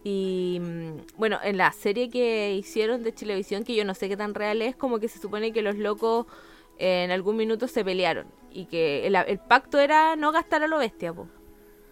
Y 0.10 0.60
mm, 0.62 1.18
bueno, 1.18 1.38
en 1.44 1.58
la 1.58 1.74
serie 1.74 2.10
que 2.10 2.54
hicieron 2.56 3.04
de 3.04 3.12
Televisión, 3.12 3.66
que 3.66 3.76
yo 3.76 3.84
no 3.84 3.94
sé 3.94 4.08
qué 4.08 4.16
tan 4.16 4.34
real 4.34 4.62
es, 4.62 4.74
como 4.74 5.00
que 5.00 5.10
se 5.10 5.20
supone 5.20 5.52
que 5.52 5.62
los 5.62 5.76
locos 5.76 6.28
eh, 6.80 7.04
en 7.04 7.12
algún 7.12 7.36
minuto 7.36 7.68
se 7.68 7.84
pelearon. 7.84 8.26
Y 8.54 8.68
que 8.68 9.06
el, 9.06 9.16
el 9.16 9.38
pacto 9.38 9.80
era 9.80 10.16
no 10.16 10.32
gastar 10.32 10.64
a 10.64 10.68
lo 10.68 10.78
bestia, 10.78 11.12
po. 11.12 11.28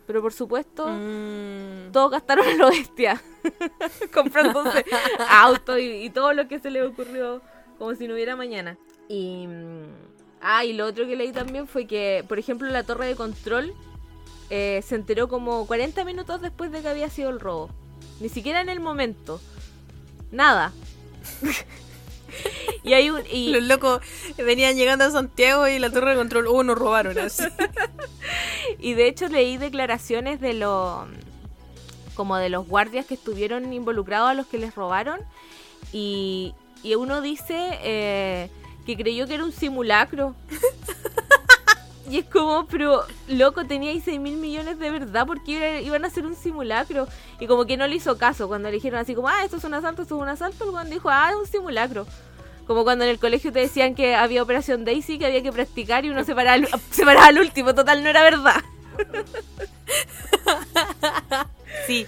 Pero 0.08 0.22
por 0.22 0.32
supuesto, 0.32 0.88
Mm. 0.88 1.92
todos 1.92 2.10
gastaron 2.12 2.48
a 2.48 2.54
lo 2.54 2.70
bestia. 2.70 3.22
Comprándose 4.14 4.86
autos 5.30 5.78
y, 5.80 6.06
y 6.06 6.10
todo 6.10 6.32
lo 6.32 6.48
que 6.48 6.60
se 6.60 6.72
les 6.72 6.88
ocurrió 6.88 7.42
como 7.78 7.96
si 7.96 8.08
no 8.08 8.14
hubiera 8.14 8.38
mañana. 8.38 8.78
Y, 9.10 9.46
mm, 9.46 9.84
ah, 10.40 10.64
y 10.64 10.72
lo 10.72 10.86
otro 10.86 11.06
que 11.06 11.18
leí 11.18 11.34
también 11.34 11.68
fue 11.68 11.86
que, 11.86 12.24
por 12.30 12.40
ejemplo, 12.40 12.70
la 12.70 12.84
torre 12.84 13.08
de 13.08 13.16
control 13.18 13.74
eh, 14.50 14.82
se 14.86 14.96
enteró 14.96 15.28
como 15.28 15.68
40 15.68 16.06
minutos 16.06 16.42
después 16.42 16.72
de 16.72 16.82
que 16.82 16.88
había 16.88 17.10
sido 17.10 17.30
el 17.30 17.42
robo. 17.42 17.70
Ni 18.20 18.30
siquiera 18.30 18.62
en 18.62 18.70
el 18.70 18.80
momento. 18.80 19.42
Nada. 20.32 20.72
y 22.84 22.94
hay 22.94 23.10
un... 23.10 23.22
y- 23.32 23.50
Los 23.50 23.64
locos 23.64 24.02
venían 24.38 24.76
llegando 24.76 25.06
a 25.06 25.12
Santiago 25.12 25.68
y 25.68 25.80
la 25.80 25.90
torre 25.92 26.12
de 26.12 26.18
control, 26.18 26.48
oh, 26.48 26.64
nos 26.64 26.78
robaron 26.78 27.18
así. 27.20 27.44
Y 28.80 28.94
de 28.96 29.08
hecho 29.08 29.28
leí 29.28 29.58
declaraciones 29.58 30.42
de 30.42 30.54
los 30.54 31.06
como 32.16 32.38
de 32.38 32.50
los 32.50 32.68
guardias 32.68 33.06
que 33.06 33.14
estuvieron 33.14 33.72
involucrados 33.74 34.30
a 34.30 34.34
los 34.34 34.48
que 34.48 34.58
les 34.58 34.74
robaron 34.74 35.20
y, 35.94 36.54
y 36.82 36.96
uno 36.96 37.22
dice 37.22 37.78
eh, 37.84 38.50
que 38.86 38.96
creyó 38.98 39.28
que 39.28 39.36
era 39.36 39.44
un 39.46 39.52
simulacro. 39.52 40.36
y 42.10 42.20
es 42.20 42.26
como, 42.26 42.66
pero 42.68 43.04
loco, 43.28 43.66
teníais 43.66 44.04
6 44.04 44.20
mil 44.20 44.38
millones 44.38 44.80
de 44.80 44.90
verdad, 44.90 45.26
porque 45.26 45.82
iban 45.84 46.06
a 46.06 46.08
hacer 46.08 46.26
un 46.26 46.36
simulacro? 46.36 47.08
Y 47.40 47.48
como 47.48 47.66
que 47.66 47.78
no 47.78 47.88
le 47.88 47.96
hizo 47.96 48.18
caso 48.18 48.48
cuando 48.48 48.70
le 48.70 48.76
dijeron 48.76 49.00
así 49.00 49.16
como, 49.16 49.28
ah, 49.28 49.44
esto 49.44 49.58
es 49.58 49.64
un 49.64 49.74
asalto, 49.74 50.04
esto 50.04 50.16
es 50.16 50.22
un 50.22 50.30
asalto, 50.30 50.64
el 50.64 50.70
weón 50.72 50.90
dijo, 50.90 51.10
ah, 51.10 51.30
es 51.32 51.36
un 51.36 51.48
simulacro. 51.48 52.06
Como 52.68 52.84
cuando 52.84 53.04
en 53.04 53.12
el 53.12 53.20
colegio 53.20 53.52
te 53.52 53.60
decían 53.60 53.94
que 53.94 54.16
había 54.16 54.42
Operación 54.42 54.86
Daisy, 54.86 55.20
que 55.20 55.28
había 55.28 55.44
que 55.44 55.52
practicar 55.52 56.04
y 56.04 56.10
uno 56.10 56.24
se 56.24 56.34
paraba 56.34 56.56
al, 56.56 56.68
se 56.92 57.06
paraba 57.06 57.40
último. 57.40 57.76
Total, 57.76 58.04
no 58.04 58.10
era 58.10 58.24
verdad. 58.24 58.62
Sí. 61.88 62.08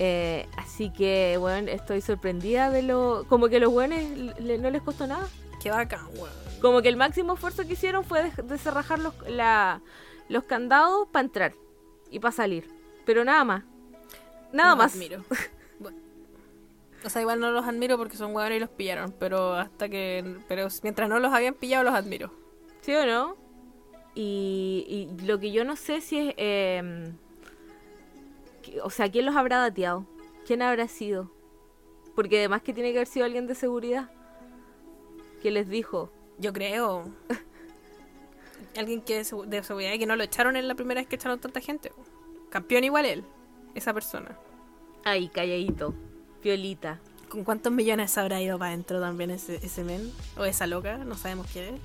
Eh, 0.00 0.48
así 0.56 0.90
que, 0.90 1.36
bueno, 1.38 1.70
estoy 1.70 2.00
sorprendida 2.00 2.70
de 2.70 2.82
lo... 2.82 3.24
Como 3.28 3.48
que 3.48 3.60
los 3.60 3.70
buenos 3.70 4.00
no 4.40 4.70
les 4.70 4.82
costó 4.82 5.06
nada. 5.06 5.28
Qué 5.64 5.70
bacán, 5.70 6.06
weón. 6.16 6.30
Como 6.60 6.80
que 6.82 6.88
el 6.90 6.96
máximo 6.96 7.32
esfuerzo 7.34 7.66
que 7.66 7.72
hicieron 7.72 8.04
fue 8.04 8.22
de- 8.30 8.42
descerrajar 8.44 8.98
los, 9.00 9.14
la- 9.28 9.80
los 10.28 10.44
candados 10.44 11.08
para 11.10 11.24
entrar 11.24 11.52
y 12.10 12.20
para 12.20 12.32
salir. 12.32 12.70
Pero 13.04 13.24
nada 13.24 13.42
más. 13.44 13.64
Nada 14.52 14.76
más. 14.76 14.94
admiro. 14.94 15.24
Bueno. 15.80 15.98
O 17.04 17.10
sea, 17.10 17.20
igual 17.22 17.40
no 17.40 17.50
los 17.50 17.66
admiro 17.66 17.98
porque 17.98 18.16
son 18.16 18.34
huevones 18.34 18.56
y 18.58 18.60
los 18.60 18.70
pillaron, 18.70 19.12
pero 19.18 19.54
hasta 19.54 19.88
que... 19.88 20.36
Pero 20.48 20.68
mientras 20.84 21.08
no 21.08 21.18
los 21.18 21.32
habían 21.34 21.54
pillado, 21.54 21.82
los 21.84 21.94
admiro. 21.94 22.30
¿Sí 22.82 22.94
o 22.94 23.04
no? 23.04 23.36
Y, 24.14 24.86
y 25.18 25.26
lo 25.26 25.40
que 25.40 25.50
yo 25.50 25.64
no 25.64 25.74
sé 25.76 26.00
si 26.00 26.18
es... 26.28 26.34
eh, 26.38 27.12
que- 28.62 28.80
o 28.80 28.88
sea, 28.90 29.10
¿quién 29.10 29.26
los 29.26 29.34
habrá 29.36 29.58
dateado? 29.58 30.06
¿Quién 30.46 30.62
habrá 30.62 30.86
sido? 30.88 31.30
Porque 32.14 32.38
además 32.38 32.62
que 32.62 32.72
tiene 32.72 32.92
que 32.92 32.98
haber 32.98 33.08
sido 33.08 33.26
alguien 33.26 33.46
de 33.46 33.54
seguridad. 33.54 34.10
Que 35.44 35.50
les 35.50 35.68
dijo, 35.68 36.10
Yo 36.38 36.52
creo. 36.54 37.04
Alguien 38.78 39.02
que 39.02 39.16
de 39.16 39.22
segu- 39.24 39.44
de 39.44 39.62
seguridad 39.62 39.92
y 39.92 39.98
que 39.98 40.06
no 40.06 40.16
lo 40.16 40.24
echaron 40.24 40.56
en 40.56 40.66
la 40.66 40.74
primera 40.74 41.00
vez 41.02 41.06
que 41.06 41.16
echaron 41.16 41.38
tanta 41.38 41.60
gente. 41.60 41.92
Campeón 42.50 42.82
igual 42.84 43.04
él, 43.04 43.24
esa 43.74 43.92
persona. 43.92 44.36
ay, 45.04 45.28
calladito, 45.28 45.92
piolita. 46.42 46.98
¿Con 47.28 47.44
cuántos 47.44 47.72
millones 47.72 48.16
habrá 48.16 48.40
ido 48.40 48.58
para 48.58 48.70
adentro 48.72 49.00
también 49.00 49.30
ese, 49.32 49.56
ese 49.56 49.84
men? 49.84 50.10
O 50.38 50.44
esa 50.46 50.66
loca, 50.66 50.96
no 50.98 51.14
sabemos 51.14 51.46
quién 51.52 51.74
es. 51.74 51.80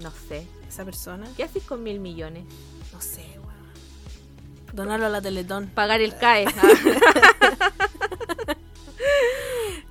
No 0.00 0.10
sé. 0.10 0.46
Esa 0.68 0.84
persona. 0.84 1.26
¿Qué 1.36 1.44
haces 1.44 1.62
con 1.62 1.82
mil 1.84 2.00
millones? 2.00 2.44
No 2.92 3.00
sé, 3.00 3.22
weón. 3.38 4.74
Donarlo 4.74 5.06
a 5.06 5.10
la 5.10 5.22
Teletón. 5.22 5.68
Pagar 5.68 6.00
el 6.00 6.16
CAE. 6.18 6.46
ah. 6.48 7.72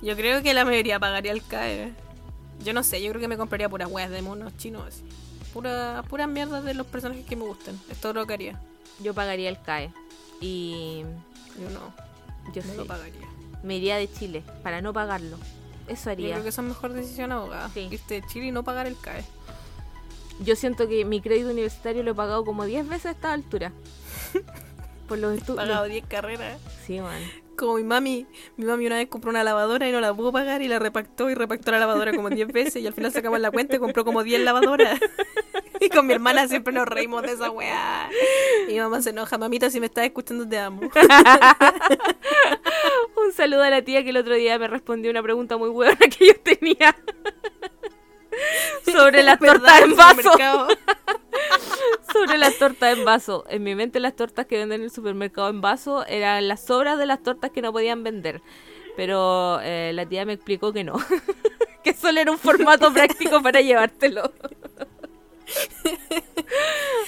Yo 0.02 0.14
creo 0.16 0.42
que 0.42 0.52
la 0.54 0.64
mayoría 0.64 1.00
pagaría 1.00 1.32
el 1.32 1.42
CAE. 1.44 1.94
Yo 2.64 2.72
no 2.72 2.82
sé, 2.82 3.02
yo 3.02 3.10
creo 3.10 3.20
que 3.20 3.28
me 3.28 3.36
compraría 3.36 3.68
puras 3.68 3.90
weas 3.90 4.10
de 4.10 4.22
monos 4.22 4.56
chinos 4.56 4.82
así. 4.86 5.02
Pura, 5.52 6.02
puras 6.08 6.28
mierdas 6.28 6.64
de 6.64 6.74
los 6.74 6.86
personajes 6.86 7.24
que 7.26 7.36
me 7.36 7.44
gustan. 7.44 7.78
Es 7.90 7.98
todo 8.00 8.12
lo 8.12 8.26
que 8.26 8.34
haría. 8.34 8.60
Yo 9.00 9.14
pagaría 9.14 9.48
el 9.48 9.60
CAE. 9.60 9.92
Y 10.40 11.02
Yo 11.60 11.70
no, 11.70 11.94
yo 12.52 12.62
no 12.66 12.74
lo 12.74 12.86
pagaría. 12.86 13.26
Me 13.62 13.76
iría 13.76 13.96
de 13.96 14.10
Chile 14.12 14.42
para 14.62 14.80
no 14.82 14.92
pagarlo. 14.92 15.38
Eso 15.88 16.04
Yo 16.06 16.10
haría. 16.10 16.30
creo 16.32 16.42
que 16.42 16.48
esa 16.50 16.62
es 16.62 16.68
mejor 16.68 16.92
decisión 16.92 17.32
abogada. 17.32 17.70
Sí. 17.70 17.88
Irte 17.90 18.20
de 18.20 18.26
Chile 18.26 18.46
y 18.46 18.52
no 18.52 18.64
pagar 18.64 18.86
el 18.86 18.98
CAE. 18.98 19.24
Yo 20.40 20.56
siento 20.56 20.86
que 20.88 21.04
mi 21.04 21.20
crédito 21.22 21.48
universitario 21.50 22.02
lo 22.02 22.10
he 22.10 22.14
pagado 22.14 22.44
como 22.44 22.64
10 22.66 22.88
veces 22.88 23.06
a 23.06 23.10
esta 23.12 23.32
altura. 23.32 23.72
Por 25.08 25.18
los 25.18 25.40
Pagado 25.40 25.84
estudios. 25.86 25.88
10 25.88 26.06
carreras. 26.06 26.60
Sí, 26.84 27.00
man. 27.00 27.22
Como 27.56 27.76
mi 27.76 27.84
mami, 27.84 28.26
mi 28.56 28.66
mami 28.66 28.86
una 28.86 28.96
vez 28.96 29.08
compró 29.08 29.30
una 29.30 29.42
lavadora 29.42 29.88
y 29.88 29.92
no 29.92 30.00
la 30.00 30.12
pudo 30.14 30.30
pagar 30.32 30.62
y 30.62 30.68
la 30.68 30.78
repactó 30.78 31.30
y 31.30 31.34
repactó 31.34 31.70
la 31.70 31.78
lavadora 31.78 32.12
como 32.12 32.28
10 32.28 32.48
veces 32.48 32.82
y 32.82 32.86
al 32.86 32.92
final 32.92 33.12
sacamos 33.12 33.40
la 33.40 33.50
cuenta 33.50 33.76
y 33.76 33.78
compró 33.78 34.04
como 34.04 34.22
10 34.22 34.42
lavadoras. 34.42 35.00
Y 35.78 35.90
con 35.90 36.06
mi 36.06 36.14
hermana 36.14 36.48
siempre 36.48 36.72
nos 36.72 36.88
reímos 36.88 37.20
de 37.22 37.32
esa 37.32 37.50
weá. 37.50 38.08
Y 38.66 38.72
mi 38.72 38.78
mamá 38.78 39.02
se 39.02 39.10
enoja, 39.10 39.36
mamita, 39.36 39.68
si 39.68 39.78
me 39.78 39.84
estás 39.86 40.06
escuchando 40.06 40.48
te 40.48 40.58
amo. 40.58 40.80
Un 43.16 43.32
saludo 43.32 43.62
a 43.62 43.68
la 43.68 43.82
tía 43.82 44.02
que 44.02 44.08
el 44.08 44.16
otro 44.16 44.34
día 44.36 44.58
me 44.58 44.68
respondió 44.68 45.10
una 45.10 45.22
pregunta 45.22 45.58
muy 45.58 45.68
buena 45.68 45.96
que 45.96 46.28
yo 46.28 46.34
tenía. 46.42 46.96
Sobre 48.92 49.22
las 49.22 49.38
¿Verdad? 49.38 49.60
tortas 49.60 49.82
en 49.82 49.96
vaso. 49.96 50.30
Sobre 52.12 52.38
las 52.38 52.56
tortas 52.58 52.96
en 52.98 53.04
vaso. 53.04 53.44
En 53.48 53.62
mi 53.62 53.74
mente 53.74 54.00
las 54.00 54.14
tortas 54.16 54.46
que 54.46 54.58
venden 54.58 54.80
en 54.80 54.84
el 54.84 54.90
supermercado 54.90 55.48
en 55.48 55.60
vaso 55.60 56.04
eran 56.06 56.46
las 56.48 56.64
sobras 56.64 56.98
de 56.98 57.06
las 57.06 57.22
tortas 57.22 57.50
que 57.50 57.62
no 57.62 57.72
podían 57.72 58.02
vender. 58.02 58.40
Pero 58.96 59.60
eh, 59.62 59.92
la 59.94 60.06
tía 60.06 60.24
me 60.24 60.32
explicó 60.32 60.72
que 60.72 60.84
no. 60.84 60.94
que 61.84 61.92
solo 61.94 62.20
era 62.20 62.30
un 62.32 62.38
formato 62.38 62.92
práctico 62.92 63.42
para 63.42 63.60
llevártelo. 63.60 64.32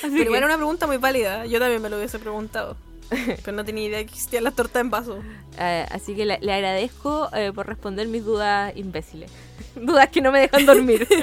Así 0.03 0.15
Pero 0.17 0.31
que- 0.31 0.37
era 0.37 0.47
una 0.47 0.57
pregunta 0.57 0.87
muy 0.87 0.99
válida. 0.99 1.47
Yo 1.47 1.59
también 1.59 1.81
me 1.83 1.89
lo 1.89 1.97
hubiese 1.97 2.19
preguntado. 2.19 2.77
Pero 3.09 3.57
no 3.57 3.65
tenía 3.65 3.85
idea 3.87 3.99
que 4.05 4.11
existían 4.11 4.45
las 4.45 4.55
tortas 4.55 4.81
en 4.83 4.91
vaso. 4.91 5.19
Eh, 5.59 5.87
así 5.91 6.15
que 6.15 6.27
le, 6.27 6.39
le 6.41 6.53
agradezco 6.53 7.31
eh, 7.35 7.53
por 7.55 7.67
responder 7.67 8.07
mis 8.07 8.23
dudas 8.25 8.77
imbéciles. 8.77 9.31
dudas 9.87 10.09
que 10.09 10.21
no 10.21 10.33
me 10.33 10.41
dejan 10.41 10.67
dormir. 10.67 11.07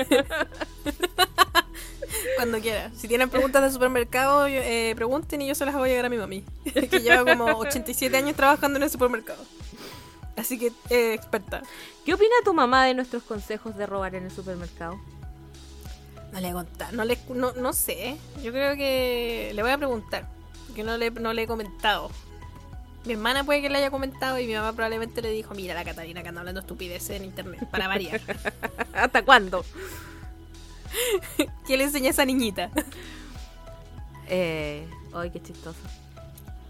Cuando 2.38 2.60
quiera. 2.60 2.92
Si 2.96 3.08
tienen 3.08 3.30
preguntas 3.30 3.64
de 3.64 3.72
supermercado, 3.72 4.48
eh, 4.48 4.94
pregunten 4.96 5.42
y 5.42 5.48
yo 5.48 5.56
se 5.56 5.66
las 5.66 5.76
hago 5.76 5.86
llegar 5.86 6.06
a 6.06 6.10
mi 6.10 6.18
mami. 6.18 6.44
Que 6.90 7.00
lleva 7.00 7.24
como 7.26 7.46
87 7.46 8.16
años 8.18 8.36
trabajando 8.36 8.78
en 8.78 8.84
el 8.84 8.90
supermercado. 8.90 9.44
Así 10.36 10.60
que, 10.60 10.72
eh, 10.90 11.14
experta. 11.14 11.62
¿Qué 12.06 12.14
opina 12.14 12.34
tu 12.44 12.54
mamá 12.54 12.86
de 12.86 12.94
nuestros 12.94 13.24
consejos 13.24 13.78
de 13.78 13.86
robar 13.86 14.16
en 14.16 14.26
el 14.26 14.32
supermercado? 14.32 15.00
No 16.34 16.42
le 16.42 16.52
voy 16.52 16.62
a 16.62 16.66
contar. 16.66 16.94
No, 16.94 17.06
le, 17.06 17.18
no, 17.30 17.54
no 17.54 17.72
sé. 17.72 18.18
Yo 18.44 18.52
creo 18.52 18.76
que 18.76 19.52
le 19.56 19.62
voy 19.62 19.72
a 19.72 19.78
preguntar. 19.78 20.28
Porque 20.68 20.84
no 20.84 20.98
le, 20.98 21.10
no 21.12 21.32
le 21.32 21.44
he 21.44 21.48
comentado. 21.48 22.12
Mi 23.06 23.14
hermana 23.14 23.44
puede 23.44 23.62
que 23.62 23.70
le 23.70 23.78
haya 23.78 23.92
comentado 23.92 24.40
y 24.40 24.48
mi 24.48 24.56
mamá 24.56 24.74
probablemente 24.74 25.22
le 25.22 25.30
dijo, 25.30 25.54
mira 25.54 25.76
la 25.76 25.84
Catalina 25.84 26.24
que 26.24 26.30
anda 26.30 26.42
hablando 26.42 26.62
estupideces 26.62 27.12
en 27.12 27.26
internet, 27.26 27.68
para 27.70 27.88
variar. 27.88 28.20
¿Hasta 28.94 29.24
cuándo? 29.24 29.64
¿Qué 31.68 31.78
le 31.78 31.84
enseña 31.84 32.08
a 32.08 32.12
esa 32.12 32.26
niñita? 32.26 32.72
Eh, 34.28 34.88
ay, 35.14 35.30
qué 35.30 35.42
chistoso. 35.42 35.80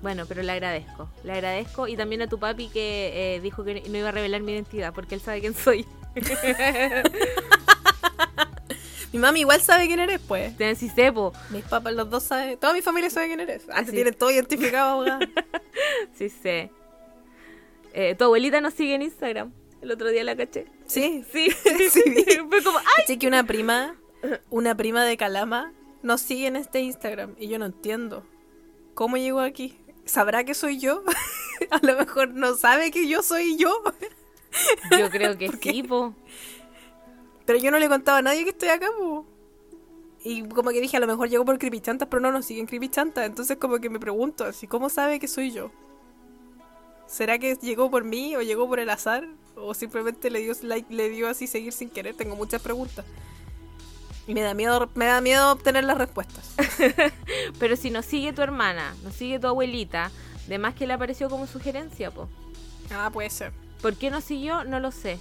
Bueno, 0.01 0.25
pero 0.27 0.43
le 0.43 0.51
agradezco. 0.51 1.09
Le 1.23 1.33
agradezco 1.33 1.87
y 1.87 1.95
también 1.95 2.21
a 2.21 2.27
tu 2.27 2.37
papi 2.37 2.67
que 2.67 3.35
eh, 3.35 3.39
dijo 3.39 3.63
que 3.63 3.81
no 3.89 3.97
iba 3.97 4.09
a 4.09 4.11
revelar 4.11 4.41
mi 4.41 4.51
identidad 4.51 4.93
porque 4.93 5.15
él 5.15 5.21
sabe 5.21 5.39
quién 5.39 5.55
soy. 5.55 5.85
Mi 9.15 9.21
mami 9.21 9.39
igual 9.39 9.61
sabe 9.61 9.87
quién 9.87 10.01
eres, 10.01 10.19
pues. 10.27 10.57
Te 10.57 10.75
si 10.75 10.89
sepo. 10.89 11.31
Mis 11.49 11.63
papás, 11.63 11.93
los 11.93 12.09
dos 12.09 12.21
saben. 12.23 12.57
Toda 12.57 12.73
mi 12.73 12.81
familia 12.81 13.09
sabe 13.09 13.27
quién 13.27 13.39
eres. 13.39 13.63
Antes 13.69 13.91
Sí. 13.91 13.91
tienen 13.93 14.13
todo 14.13 14.29
identificado, 14.29 14.89
abogada. 14.95 15.19
Sí 16.17 16.27
sé. 16.27 16.69
Eh, 17.93 18.15
tu 18.15 18.25
abuelita 18.25 18.59
nos 18.59 18.73
sigue 18.73 18.93
en 18.93 19.03
Instagram. 19.03 19.53
El 19.81 19.89
otro 19.93 20.09
día 20.09 20.25
la 20.25 20.35
caché. 20.35 20.65
Sí. 20.85 21.23
Sí. 21.31 21.47
Sí, 21.91 22.03
vi. 22.09 22.23
Fue 22.49 22.61
como, 22.61 22.77
¡ay! 22.79 23.03
Así 23.05 23.17
que 23.17 23.27
una 23.27 23.45
prima, 23.45 23.95
una 24.49 24.75
prima 24.75 25.05
de 25.05 25.15
Calama, 25.15 25.71
nos 26.03 26.19
sigue 26.19 26.47
en 26.47 26.57
este 26.57 26.81
Instagram. 26.81 27.35
Y 27.39 27.47
yo 27.47 27.57
no 27.57 27.67
entiendo. 27.67 28.25
¿Cómo 28.95 29.15
llegó 29.15 29.39
aquí? 29.39 29.77
¿Sabrá 30.03 30.43
que 30.43 30.53
soy 30.53 30.77
yo? 30.77 31.03
a 31.71 31.79
lo 31.85 31.95
mejor 31.95 32.33
no 32.33 32.55
sabe 32.55 32.91
que 32.91 33.07
yo 33.07 33.23
soy 33.23 33.55
yo. 33.55 33.81
Yo 34.99 35.09
creo 35.09 35.37
que 35.37 35.49
sí, 35.61 35.83
po. 35.83 36.13
Pero 37.45 37.59
yo 37.59 37.71
no 37.71 37.79
le 37.79 37.87
contaba 37.87 38.19
a 38.19 38.21
nadie 38.21 38.43
que 38.43 38.49
estoy 38.51 38.69
acá, 38.69 38.87
po. 38.97 39.25
Y 40.23 40.41
como 40.49 40.71
que 40.71 40.81
dije, 40.81 40.97
a 40.97 40.99
lo 40.99 41.07
mejor 41.07 41.29
llegó 41.29 41.45
por 41.45 41.59
Creepy 41.59 41.81
Chantas, 41.81 42.07
pero 42.09 42.19
no 42.19 42.31
nos 42.31 42.45
siguen 42.45 42.65
Creepy 42.65 42.89
Chantas. 42.89 43.25
Entonces 43.25 43.57
como 43.57 43.77
que 43.77 43.89
me 43.89 43.99
pregunto, 43.99 44.43
así, 44.45 44.65
¿cómo 44.67 44.89
sabe 44.89 45.19
que 45.19 45.27
soy 45.27 45.51
yo? 45.51 45.71
¿Será 47.07 47.37
que 47.37 47.55
llegó 47.55 47.91
por 47.91 48.03
mí 48.03 48.35
o 48.35 48.41
llegó 48.41 48.67
por 48.67 48.79
el 48.79 48.89
azar? 48.89 49.27
¿O 49.55 49.73
simplemente 49.75 50.31
le 50.31 50.39
dio 50.39 50.53
like, 50.63 50.91
le 50.93 51.09
dio 51.09 51.29
así 51.29 51.45
seguir 51.45 51.73
sin 51.73 51.89
querer? 51.89 52.15
Tengo 52.15 52.35
muchas 52.35 52.61
preguntas. 52.61 53.05
Y 54.27 54.33
me 54.33 54.41
da 54.41 54.55
miedo, 54.55 54.89
me 54.95 55.05
da 55.05 55.21
miedo 55.21 55.51
obtener 55.51 55.83
las 55.83 55.99
respuestas. 55.99 56.55
Pero 57.59 57.75
si 57.75 57.91
nos 57.91 58.05
sigue 58.05 58.33
tu 58.33 58.41
hermana, 58.41 58.95
nos 59.03 59.13
sigue 59.13 59.39
tu 59.39 59.45
abuelita, 59.45 60.11
de 60.47 60.57
más 60.57 60.73
que 60.73 60.87
le 60.87 60.93
apareció 60.93 61.29
como 61.29 61.45
sugerencia, 61.45 62.09
po. 62.09 62.27
Ah, 62.91 63.11
puede 63.13 63.29
ser. 63.29 63.53
¿Por 63.81 63.95
qué 63.95 64.09
no 64.09 64.21
siguió? 64.21 64.63
No 64.63 64.79
lo 64.79 64.91
sé. 64.91 65.19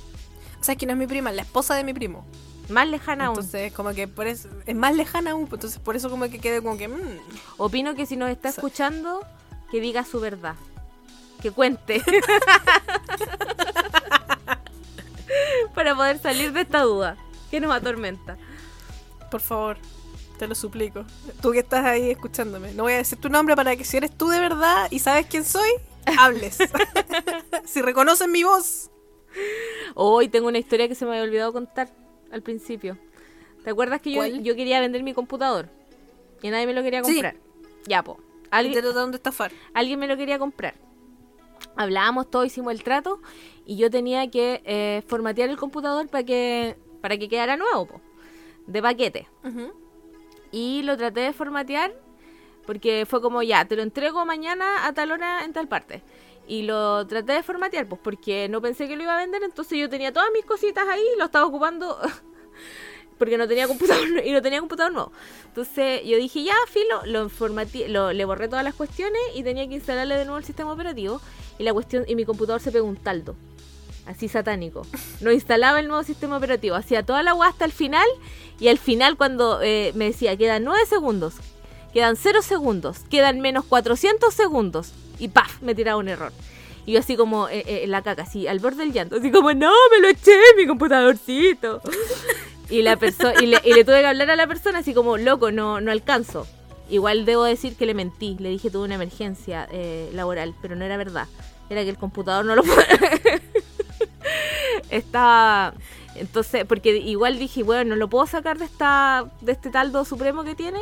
Que 0.76 0.86
no 0.86 0.92
es 0.92 0.98
mi 0.98 1.06
prima, 1.06 1.30
la 1.32 1.42
esposa 1.42 1.74
de 1.74 1.84
mi 1.84 1.92
primo. 1.92 2.24
Más 2.70 2.88
lejana 2.88 3.26
aún. 3.26 3.36
Entonces, 3.36 3.72
como 3.72 3.92
que 3.92 4.08
por 4.08 4.26
eso, 4.26 4.48
es 4.64 4.74
más 4.74 4.94
lejana 4.94 5.32
aún. 5.32 5.46
pues, 5.46 5.58
Entonces, 5.58 5.78
por 5.80 5.94
eso 5.96 6.08
como 6.10 6.28
que 6.30 6.38
quede 6.38 6.62
como 6.62 6.78
que... 6.78 6.88
mm, 6.88 7.18
Opino 7.58 7.94
que 7.94 8.06
si 8.06 8.16
nos 8.16 8.30
está 8.30 8.48
escuchando, 8.48 9.20
que 9.70 9.80
diga 9.80 10.04
su 10.04 10.18
verdad. 10.20 10.54
Que 11.42 11.50
cuente. 11.50 12.02
Para 15.74 15.94
poder 15.94 16.18
salir 16.18 16.52
de 16.52 16.62
esta 16.62 16.80
duda 16.80 17.16
que 17.50 17.60
nos 17.60 17.72
atormenta. 17.74 18.36
Por 19.30 19.40
favor, 19.40 19.76
te 20.38 20.46
lo 20.46 20.54
suplico. 20.54 21.04
Tú 21.42 21.52
que 21.52 21.58
estás 21.60 21.84
ahí 21.84 22.10
escuchándome. 22.10 22.72
No 22.72 22.84
voy 22.84 22.94
a 22.94 22.96
decir 22.98 23.18
tu 23.20 23.28
nombre 23.28 23.54
para 23.56 23.76
que 23.76 23.84
si 23.84 23.96
eres 23.98 24.16
tú 24.16 24.28
de 24.28 24.40
verdad 24.40 24.86
y 24.90 25.00
sabes 25.00 25.26
quién 25.26 25.44
soy, 25.44 25.68
hables. 26.18 26.58
si 27.66 27.82
reconocen 27.82 28.30
mi 28.32 28.42
voz. 28.44 28.90
Hoy 29.94 30.28
tengo 30.28 30.48
una 30.48 30.58
historia 30.58 30.88
que 30.88 30.94
se 30.94 31.04
me 31.04 31.12
había 31.12 31.22
olvidado 31.22 31.52
contar 31.52 31.88
al 32.30 32.42
principio. 32.42 32.98
¿Te 33.62 33.70
acuerdas 33.70 34.00
que 34.00 34.12
yo, 34.12 34.24
yo 34.26 34.54
quería 34.56 34.80
vender 34.80 35.02
mi 35.02 35.14
computador? 35.14 35.68
Y 36.42 36.50
nadie 36.50 36.66
me 36.66 36.74
lo 36.74 36.82
quería 36.82 37.02
Sí. 37.04 37.12
comprar. 37.12 37.36
Ya, 37.86 38.02
po. 38.02 38.18
Alguien, 38.50 38.82
te 38.82 38.92
de 38.92 39.16
estafar. 39.16 39.50
alguien 39.72 39.98
me 39.98 40.06
lo 40.06 40.16
quería 40.16 40.38
comprar. 40.38 40.74
Hablábamos 41.76 42.30
todo, 42.30 42.44
hicimos 42.44 42.72
el 42.72 42.84
trato 42.84 43.20
y 43.66 43.76
yo 43.76 43.90
tenía 43.90 44.30
que 44.30 44.62
eh, 44.64 45.02
formatear 45.08 45.48
el 45.48 45.56
computador 45.56 46.08
para 46.08 46.24
que 46.24 46.76
para 47.00 47.18
que 47.18 47.28
quedara 47.28 47.56
nuevo, 47.56 47.86
po, 47.86 48.00
de 48.66 48.80
paquete. 48.80 49.28
Y 50.52 50.82
lo 50.84 50.96
traté 50.96 51.20
de 51.20 51.32
formatear 51.32 51.94
porque 52.66 53.04
fue 53.06 53.20
como 53.20 53.42
ya, 53.42 53.64
te 53.66 53.76
lo 53.76 53.82
entrego 53.82 54.24
mañana 54.24 54.86
a 54.86 54.92
tal 54.94 55.10
hora 55.12 55.44
en 55.44 55.52
tal 55.52 55.68
parte. 55.68 56.02
Y 56.46 56.62
lo 56.62 57.06
traté 57.06 57.32
de 57.32 57.42
formatear, 57.42 57.88
pues 57.88 58.00
porque 58.02 58.48
no 58.48 58.60
pensé 58.60 58.86
que 58.86 58.96
lo 58.96 59.02
iba 59.02 59.16
a 59.16 59.20
vender, 59.20 59.42
entonces 59.42 59.78
yo 59.78 59.88
tenía 59.88 60.12
todas 60.12 60.28
mis 60.32 60.44
cositas 60.44 60.86
ahí 60.88 61.02
y 61.14 61.18
lo 61.18 61.24
estaba 61.24 61.46
ocupando 61.46 61.98
porque 63.18 63.38
no 63.38 63.48
tenía 63.48 63.66
computador 63.66 64.06
y 64.24 64.32
no 64.32 64.42
tenía 64.42 64.60
computador 64.60 64.92
nuevo. 64.92 65.12
Entonces 65.46 66.02
yo 66.04 66.16
dije, 66.16 66.42
ya, 66.44 66.54
filo, 66.68 67.02
lo 67.06 67.30
lo, 67.88 68.12
le 68.12 68.24
borré 68.24 68.48
todas 68.48 68.64
las 68.64 68.74
cuestiones 68.74 69.20
y 69.34 69.42
tenía 69.42 69.66
que 69.68 69.74
instalarle 69.74 70.16
de 70.16 70.24
nuevo 70.24 70.38
el 70.38 70.44
sistema 70.44 70.72
operativo 70.72 71.20
y 71.58 71.64
la 71.64 71.72
cuestión 71.72 72.04
y 72.06 72.14
mi 72.14 72.24
computador 72.24 72.60
se 72.60 72.72
pegó 72.72 72.86
un 72.86 72.96
taldo. 72.96 73.36
así 74.06 74.28
satánico. 74.28 74.82
No 75.22 75.32
instalaba 75.32 75.80
el 75.80 75.88
nuevo 75.88 76.02
sistema 76.02 76.36
operativo, 76.36 76.76
hacía 76.76 77.04
toda 77.04 77.22
la 77.22 77.30
agua 77.30 77.48
hasta 77.48 77.64
el 77.64 77.72
final 77.72 78.06
y 78.60 78.68
al 78.68 78.78
final 78.78 79.16
cuando 79.16 79.62
eh, 79.62 79.92
me 79.94 80.06
decía, 80.06 80.36
quedan 80.36 80.64
9 80.64 80.84
segundos, 80.86 81.36
quedan 81.94 82.16
0 82.16 82.42
segundos, 82.42 82.98
quedan 83.08 83.40
menos 83.40 83.64
400 83.64 84.34
segundos 84.34 84.92
y 85.18 85.28
¡paf! 85.28 85.60
me 85.62 85.74
tiraba 85.74 85.98
un 85.98 86.08
error. 86.08 86.32
Y 86.86 86.92
yo 86.92 87.00
así 87.00 87.16
como 87.16 87.48
eh, 87.48 87.64
eh, 87.66 87.86
la 87.86 88.02
caca, 88.02 88.22
así 88.22 88.46
al 88.46 88.58
borde 88.58 88.78
del 88.84 88.92
llanto, 88.92 89.16
así 89.16 89.30
como, 89.30 89.54
no, 89.54 89.72
me 89.90 90.00
lo 90.00 90.08
eché, 90.08 90.38
mi 90.56 90.66
computadorcito. 90.66 91.80
Y 92.68 92.82
la 92.82 92.96
le, 92.96 93.60
y 93.64 93.74
le 93.74 93.84
tuve 93.84 94.00
que 94.00 94.06
hablar 94.06 94.30
a 94.30 94.36
la 94.36 94.46
persona 94.46 94.78
así 94.80 94.94
como, 94.94 95.16
loco, 95.16 95.50
no, 95.50 95.80
no 95.80 95.90
alcanzo. 95.90 96.46
Igual 96.90 97.24
debo 97.24 97.44
decir 97.44 97.76
que 97.76 97.86
le 97.86 97.94
mentí, 97.94 98.36
le 98.38 98.50
dije 98.50 98.70
tuve 98.70 98.84
una 98.84 98.96
emergencia 98.96 99.66
eh, 99.72 100.10
laboral, 100.12 100.54
pero 100.60 100.76
no 100.76 100.84
era 100.84 100.96
verdad. 100.96 101.26
Era 101.70 101.82
que 101.82 101.88
el 101.88 101.96
computador 101.96 102.44
no 102.44 102.54
lo 102.54 102.62
podía. 102.62 102.86
Estaba. 104.90 105.74
Entonces, 106.14 106.64
porque 106.66 106.96
igual 106.96 107.38
dije, 107.38 107.62
bueno, 107.62 107.90
no 107.90 107.96
lo 107.96 108.08
puedo 108.08 108.26
sacar 108.26 108.58
de 108.58 108.66
esta 108.66 109.24
de 109.40 109.52
este 109.52 109.70
taldo 109.70 110.04
supremo 110.04 110.44
que 110.44 110.54
tiene. 110.54 110.80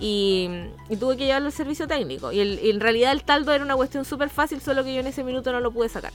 Y, 0.00 0.48
y 0.90 0.96
tuve 0.96 1.16
que 1.16 1.24
llevarlo 1.26 1.46
al 1.46 1.52
servicio 1.52 1.86
técnico. 1.86 2.32
Y, 2.32 2.40
el- 2.40 2.58
y 2.62 2.70
en 2.70 2.80
realidad 2.80 3.12
el 3.12 3.24
taldo 3.24 3.52
era 3.52 3.64
una 3.64 3.76
cuestión 3.76 4.04
súper 4.04 4.28
fácil, 4.28 4.60
solo 4.60 4.82
que 4.84 4.92
yo 4.94 5.00
en 5.00 5.06
ese 5.06 5.22
minuto 5.24 5.52
no 5.52 5.60
lo 5.60 5.70
pude 5.72 5.88
sacar. 5.88 6.12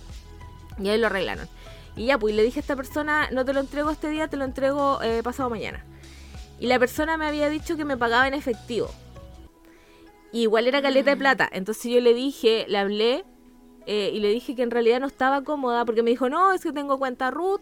Y 0.81 0.89
ahí 0.89 0.97
lo 0.99 1.07
arreglaron. 1.07 1.47
Y 1.95 2.05
ya, 2.05 2.17
pues 2.17 2.35
le 2.35 2.43
dije 2.43 2.59
a 2.59 2.61
esta 2.61 2.75
persona, 2.75 3.29
no 3.31 3.43
te 3.45 3.53
lo 3.53 3.59
entrego 3.59 3.89
este 3.89 4.09
día, 4.09 4.27
te 4.27 4.37
lo 4.37 4.45
entrego 4.45 5.01
eh, 5.01 5.21
pasado 5.23 5.49
mañana. 5.49 5.83
Y 6.59 6.67
la 6.67 6.77
persona 6.77 7.17
me 7.17 7.25
había 7.25 7.49
dicho 7.49 7.77
que 7.77 7.85
me 7.85 7.97
pagaba 7.97 8.27
en 8.27 8.33
efectivo. 8.33 8.89
Y 10.31 10.41
igual 10.43 10.67
era 10.67 10.81
caleta 10.81 11.11
de 11.11 11.17
plata. 11.17 11.49
Entonces 11.51 11.91
yo 11.91 11.99
le 12.01 12.13
dije, 12.13 12.65
le 12.67 12.77
hablé 12.77 13.25
eh, 13.87 14.11
y 14.13 14.19
le 14.19 14.29
dije 14.29 14.55
que 14.55 14.61
en 14.61 14.71
realidad 14.71 14.99
no 14.99 15.07
estaba 15.07 15.43
cómoda 15.43 15.85
porque 15.85 16.03
me 16.03 16.11
dijo, 16.11 16.29
no, 16.29 16.51
es 16.53 16.61
que 16.61 16.71
tengo 16.71 16.99
cuenta 16.99 17.31
root 17.31 17.61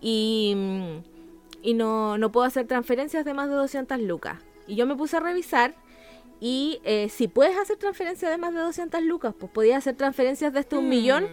y, 0.00 0.52
mm, 0.56 0.96
y 1.62 1.74
no, 1.74 2.18
no 2.18 2.30
puedo 2.32 2.46
hacer 2.46 2.66
transferencias 2.66 3.24
de 3.24 3.32
más 3.32 3.48
de 3.48 3.54
200 3.54 3.98
lucas. 4.00 4.38
Y 4.66 4.76
yo 4.76 4.86
me 4.86 4.94
puse 4.96 5.16
a 5.16 5.20
revisar 5.20 5.74
y 6.40 6.80
eh, 6.84 7.08
si 7.08 7.28
puedes 7.28 7.56
hacer 7.56 7.76
transferencias 7.76 8.30
de 8.30 8.38
más 8.38 8.52
de 8.54 8.60
200 8.60 9.02
lucas, 9.02 9.34
pues 9.38 9.50
podías 9.52 9.78
hacer 9.78 9.96
transferencias 9.96 10.52
de 10.52 10.60
hasta 10.60 10.78
un 10.78 10.88
millón 10.88 11.28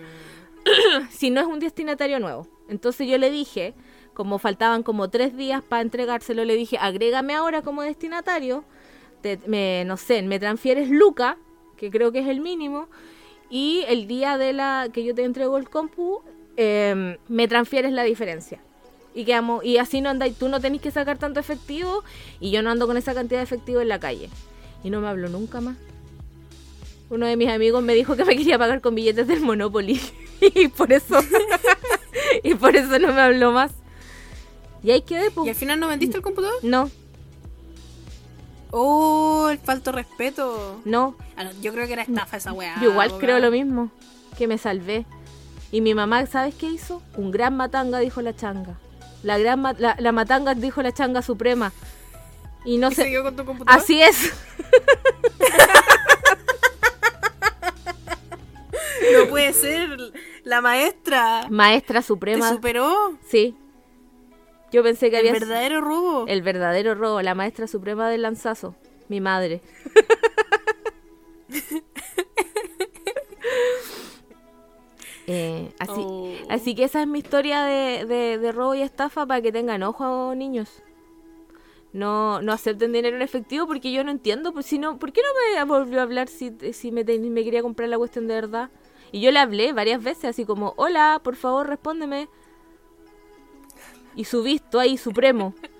si 1.09 1.29
no 1.29 1.41
es 1.41 1.47
un 1.47 1.59
destinatario 1.59 2.19
nuevo. 2.19 2.47
Entonces 2.67 3.07
yo 3.07 3.17
le 3.17 3.31
dije, 3.31 3.73
como 4.13 4.37
faltaban 4.39 4.83
como 4.83 5.09
tres 5.09 5.35
días 5.35 5.61
para 5.63 5.81
entregárselo, 5.81 6.45
le 6.45 6.55
dije, 6.55 6.77
agrégame 6.79 7.33
ahora 7.33 7.61
como 7.61 7.81
destinatario, 7.81 8.63
te- 9.21 9.39
me, 9.47 9.83
no 9.85 9.97
sé, 9.97 10.21
me 10.21 10.39
transfieres 10.39 10.89
Luca, 10.89 11.37
que 11.77 11.89
creo 11.89 12.11
que 12.11 12.19
es 12.19 12.27
el 12.27 12.41
mínimo, 12.41 12.87
y 13.49 13.83
el 13.87 14.05
día 14.07 14.37
de 14.37 14.53
la 14.53 14.89
que 14.93 15.03
yo 15.03 15.15
te 15.15 15.23
entrego 15.23 15.57
el 15.57 15.69
compu, 15.69 16.21
em, 16.57 17.17
me 17.27 17.47
transfieres 17.47 17.91
la 17.93 18.03
diferencia. 18.03 18.61
Y, 19.15 19.25
quedamos, 19.25 19.63
y 19.65 19.77
así 19.77 20.01
no 20.01 20.09
andáis, 20.09 20.35
tú 20.37 20.49
no 20.49 20.59
tenés 20.61 20.81
que 20.81 20.91
sacar 20.91 21.17
tanto 21.17 21.39
efectivo 21.39 22.03
y 22.39 22.51
yo 22.51 22.61
no 22.61 22.69
ando 22.69 22.85
con 22.87 22.95
esa 22.95 23.13
cantidad 23.13 23.39
de 23.39 23.43
efectivo 23.43 23.81
en 23.81 23.89
la 23.89 23.99
calle. 23.99 24.29
Y 24.83 24.89
no 24.89 25.01
me 25.01 25.07
habló 25.07 25.29
nunca 25.29 25.61
más. 25.61 25.77
Uno 27.09 27.25
de 27.25 27.35
mis 27.35 27.49
amigos 27.49 27.83
me 27.83 27.95
dijo 27.95 28.15
que 28.15 28.23
me 28.23 28.35
quería 28.37 28.57
pagar 28.59 28.81
con 28.81 28.95
billetes 28.95 29.27
del 29.27 29.41
Monopoly. 29.41 29.99
y 30.41 30.67
por 30.67 30.93
eso. 30.93 31.19
y 32.43 32.53
por 32.55 32.75
eso 32.75 32.99
no 32.99 33.11
me 33.13 33.21
habló 33.21 33.51
más. 33.51 33.71
Y 34.83 34.91
ahí 34.91 35.01
quedé, 35.01 35.27
¿Y 35.27 35.29
pues. 35.31 35.49
al 35.49 35.55
final 35.55 35.79
no 35.79 35.87
vendiste 35.87 36.17
el 36.17 36.23
computador? 36.23 36.55
No, 36.63 36.89
Oh, 38.71 39.49
el 39.49 39.57
falto 39.57 39.91
de 39.91 39.97
respeto. 40.03 40.79
no. 40.85 41.15
Ah, 41.35 41.43
no, 41.45 41.51
yo 41.61 41.73
creo 41.73 41.87
que 41.87 41.93
era 41.93 42.03
estafa 42.03 42.37
esa 42.37 42.53
weá. 42.53 42.75
Yo 42.81 42.91
igual 42.91 43.09
abogado. 43.09 43.19
creo 43.19 43.39
lo 43.39 43.49
mismo. 43.49 43.89
Que 44.37 44.45
me 44.47 44.57
salvé. 44.57 45.05
Y 45.71 45.81
mi 45.81 45.93
mamá, 45.95 46.25
¿sabes 46.27 46.53
qué 46.53 46.67
hizo? 46.69 47.01
Un 47.15 47.31
gran 47.31 47.55
matanga, 47.57 47.99
dijo 47.99 48.21
la 48.21 48.35
changa. 48.35 48.77
La 49.23 49.37
gran 49.37 49.61
ma- 49.61 49.75
la, 49.77 49.95
la 49.99 50.11
matanga 50.11 50.53
dijo 50.55 50.81
la 50.81 50.91
changa 50.93 51.21
suprema. 51.21 51.71
Y 52.65 52.77
no 52.77 52.89
¿Y 52.91 52.95
sé. 52.95 53.03
siguió 53.05 53.23
con 53.23 53.35
tu 53.35 53.45
computador? 53.45 53.81
Así 53.81 54.01
es. 54.01 54.33
No 59.13 59.27
puede 59.29 59.53
ser. 59.53 59.89
La 60.43 60.61
maestra. 60.61 61.47
Maestra 61.49 62.01
¿Te 62.01 62.07
suprema. 62.07 62.49
superó? 62.49 63.17
Sí. 63.27 63.55
Yo 64.71 64.83
pensé 64.83 65.09
que 65.09 65.17
El 65.19 65.27
había 65.27 65.39
verdadero 65.39 65.81
robo. 65.81 66.25
el 66.27 66.41
verdadero 66.43 66.93
robo, 66.95 67.21
la 67.21 67.33
maestra 67.33 67.65
suprema 67.67 68.07
del 68.09 68.21
lanzazo, 68.21 68.75
mi 69.07 69.19
madre. 69.19 69.61
Eh, 75.31 75.71
así, 75.77 76.01
Oh. 76.03 76.27
así 76.49 76.73
que 76.73 76.85
esa 76.85 77.01
es 77.01 77.07
mi 77.07 77.19
historia 77.19 77.61
de, 77.63 78.05
de- 78.05 78.37
de 78.39 78.51
robo 78.51 78.73
y 78.73 78.81
estafa 78.81 79.27
para 79.27 79.41
que 79.43 79.51
tengan 79.51 79.83
ojo, 79.83 80.33
niños. 80.35 80.81
No, 81.93 82.41
no 82.41 82.51
acepten 82.51 82.91
dinero 82.93 83.15
en 83.15 83.21
efectivo 83.21 83.67
porque 83.67 83.91
yo 83.91 84.03
no 84.03 84.09
entiendo. 84.11 84.53
Pues, 84.53 84.65
si 84.65 84.79
no, 84.79 84.97
¿Por 84.97 85.11
qué 85.11 85.21
no 85.21 85.55
me 85.55 85.63
volvió 85.65 85.99
a 85.99 86.03
hablar 86.03 86.29
si, 86.29 86.51
si 86.73 86.91
me, 86.91 87.03
me 87.03 87.43
quería 87.43 87.61
comprar 87.61 87.89
la 87.89 87.97
cuestión 87.99 88.27
de 88.27 88.33
verdad? 88.35 88.69
Y 89.11 89.21
yo 89.21 89.31
le 89.31 89.39
hablé 89.39 89.71
varias 89.73 90.01
veces, 90.03 90.25
así 90.25 90.45
como, 90.45 90.73
hola, 90.77 91.21
por 91.23 91.35
favor, 91.35 91.67
respóndeme. 91.67 92.27
Y 94.15 94.25
su 94.25 94.41
visto 94.43 94.79
ahí, 94.79 94.97
supremo. 94.97 95.53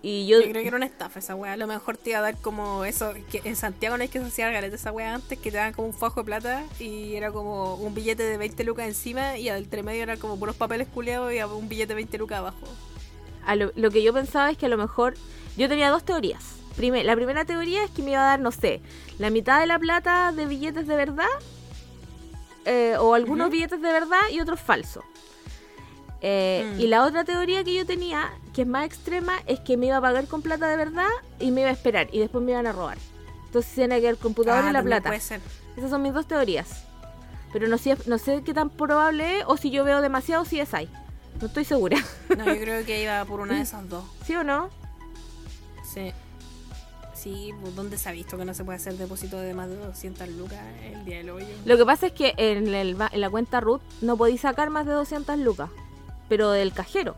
Y 0.00 0.28
yo, 0.28 0.40
Yo 0.40 0.50
creo 0.50 0.62
que 0.62 0.68
era 0.68 0.76
una 0.76 0.86
estafa 0.86 1.18
esa 1.18 1.34
weá. 1.34 1.54
A 1.54 1.56
lo 1.56 1.66
mejor 1.66 1.96
te 1.96 2.10
iba 2.10 2.20
a 2.20 2.22
dar 2.22 2.36
como 2.36 2.84
eso. 2.84 3.14
Que 3.30 3.40
en 3.44 3.56
Santiago 3.56 3.96
no 3.98 4.04
es 4.04 4.10
que 4.10 4.20
se 4.20 4.26
hacía 4.26 4.50
galeta 4.50 4.76
esa 4.76 4.92
weá 4.92 5.14
antes, 5.14 5.38
que 5.38 5.50
te 5.50 5.56
daban 5.56 5.72
como 5.72 5.88
un 5.88 5.94
fajo 5.94 6.20
de 6.20 6.26
plata 6.26 6.64
y 6.78 7.14
era 7.14 7.32
como 7.32 7.74
un 7.74 7.94
billete 7.94 8.22
de 8.22 8.36
20 8.36 8.62
lucas 8.64 8.86
encima 8.86 9.36
y 9.38 9.48
al 9.48 9.64
entre 9.64 9.82
medio 9.82 10.04
era 10.04 10.16
como 10.16 10.38
puros 10.38 10.54
papeles 10.54 10.86
culeados 10.88 11.32
y 11.32 11.42
un 11.42 11.68
billete 11.68 11.88
de 11.88 11.94
20 11.96 12.18
lucas 12.18 12.38
abajo. 12.38 12.66
a 13.44 13.56
lo, 13.56 13.72
lo 13.74 13.90
que 13.90 14.02
yo 14.02 14.12
pensaba 14.12 14.50
es 14.50 14.56
que 14.56 14.66
a 14.66 14.68
lo 14.68 14.76
mejor 14.76 15.14
yo 15.56 15.68
tenía 15.68 15.90
dos 15.90 16.04
teorías. 16.04 16.58
La 16.78 17.16
primera 17.16 17.44
teoría 17.44 17.82
es 17.82 17.90
que 17.90 18.02
me 18.02 18.12
iba 18.12 18.20
a 18.20 18.26
dar, 18.26 18.40
no 18.40 18.52
sé, 18.52 18.80
la 19.18 19.30
mitad 19.30 19.58
de 19.58 19.66
la 19.66 19.80
plata 19.80 20.30
de 20.30 20.46
billetes 20.46 20.86
de 20.86 20.94
verdad 20.94 21.26
eh, 22.64 22.94
o 23.00 23.14
algunos 23.14 23.50
billetes 23.50 23.82
de 23.82 23.92
verdad 23.92 24.20
y 24.30 24.40
otros 24.40 24.60
falsos. 24.60 25.02
Eh, 26.20 26.72
Mm. 26.74 26.80
Y 26.80 26.86
la 26.88 27.04
otra 27.04 27.24
teoría 27.24 27.62
que 27.64 27.74
yo 27.74 27.86
tenía, 27.86 28.30
que 28.52 28.62
es 28.62 28.68
más 28.68 28.84
extrema, 28.86 29.34
es 29.46 29.60
que 29.60 29.76
me 29.76 29.86
iba 29.86 29.96
a 29.98 30.00
pagar 30.00 30.26
con 30.26 30.42
plata 30.42 30.66
de 30.68 30.76
verdad 30.76 31.06
y 31.38 31.50
me 31.52 31.60
iba 31.60 31.70
a 31.70 31.72
esperar 31.72 32.08
y 32.12 32.18
después 32.18 32.42
me 32.44 32.52
iban 32.52 32.66
a 32.66 32.72
robar. 32.72 32.98
Entonces 33.46 33.72
tiene 33.74 34.00
que 34.00 34.08
el 34.08 34.16
computador 34.18 34.64
Ah, 34.66 34.70
y 34.70 34.72
la 34.72 34.82
plata. 34.82 35.08
Puede 35.10 35.20
ser. 35.20 35.40
Esas 35.76 35.90
son 35.90 36.02
mis 36.02 36.12
dos 36.12 36.26
teorías. 36.26 36.84
Pero 37.52 37.66
no 37.68 37.78
sé, 37.78 37.96
no 38.06 38.18
sé 38.18 38.42
qué 38.44 38.52
tan 38.52 38.68
probable 38.68 39.38
es 39.38 39.44
o 39.46 39.56
si 39.56 39.70
yo 39.70 39.84
veo 39.84 40.00
demasiado 40.02 40.44
si 40.44 40.60
es 40.60 40.74
ahí. 40.74 40.88
No 41.40 41.46
estoy 41.46 41.64
segura. 41.64 41.96
No, 42.36 42.44
yo 42.46 42.60
creo 42.60 42.84
que 42.84 43.02
iba 43.02 43.24
por 43.24 43.40
una 43.40 43.54
de 43.54 43.62
esas 43.62 43.88
dos. 43.88 44.04
¿Sí 44.26 44.34
o 44.34 44.42
no? 44.44 44.68
Sí. 45.94 46.12
Sí, 47.14 47.52
pues, 47.60 47.74
¿dónde 47.74 47.98
se 47.98 48.08
ha 48.08 48.12
visto 48.12 48.36
que 48.36 48.44
no 48.44 48.54
se 48.54 48.64
puede 48.64 48.76
hacer 48.76 48.94
depósito 48.96 49.38
de 49.38 49.52
más 49.54 49.68
de 49.68 49.76
200 49.76 50.28
lucas 50.30 50.60
el 50.84 51.04
día 51.04 51.16
del 51.18 51.30
hoyo? 51.30 51.46
Lo 51.64 51.76
que 51.76 51.84
pasa 51.84 52.06
es 52.08 52.12
que 52.12 52.34
en, 52.36 52.72
el 52.74 52.94
ba- 52.94 53.10
en 53.12 53.20
la 53.20 53.30
cuenta 53.30 53.60
root 53.60 53.82
no 54.02 54.16
podéis 54.16 54.42
sacar 54.42 54.70
más 54.70 54.86
de 54.86 54.92
200 54.92 55.36
lucas, 55.38 55.68
pero 56.28 56.50
del 56.50 56.72
cajero. 56.72 57.14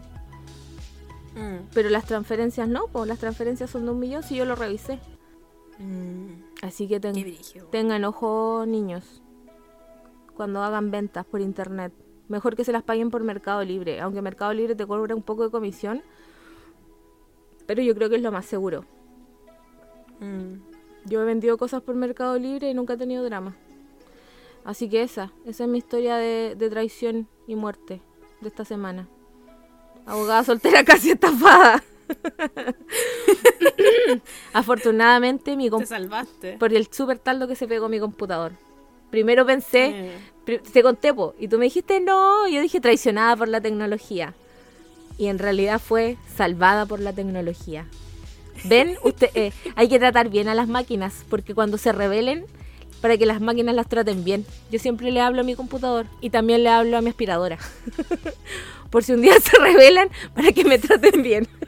Mm. 1.34 1.68
Pero 1.72 1.88
las 1.90 2.04
transferencias 2.06 2.68
no, 2.68 2.86
pues 2.88 3.06
las 3.08 3.18
transferencias 3.18 3.70
son 3.70 3.84
de 3.84 3.90
un 3.92 3.98
millón 4.00 4.22
si 4.22 4.36
yo 4.36 4.44
lo 4.44 4.56
revisé. 4.56 4.98
Mm. 5.78 6.42
Así 6.62 6.88
que 6.88 7.00
ten- 7.00 7.36
tengan 7.70 8.04
ojo, 8.04 8.64
niños, 8.66 9.22
cuando 10.36 10.62
hagan 10.62 10.90
ventas 10.90 11.24
por 11.24 11.40
internet. 11.40 11.92
Mejor 12.28 12.54
que 12.54 12.64
se 12.64 12.72
las 12.72 12.82
paguen 12.82 13.10
por 13.10 13.22
Mercado 13.24 13.64
Libre, 13.64 14.00
aunque 14.00 14.22
Mercado 14.22 14.52
Libre 14.52 14.74
te 14.74 14.86
cobra 14.86 15.14
un 15.14 15.22
poco 15.22 15.44
de 15.44 15.50
comisión. 15.50 16.02
Pero 17.66 17.82
yo 17.82 17.94
creo 17.94 18.08
que 18.08 18.16
es 18.16 18.22
lo 18.22 18.32
más 18.32 18.46
seguro. 18.46 18.84
Mm. 20.20 20.54
Yo 21.06 21.22
he 21.22 21.24
vendido 21.24 21.56
cosas 21.56 21.82
por 21.82 21.94
Mercado 21.94 22.38
Libre 22.38 22.70
y 22.70 22.74
nunca 22.74 22.94
he 22.94 22.96
tenido 22.96 23.24
drama. 23.24 23.56
Así 24.64 24.88
que 24.90 25.02
esa, 25.02 25.32
esa 25.46 25.64
es 25.64 25.70
mi 25.70 25.78
historia 25.78 26.16
de, 26.16 26.54
de 26.56 26.68
traición 26.68 27.26
y 27.46 27.56
muerte 27.56 28.02
de 28.40 28.48
esta 28.48 28.64
semana. 28.64 29.06
Abogada 30.06 30.44
soltera 30.44 30.84
casi 30.84 31.10
estafada. 31.12 31.82
Afortunadamente, 34.52 35.56
mi 35.56 35.70
Te 35.70 35.86
salvaste. 35.86 36.56
por 36.58 36.72
el 36.72 36.88
super 36.92 37.18
taldo 37.18 37.46
que 37.48 37.56
se 37.56 37.66
pegó 37.68 37.88
mi 37.88 38.00
computador. 38.00 38.52
Primero 39.10 39.44
pensé, 39.46 40.12
Eh. 40.46 40.60
te 40.72 40.82
conté, 40.82 41.12
po, 41.14 41.34
y 41.38 41.48
tú 41.48 41.58
me 41.58 41.64
dijiste 41.66 42.00
no, 42.00 42.46
y 42.48 42.54
yo 42.54 42.60
dije 42.60 42.80
traicionada 42.80 43.36
por 43.36 43.48
la 43.48 43.60
tecnología. 43.60 44.34
Y 45.18 45.26
en 45.26 45.38
realidad 45.38 45.80
fue 45.80 46.16
salvada 46.36 46.86
por 46.86 47.00
la 47.00 47.12
tecnología. 47.12 47.86
Ven, 48.64 48.96
usted, 49.04 49.28
eh, 49.34 49.52
hay 49.76 49.88
que 49.88 49.98
tratar 49.98 50.28
bien 50.28 50.48
a 50.48 50.54
las 50.54 50.68
máquinas, 50.68 51.24
porque 51.28 51.54
cuando 51.54 51.78
se 51.78 51.92
rebelen, 51.92 52.44
para 53.00 53.16
que 53.16 53.26
las 53.26 53.40
máquinas 53.40 53.74
las 53.74 53.88
traten 53.88 54.24
bien. 54.24 54.44
Yo 54.70 54.78
siempre 54.78 55.10
le 55.10 55.20
hablo 55.20 55.40
a 55.40 55.44
mi 55.44 55.54
computador 55.54 56.06
y 56.20 56.30
también 56.30 56.62
le 56.64 56.70
hablo 56.70 56.96
a 56.96 57.00
mi 57.00 57.08
aspiradora. 57.10 57.58
por 58.90 59.02
si 59.04 59.12
un 59.12 59.22
día 59.22 59.38
se 59.40 59.56
rebelan, 59.58 60.10
para 60.34 60.52
que 60.52 60.64
me 60.64 60.78
traten 60.78 61.22
bien. 61.22 61.48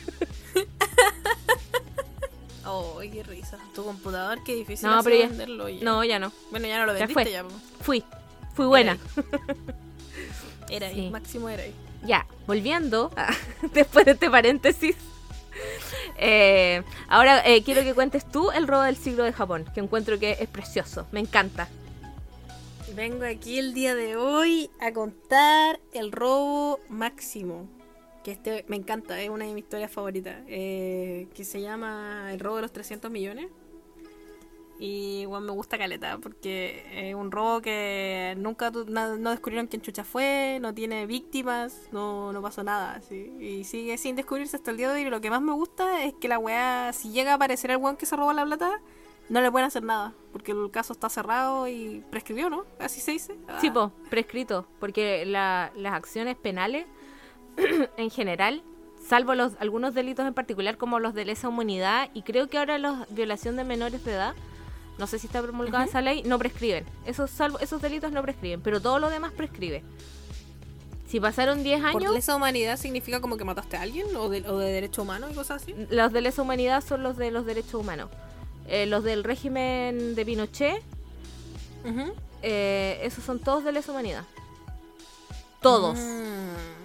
Oh, 2.64 2.98
qué 3.00 3.22
risa. 3.24 3.58
Tu 3.74 3.84
computador, 3.84 4.38
qué 4.44 4.54
difícil 4.54 4.88
No, 4.88 5.02
pero 5.02 5.16
ya- 5.16 5.28
venderlo. 5.28 5.66
No, 5.82 6.04
ya 6.04 6.18
no. 6.18 6.32
Bueno, 6.50 6.66
ya 6.68 6.78
no 6.78 6.86
lo 6.86 6.92
Ya 6.92 7.00
vendiste 7.06 7.22
fue. 7.24 7.32
ya. 7.32 7.42
po. 7.44 7.50
Fui, 7.82 8.04
fui 8.54 8.66
buena. 8.66 8.96
Era 10.70 10.86
ahí, 10.86 10.94
Sí. 11.06 11.10
máximo 11.10 11.48
era 11.48 11.64
ahí. 11.64 11.74
Ya, 12.06 12.26
volviendo, 12.46 13.12
después 13.74 14.04
de 14.06 14.12
este 14.12 14.30
paréntesis. 14.30 14.96
Eh, 16.24 16.82
ahora 17.08 17.42
eh, 17.44 17.62
quiero 17.64 17.82
que 17.82 17.94
cuentes 17.94 18.24
tú 18.24 18.50
el 18.52 18.68
robo 18.68 18.82
del 18.82 18.96
siglo 18.96 19.24
de 19.24 19.32
Japón, 19.32 19.64
que 19.74 19.80
encuentro 19.80 20.18
que 20.18 20.36
es 20.38 20.48
precioso, 20.48 21.06
me 21.10 21.20
encanta. 21.20 21.68
Vengo 22.94 23.24
aquí 23.24 23.58
el 23.58 23.74
día 23.74 23.94
de 23.94 24.16
hoy 24.16 24.70
a 24.80 24.92
contar 24.92 25.80
el 25.92 26.12
robo 26.12 26.78
máximo. 26.88 27.66
Que 28.22 28.32
este 28.32 28.64
me 28.68 28.76
encanta, 28.76 29.20
es 29.20 29.30
una 29.30 29.46
de 29.46 29.52
mis 29.54 29.64
historias 29.64 29.90
favoritas. 29.90 30.36
eh, 30.46 31.26
que 31.34 31.44
se 31.44 31.60
llama 31.60 32.28
El 32.32 32.38
robo 32.38 32.56
de 32.56 32.62
los 32.62 32.72
300 32.72 33.10
millones. 33.10 33.46
Y 34.84 35.26
bueno, 35.26 35.46
me 35.46 35.52
gusta 35.52 35.78
caleta 35.78 36.18
porque 36.18 36.84
es 36.92 37.14
un 37.14 37.30
robo 37.30 37.60
que 37.62 38.34
nunca 38.36 38.72
no 38.72 39.30
descubrieron 39.30 39.68
quién 39.68 39.80
chucha 39.80 40.02
fue, 40.02 40.58
no 40.60 40.74
tiene 40.74 41.06
víctimas, 41.06 41.82
no, 41.92 42.32
no 42.32 42.42
pasó 42.42 42.64
nada. 42.64 42.94
así. 42.96 43.32
Y 43.38 43.62
sigue 43.62 43.96
sin 43.96 44.16
descubrirse 44.16 44.56
hasta 44.56 44.72
el 44.72 44.78
día 44.78 44.88
de 44.88 44.94
hoy. 44.96 45.02
Y 45.02 45.10
lo 45.10 45.20
que 45.20 45.30
más 45.30 45.40
me 45.40 45.52
gusta 45.52 46.02
es 46.02 46.14
que 46.14 46.26
la 46.26 46.40
weá, 46.40 46.92
si 46.92 47.10
llega 47.12 47.30
a 47.30 47.34
aparecer 47.36 47.70
el 47.70 47.76
weón 47.76 47.96
que 47.96 48.06
se 48.06 48.16
robó 48.16 48.32
la 48.32 48.44
plata, 48.44 48.80
no 49.28 49.40
le 49.40 49.52
pueden 49.52 49.68
hacer 49.68 49.84
nada. 49.84 50.14
Porque 50.32 50.50
el 50.50 50.68
caso 50.72 50.94
está 50.94 51.08
cerrado 51.08 51.68
y 51.68 52.02
prescribió, 52.10 52.50
¿no? 52.50 52.64
Así 52.80 53.00
se 53.00 53.12
dice. 53.12 53.36
Ah. 53.46 53.58
Sí, 53.60 53.70
po, 53.70 53.92
prescrito, 54.10 54.66
porque 54.80 55.24
la- 55.26 55.70
las 55.76 55.92
acciones 55.94 56.34
penales 56.36 56.86
en 57.96 58.10
general, 58.10 58.64
salvo 59.06 59.36
los 59.36 59.52
algunos 59.60 59.94
delitos 59.94 60.26
en 60.26 60.34
particular 60.34 60.76
como 60.76 60.98
los 60.98 61.14
de 61.14 61.24
lesa 61.24 61.48
humanidad 61.48 62.10
y 62.14 62.22
creo 62.22 62.48
que 62.48 62.58
ahora 62.58 62.78
la 62.78 63.06
violación 63.10 63.54
de 63.54 63.62
menores 63.62 64.04
de 64.04 64.12
edad, 64.14 64.34
no 64.98 65.06
sé 65.06 65.18
si 65.18 65.26
está 65.26 65.42
promulgada 65.42 65.84
esa 65.84 66.00
ley, 66.00 66.22
no 66.24 66.38
prescriben. 66.38 66.84
Esos 67.06 67.30
salvo 67.30 67.58
esos 67.58 67.80
delitos 67.80 68.12
no 68.12 68.22
prescriben, 68.22 68.60
pero 68.60 68.80
todo 68.80 68.98
lo 68.98 69.10
demás 69.10 69.32
prescribe. 69.32 69.82
Si 71.08 71.20
pasaron 71.20 71.62
10 71.62 71.80
¿Por 71.80 71.90
años, 71.90 72.14
lesa 72.14 72.34
humanidad 72.34 72.78
significa 72.78 73.20
como 73.20 73.36
que 73.36 73.44
mataste 73.44 73.76
a 73.76 73.82
alguien? 73.82 74.06
¿O 74.16 74.28
de, 74.28 74.48
o 74.48 74.58
de 74.58 74.72
derecho 74.72 75.02
humano 75.02 75.28
y 75.30 75.34
cosas 75.34 75.62
así? 75.62 75.74
los 75.90 76.12
de 76.12 76.20
lesa 76.22 76.40
humanidad 76.40 76.82
son 76.82 77.02
los 77.02 77.16
de 77.16 77.30
los 77.30 77.44
derechos 77.44 77.74
humanos. 77.74 78.08
Eh, 78.66 78.86
los 78.86 79.04
del 79.04 79.24
régimen 79.24 80.14
de 80.14 80.24
Pinochet, 80.24 80.82
eh, 82.42 83.00
esos 83.02 83.24
son 83.24 83.40
todos 83.40 83.64
de 83.64 83.72
lesa 83.72 83.92
humanidad. 83.92 84.24
Todos. 85.60 85.98
Mm. 85.98 86.82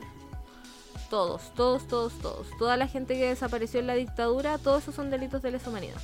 Todos, 1.09 1.53
todos, 1.55 1.87
todos, 1.87 2.13
todos. 2.19 2.47
Toda 2.59 2.75
la 2.75 2.87
gente 2.87 3.13
que 3.13 3.27
desapareció 3.27 3.79
en 3.79 3.87
la 3.87 3.93
dictadura, 3.93 4.57
todos 4.57 4.83
esos 4.83 4.95
son 4.95 5.09
delitos 5.09 5.41
de 5.41 5.51
lesa 5.51 5.69
humanidad. 5.69 6.01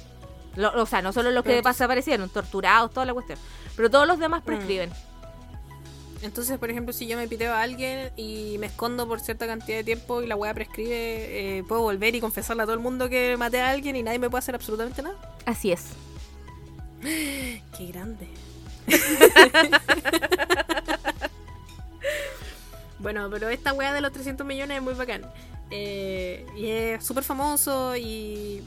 Lo- 0.56 0.82
o 0.82 0.86
sea, 0.86 1.02
no 1.02 1.12
solo 1.14 1.32
los 1.32 1.44
que 1.44 1.62
desaparecieron, 1.62 2.30
torturados, 2.30 2.92
toda 2.92 3.06
la 3.06 3.14
cuestión. 3.14 3.40
Pero 3.76 3.90
todos 3.90 4.08
los 4.08 4.18
Mm. 4.18 4.22
demás 4.22 4.44
prescriben. 4.44 4.92
Entonces, 6.22 6.58
por 6.58 6.70
ejemplo, 6.70 6.94
si 6.94 7.06
yo 7.06 7.18
me 7.18 7.28
piteo 7.28 7.52
a 7.54 7.62
alguien 7.62 8.12
y 8.16 8.56
me 8.60 8.68
escondo 8.68 9.06
por 9.08 9.20
cierta 9.20 9.46
cantidad 9.46 9.78
de 9.80 9.84
tiempo 9.84 10.22
y 10.22 10.28
la 10.28 10.38
weá 10.38 10.54
prescribe, 10.54 11.58
eh, 11.58 11.64
puedo 11.68 11.82
volver 11.82 12.16
y 12.16 12.22
confesarle 12.22 12.64
a 12.64 12.66
todo 12.66 12.76
el 12.76 12.80
mundo 12.80 13.10
que 13.10 13.36
maté 13.38 13.60
a 13.60 13.72
alguien 13.72 13.96
y 13.98 14.04
nadie 14.04 14.20
me 14.20 14.30
puede 14.30 14.40
hacer 14.40 14.56
absolutamente 14.56 15.02
nada. 15.02 15.16
Así 15.46 15.72
es. 15.74 15.88
Qué 17.02 17.62
grande. 17.92 18.30
bueno, 23.00 23.30
pero 23.30 23.50
esta 23.50 23.74
weá 23.74 23.92
de 23.94 24.02
los 24.02 24.12
300 24.14 24.46
millones 24.48 24.78
es 24.78 24.84
muy 24.84 24.94
bacán. 24.94 25.24
Eh, 25.72 26.46
y 26.56 26.68
es 26.68 27.04
súper 27.06 27.24
famoso 27.24 27.96
y 27.98 28.64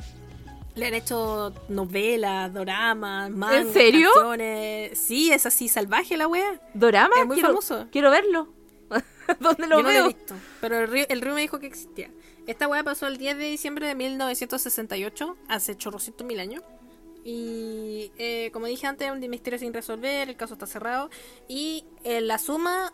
le 0.76 0.86
han 0.86 0.94
hecho 0.94 1.52
novelas, 1.68 2.52
doramas, 2.54 3.30
mangas, 3.30 3.72
serio? 3.72 4.08
canciones. 4.14 4.98
Sí, 4.98 5.32
es 5.32 5.44
así 5.46 5.68
salvaje 5.68 6.16
la 6.16 6.28
weá. 6.28 6.60
Dorama, 6.74 7.14
Es 7.20 7.26
muy 7.26 7.34
quiero, 7.36 7.48
famoso. 7.48 7.88
quiero 7.90 8.10
verlo. 8.10 8.48
¿Dónde 9.40 9.66
lo 9.66 9.78
Yo 9.78 9.82
no 9.82 9.82
lo 9.82 9.88
veo? 9.88 10.04
he 10.04 10.08
visto, 10.08 10.34
pero 10.60 10.78
el 10.80 10.88
río, 10.88 11.06
el 11.08 11.20
río 11.20 11.34
me 11.34 11.40
dijo 11.40 11.58
que 11.58 11.66
existía. 11.66 12.10
Esta 12.46 12.68
weá 12.68 12.84
pasó 12.84 13.08
el 13.08 13.16
10 13.16 13.38
de 13.38 13.44
diciembre 13.46 13.88
de 13.88 13.94
1968, 13.96 15.36
hace 15.48 15.76
chorrocientos 15.76 16.24
mil 16.26 16.38
años. 16.38 16.62
Y 17.24 18.12
eh, 18.18 18.50
como 18.52 18.66
dije 18.66 18.86
antes, 18.86 19.10
un 19.10 19.18
misterio 19.28 19.58
sin 19.58 19.72
resolver, 19.74 20.28
el 20.28 20.36
caso 20.36 20.54
está 20.54 20.66
cerrado. 20.66 21.10
Y 21.48 21.84
eh, 22.04 22.20
la 22.20 22.38
suma 22.38 22.92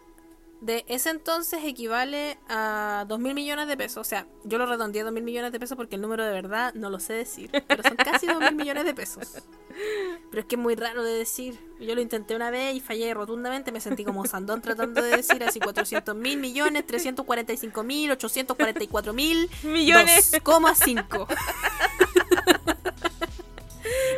de 0.63 0.85
ese 0.87 1.11
entonces 1.11 1.61
equivale 1.65 2.39
a 2.49 3.05
2 3.09 3.19
mil 3.19 3.35
millones 3.35 3.67
de 3.67 3.77
pesos. 3.77 3.99
O 3.99 4.05
sea, 4.09 4.29
yo 4.45 4.59
lo 4.59 4.67
redondeé 4.67 5.03
a 5.03 5.05
2 5.05 5.13
mil 5.13 5.25
millones 5.25 5.51
de 5.51 5.59
pesos 5.59 5.77
porque 5.77 5.97
el 5.97 6.01
número 6.01 6.25
de 6.25 6.31
verdad 6.31 6.73
no 6.75 6.89
lo 6.89 7.01
sé 7.01 7.15
decir. 7.15 7.51
Pero 7.67 7.83
son 7.83 7.97
casi 7.97 8.27
2 8.27 8.39
mil 8.39 8.55
millones 8.55 8.85
de 8.85 8.95
pesos. 8.95 9.43
Pero 10.31 10.41
es 10.41 10.47
que 10.47 10.55
es 10.55 10.61
muy 10.61 10.77
raro 10.77 11.03
de 11.03 11.15
decir. 11.15 11.59
Yo 11.81 11.97
lo 11.97 12.01
intenté 12.01 12.37
una 12.37 12.53
vez 12.53 12.77
y 12.77 12.81
fallé 12.81 13.13
rotundamente. 13.13 13.73
Me 13.73 13.81
sentí 13.81 14.05
como 14.05 14.25
Sandón 14.25 14.63
tratando 14.63 15.03
de 15.03 15.17
decir 15.17 15.43
así 15.43 15.59
400 15.59 16.15
mil 16.15 16.39
millones, 16.39 16.87
345 16.87 17.83
mil, 17.83 18.13
844 18.13 19.13
mil 19.13 19.51
Millones. 19.65 20.33
2,5. 20.33 21.27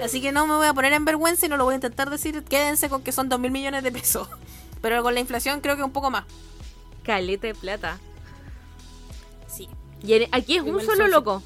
Así 0.02 0.20
que 0.20 0.30
no 0.30 0.46
me 0.46 0.56
voy 0.56 0.66
a 0.66 0.74
poner 0.74 0.92
en 0.92 1.06
vergüenza 1.06 1.46
y 1.46 1.48
no 1.48 1.56
lo 1.56 1.64
voy 1.64 1.72
a 1.72 1.76
intentar 1.76 2.10
decir. 2.10 2.44
Quédense 2.44 2.90
con 2.90 3.02
que 3.02 3.12
son 3.12 3.30
2 3.30 3.40
mil 3.40 3.50
millones 3.50 3.82
de 3.82 3.90
pesos. 3.90 4.28
Pero 4.84 5.02
con 5.02 5.14
la 5.14 5.20
inflación 5.20 5.62
creo 5.62 5.76
que 5.78 5.82
un 5.82 5.92
poco 5.92 6.10
más. 6.10 6.24
Caleta 7.04 7.46
de 7.46 7.54
plata. 7.54 7.98
Sí. 9.48 9.66
Y 10.02 10.12
aquí 10.30 10.56
es 10.56 10.60
un 10.62 10.68
Igual 10.68 10.84
solo 10.84 11.04
son- 11.04 11.10
loco. 11.10 11.42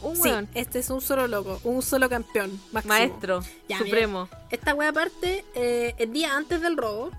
Un 0.00 0.16
Sí, 0.16 0.30
este 0.54 0.78
es 0.78 0.88
un 0.88 1.02
solo 1.02 1.26
loco, 1.26 1.60
un 1.64 1.82
solo 1.82 2.08
campeón. 2.08 2.58
máximo. 2.72 2.94
Maestro. 2.94 3.40
Ya, 3.68 3.76
supremo. 3.76 4.30
Esta 4.50 4.72
wea 4.74 4.88
aparte, 4.88 5.44
eh, 5.54 5.94
el 5.98 6.14
día 6.14 6.34
antes 6.34 6.62
del 6.62 6.78
robo, 6.78 7.10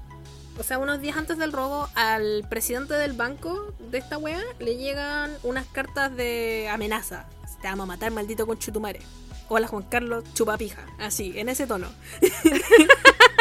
o 0.58 0.64
sea, 0.64 0.80
unos 0.80 1.00
días 1.02 1.16
antes 1.18 1.38
del 1.38 1.52
robo, 1.52 1.88
al 1.94 2.44
presidente 2.50 2.96
del 2.96 3.14
banco 3.14 3.76
de 3.92 4.00
esta 4.00 4.18
wea 4.18 4.42
le 4.58 4.78
llegan 4.78 5.38
unas 5.44 5.68
cartas 5.68 6.16
de 6.16 6.68
amenaza. 6.72 7.28
Te 7.62 7.68
vamos 7.68 7.84
a 7.84 7.86
matar, 7.86 8.10
maldito 8.12 8.48
con 8.48 8.58
chutumare. 8.58 9.02
Hola 9.50 9.68
Juan 9.68 9.84
Carlos 9.84 10.24
Chupapija. 10.34 10.84
Así, 10.98 11.34
en 11.38 11.50
ese 11.50 11.68
tono. 11.68 11.88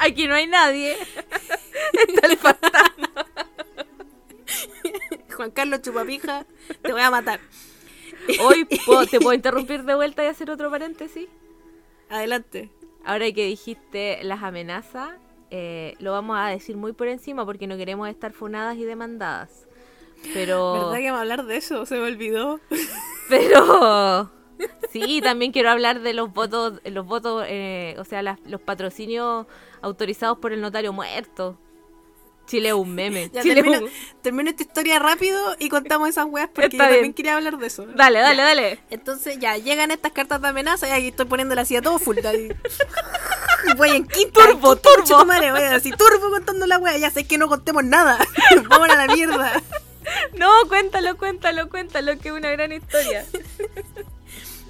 Aquí 0.00 0.26
no 0.26 0.34
hay 0.34 0.46
nadie. 0.46 0.96
Está 2.08 2.26
el 2.26 2.36
fantasma. 2.36 3.10
Juan 5.34 5.50
Carlos 5.50 5.82
Chupapija, 5.82 6.46
te 6.82 6.92
voy 6.92 7.00
a 7.00 7.10
matar. 7.10 7.40
Hoy 8.40 8.64
¿puedo- 8.86 9.06
te 9.06 9.18
puedo 9.20 9.34
interrumpir 9.34 9.84
de 9.84 9.94
vuelta 9.94 10.24
y 10.24 10.28
hacer 10.28 10.50
otro 10.50 10.70
paréntesis. 10.70 11.28
Adelante. 12.08 12.70
Ahora 13.04 13.30
que 13.32 13.44
dijiste 13.46 14.20
las 14.22 14.42
amenazas, 14.42 15.10
eh, 15.50 15.94
lo 15.98 16.12
vamos 16.12 16.38
a 16.38 16.46
decir 16.48 16.76
muy 16.76 16.92
por 16.92 17.08
encima 17.08 17.44
porque 17.44 17.66
no 17.66 17.76
queremos 17.76 18.08
estar 18.08 18.32
funadas 18.32 18.76
y 18.76 18.84
demandadas. 18.84 19.66
Pero, 20.32 20.72
¿Verdad 20.74 20.96
que 20.98 21.04
vamos 21.10 21.18
a 21.18 21.20
hablar 21.22 21.44
de 21.44 21.56
eso? 21.56 21.84
Se 21.84 21.96
me 21.96 22.04
olvidó. 22.06 22.60
pero 23.28 24.30
sí, 24.92 25.20
también 25.22 25.52
quiero 25.52 25.70
hablar 25.70 26.00
de 26.00 26.12
los 26.14 26.32
votos, 26.32 26.80
los 26.84 27.06
votos, 27.06 27.44
eh, 27.48 27.96
o 27.98 28.04
sea, 28.04 28.22
las- 28.22 28.38
los 28.46 28.60
patrocinios 28.60 29.46
autorizados 29.82 30.38
por 30.38 30.52
el 30.52 30.60
notario 30.60 30.92
muerto. 30.92 31.58
Chile 32.46 32.68
es 32.68 32.74
un 32.74 32.94
meme. 32.94 33.30
Ya 33.32 33.40
Chile 33.42 33.54
termino, 33.62 33.78
un- 33.86 33.90
termino 34.22 34.50
esta 34.50 34.62
historia 34.62 34.98
rápido 34.98 35.56
y 35.58 35.70
contamos 35.70 36.10
esas 36.10 36.26
weas 36.26 36.48
porque 36.52 36.76
Está 36.76 36.88
yo 36.88 36.94
también 36.96 37.14
quería 37.14 37.36
hablar 37.36 37.56
de 37.56 37.66
eso. 37.66 37.86
Dale, 37.86 38.18
dale, 38.20 38.42
dale. 38.42 38.80
Entonces 38.90 39.38
ya 39.38 39.56
llegan 39.56 39.90
estas 39.90 40.12
cartas 40.12 40.42
de 40.42 40.48
amenaza 40.48 40.86
y 40.88 40.92
aquí 40.92 41.08
estoy 41.08 41.24
poniéndole 41.24 41.62
así 41.62 41.74
a 41.76 41.80
todo 41.82 41.98
full. 41.98 42.18
Voy 43.78 43.90
en 43.90 44.06
quinto. 44.06 44.40
Turbo, 44.40 44.76
turbo. 44.76 45.24
madre, 45.24 45.50
voy 45.50 45.62
así 45.62 45.90
turbo 45.90 46.28
contando 46.30 46.66
la 46.66 46.76
wea. 46.78 46.98
Ya 46.98 47.10
sé 47.10 47.24
que 47.26 47.38
no 47.38 47.48
contemos 47.48 47.82
nada. 47.82 48.18
Vamos 48.68 48.90
a 48.90 49.06
la 49.06 49.14
mierda. 49.14 49.62
No, 50.36 50.50
cuéntalo, 50.68 51.16
cuéntalo, 51.16 51.70
cuéntalo, 51.70 52.18
que 52.18 52.28
es 52.28 52.34
una 52.34 52.50
gran 52.50 52.72
historia. 52.72 53.24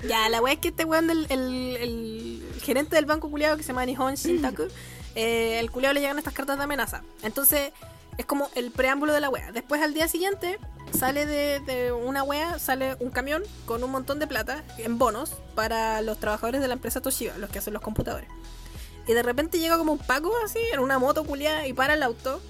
Ya, 0.08 0.28
la 0.28 0.40
wea 0.40 0.54
es 0.54 0.60
que 0.60 0.68
este 0.68 0.84
weón 0.84 1.06
del 1.06 1.26
el, 1.30 1.76
el 1.76 2.60
gerente 2.62 2.96
del 2.96 3.06
banco 3.06 3.30
culiado 3.30 3.56
que 3.56 3.62
se 3.62 3.68
llama 3.68 3.86
Nihon 3.86 4.14
Shintaku, 4.14 4.64
eh, 5.14 5.58
el 5.60 5.70
culiado 5.70 5.94
le 5.94 6.00
llegan 6.00 6.18
estas 6.18 6.34
cartas 6.34 6.58
de 6.58 6.64
amenaza. 6.64 7.02
Entonces, 7.22 7.72
es 8.18 8.26
como 8.26 8.48
el 8.54 8.70
preámbulo 8.70 9.12
de 9.12 9.20
la 9.20 9.28
wea. 9.28 9.52
Después 9.52 9.82
al 9.82 9.94
día 9.94 10.08
siguiente 10.08 10.58
sale 10.92 11.26
de, 11.26 11.60
de 11.60 11.92
una 11.92 12.22
wea, 12.22 12.58
sale 12.58 12.96
un 13.00 13.10
camión 13.10 13.42
con 13.64 13.82
un 13.82 13.90
montón 13.90 14.18
de 14.18 14.26
plata 14.26 14.62
en 14.78 14.98
bonos 14.98 15.32
para 15.54 16.00
los 16.02 16.18
trabajadores 16.18 16.60
de 16.60 16.68
la 16.68 16.74
empresa 16.74 17.00
Toshiba, 17.00 17.36
los 17.38 17.50
que 17.50 17.58
hacen 17.58 17.72
los 17.72 17.82
computadores. 17.82 18.28
Y 19.06 19.12
de 19.12 19.22
repente 19.22 19.58
llega 19.58 19.76
como 19.76 19.92
un 19.92 19.98
Paco 19.98 20.32
así, 20.44 20.60
en 20.72 20.80
una 20.80 20.98
moto 20.98 21.24
culiada, 21.24 21.66
y 21.66 21.72
para 21.72 21.94
el 21.94 22.02
auto. 22.02 22.40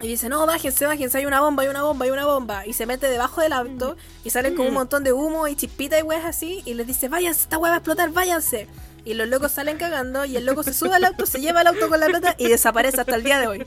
Y 0.00 0.08
dice, 0.08 0.28
no, 0.28 0.44
bájense, 0.44 0.86
bájense, 0.86 1.18
hay 1.18 1.26
una 1.26 1.40
bomba, 1.40 1.62
hay 1.62 1.68
una 1.68 1.82
bomba, 1.82 2.04
hay 2.04 2.10
una 2.10 2.26
bomba. 2.26 2.66
Y 2.66 2.72
se 2.72 2.84
mete 2.84 3.08
debajo 3.08 3.40
del 3.40 3.52
auto 3.52 3.96
y 4.24 4.30
salen 4.30 4.56
con 4.56 4.66
un 4.66 4.74
montón 4.74 5.04
de 5.04 5.12
humo 5.12 5.46
y 5.46 5.54
chispitas 5.54 6.00
y 6.00 6.02
weas 6.02 6.24
así. 6.24 6.62
Y 6.64 6.74
les 6.74 6.86
dice, 6.86 7.08
váyanse, 7.08 7.42
esta 7.42 7.58
wea 7.58 7.70
va 7.70 7.76
a 7.76 7.78
explotar, 7.78 8.10
váyanse. 8.10 8.66
Y 9.04 9.14
los 9.14 9.28
locos 9.28 9.52
salen 9.52 9.78
cagando 9.78 10.24
y 10.24 10.36
el 10.36 10.46
loco 10.46 10.62
se 10.62 10.72
sube 10.74 10.94
al 10.94 11.04
auto, 11.04 11.26
se 11.26 11.40
lleva 11.40 11.60
el 11.60 11.68
auto 11.68 11.88
con 11.88 12.00
la 12.00 12.06
plata 12.06 12.34
y 12.38 12.48
desaparece 12.48 13.00
hasta 13.00 13.14
el 13.14 13.22
día 13.22 13.38
de 13.38 13.46
hoy. 13.46 13.66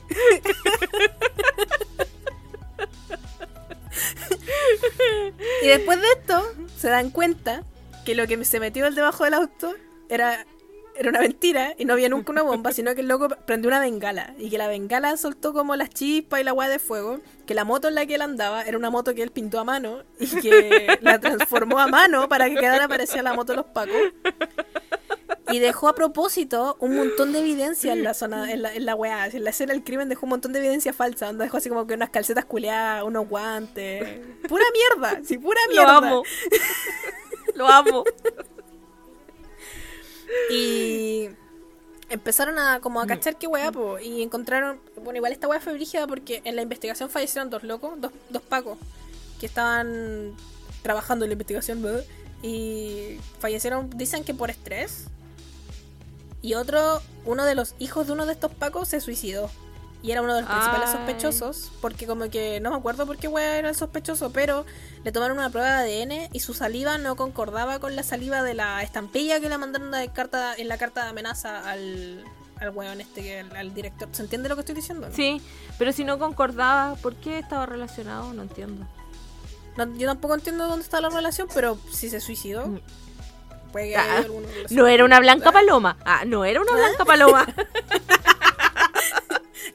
y 5.62 5.66
después 5.66 6.00
de 6.00 6.06
esto, 6.18 6.44
se 6.76 6.88
dan 6.88 7.10
cuenta 7.10 7.62
que 8.04 8.14
lo 8.14 8.26
que 8.26 8.44
se 8.44 8.60
metió 8.60 8.86
el 8.86 8.94
debajo 8.94 9.24
del 9.24 9.34
auto 9.34 9.74
era 10.08 10.46
era 10.98 11.10
una 11.10 11.20
mentira 11.20 11.74
y 11.78 11.84
no 11.84 11.92
había 11.94 12.08
nunca 12.08 12.32
una 12.32 12.42
bomba, 12.50 12.72
sino 12.72 12.94
que 12.94 13.00
el 13.02 13.08
loco 13.08 13.28
prendió 13.46 13.68
una 13.68 13.80
bengala 13.80 14.34
y 14.38 14.50
que 14.50 14.58
la 14.58 14.68
bengala 14.68 15.16
soltó 15.16 15.52
como 15.52 15.76
las 15.76 15.90
chispas 15.90 16.40
y 16.40 16.44
la 16.44 16.52
weá 16.52 16.68
de 16.68 16.78
fuego, 16.78 17.20
que 17.46 17.54
la 17.54 17.64
moto 17.64 17.88
en 17.88 17.94
la 17.94 18.06
que 18.06 18.16
él 18.16 18.22
andaba 18.22 18.62
era 18.62 18.76
una 18.76 18.90
moto 18.90 19.14
que 19.14 19.22
él 19.22 19.30
pintó 19.30 19.60
a 19.60 19.64
mano 19.64 20.02
y 20.18 20.26
que 20.40 20.98
la 21.02 21.18
transformó 21.20 21.78
a 21.78 21.86
mano 21.86 22.28
para 22.28 22.48
que 22.48 22.56
quedara 22.56 22.88
parecida 22.88 23.22
la 23.22 23.34
moto 23.34 23.52
de 23.52 23.56
los 23.56 23.66
pacos. 23.66 23.96
Y 25.50 25.60
dejó 25.60 25.88
a 25.88 25.94
propósito 25.94 26.76
un 26.78 26.94
montón 26.94 27.32
de 27.32 27.38
evidencia 27.38 27.94
en 27.94 28.04
la 28.04 28.12
zona, 28.12 28.52
en 28.52 28.60
la, 28.60 28.74
en 28.74 28.84
la 28.84 28.94
weá. 28.94 29.28
En 29.28 29.44
la 29.44 29.50
escena 29.50 29.72
del 29.72 29.82
crimen 29.82 30.10
dejó 30.10 30.26
un 30.26 30.30
montón 30.30 30.52
de 30.52 30.58
evidencia 30.58 30.92
falsa. 30.92 31.24
Donde 31.26 31.44
dejó 31.44 31.56
así 31.56 31.70
como 31.70 31.86
que 31.86 31.94
unas 31.94 32.10
calcetas 32.10 32.44
culeadas, 32.44 33.02
unos 33.04 33.26
guantes. 33.26 34.20
Pura 34.46 34.64
mierda, 34.74 35.22
sí, 35.24 35.38
pura 35.38 35.58
Lo 35.68 35.72
mierda. 35.72 35.96
amo. 35.96 36.22
Lo 37.54 37.66
amo. 37.66 38.04
Y 40.50 41.28
empezaron 42.08 42.58
a 42.58 42.80
como 42.80 43.00
a 43.00 43.06
cachar 43.06 43.36
qué 43.36 43.46
weá, 43.46 43.72
po, 43.72 43.98
y 43.98 44.22
encontraron, 44.22 44.80
bueno, 44.96 45.16
igual 45.16 45.32
esta 45.32 45.48
weá 45.48 45.60
fue 45.60 45.74
brígida 45.74 46.06
porque 46.06 46.42
en 46.44 46.56
la 46.56 46.62
investigación 46.62 47.10
fallecieron 47.10 47.50
dos 47.50 47.62
locos, 47.62 48.00
dos, 48.00 48.12
dos 48.30 48.42
pacos, 48.42 48.78
que 49.40 49.46
estaban 49.46 50.34
trabajando 50.82 51.24
en 51.24 51.30
la 51.30 51.32
investigación, 51.34 51.82
¿verdad? 51.82 52.04
y 52.42 53.18
fallecieron, 53.40 53.90
dicen 53.90 54.24
que 54.24 54.34
por 54.34 54.50
estrés. 54.50 55.06
Y 56.40 56.54
otro, 56.54 57.02
uno 57.24 57.44
de 57.44 57.54
los 57.54 57.74
hijos 57.78 58.06
de 58.06 58.12
uno 58.12 58.26
de 58.26 58.32
estos 58.32 58.52
pacos 58.52 58.88
se 58.88 59.00
suicidó. 59.00 59.50
Y 60.00 60.12
era 60.12 60.22
uno 60.22 60.32
de 60.34 60.42
los 60.42 60.50
principales 60.50 60.90
Ay. 60.90 60.96
sospechosos, 60.96 61.72
porque 61.80 62.06
como 62.06 62.30
que 62.30 62.60
no 62.60 62.70
me 62.70 62.76
acuerdo 62.76 63.04
por 63.04 63.16
qué 63.16 63.26
weá 63.26 63.56
era 63.58 63.68
el 63.70 63.74
sospechoso, 63.74 64.30
pero 64.32 64.64
le 65.02 65.10
tomaron 65.10 65.38
una 65.38 65.50
prueba 65.50 65.82
de 65.82 66.02
ADN 66.02 66.28
y 66.32 66.38
su 66.40 66.54
saliva 66.54 66.98
no 66.98 67.16
concordaba 67.16 67.80
con 67.80 67.96
la 67.96 68.04
saliva 68.04 68.42
de 68.44 68.54
la 68.54 68.82
estampilla 68.84 69.40
que 69.40 69.48
le 69.48 69.58
mandaron 69.58 69.90
de 69.90 70.08
carta, 70.12 70.54
en 70.56 70.68
la 70.68 70.78
carta 70.78 71.02
de 71.02 71.10
amenaza 71.10 71.68
al, 71.68 72.24
al 72.60 72.70
weón 72.70 73.00
este, 73.00 73.40
al, 73.40 73.56
al 73.56 73.74
director. 73.74 74.08
¿Se 74.12 74.22
entiende 74.22 74.48
lo 74.48 74.54
que 74.54 74.60
estoy 74.60 74.76
diciendo? 74.76 75.08
no? 75.08 75.14
Sí, 75.14 75.42
pero 75.78 75.90
si 75.92 76.04
no 76.04 76.16
concordaba, 76.20 76.94
¿por 77.02 77.16
qué 77.16 77.40
estaba 77.40 77.66
relacionado? 77.66 78.32
No 78.34 78.42
entiendo. 78.42 78.86
No, 79.76 79.92
yo 79.96 80.06
tampoco 80.06 80.34
entiendo 80.34 80.68
dónde 80.68 80.84
está 80.84 81.00
la 81.00 81.08
relación, 81.10 81.48
pero 81.52 81.76
si 81.90 82.08
se 82.08 82.20
suicidó, 82.20 82.66
Mm. 82.68 82.80
puede 83.72 83.88
que 83.88 83.96
Ah, 83.96 84.18
haya. 84.18 84.28
No 84.70 84.86
era 84.86 85.04
una 85.04 85.18
blanca 85.18 85.50
paloma. 85.50 85.96
Ah, 86.04 86.22
no 86.24 86.44
era 86.44 86.60
una 86.60 86.72
blanca 86.72 87.04
paloma. 87.04 87.46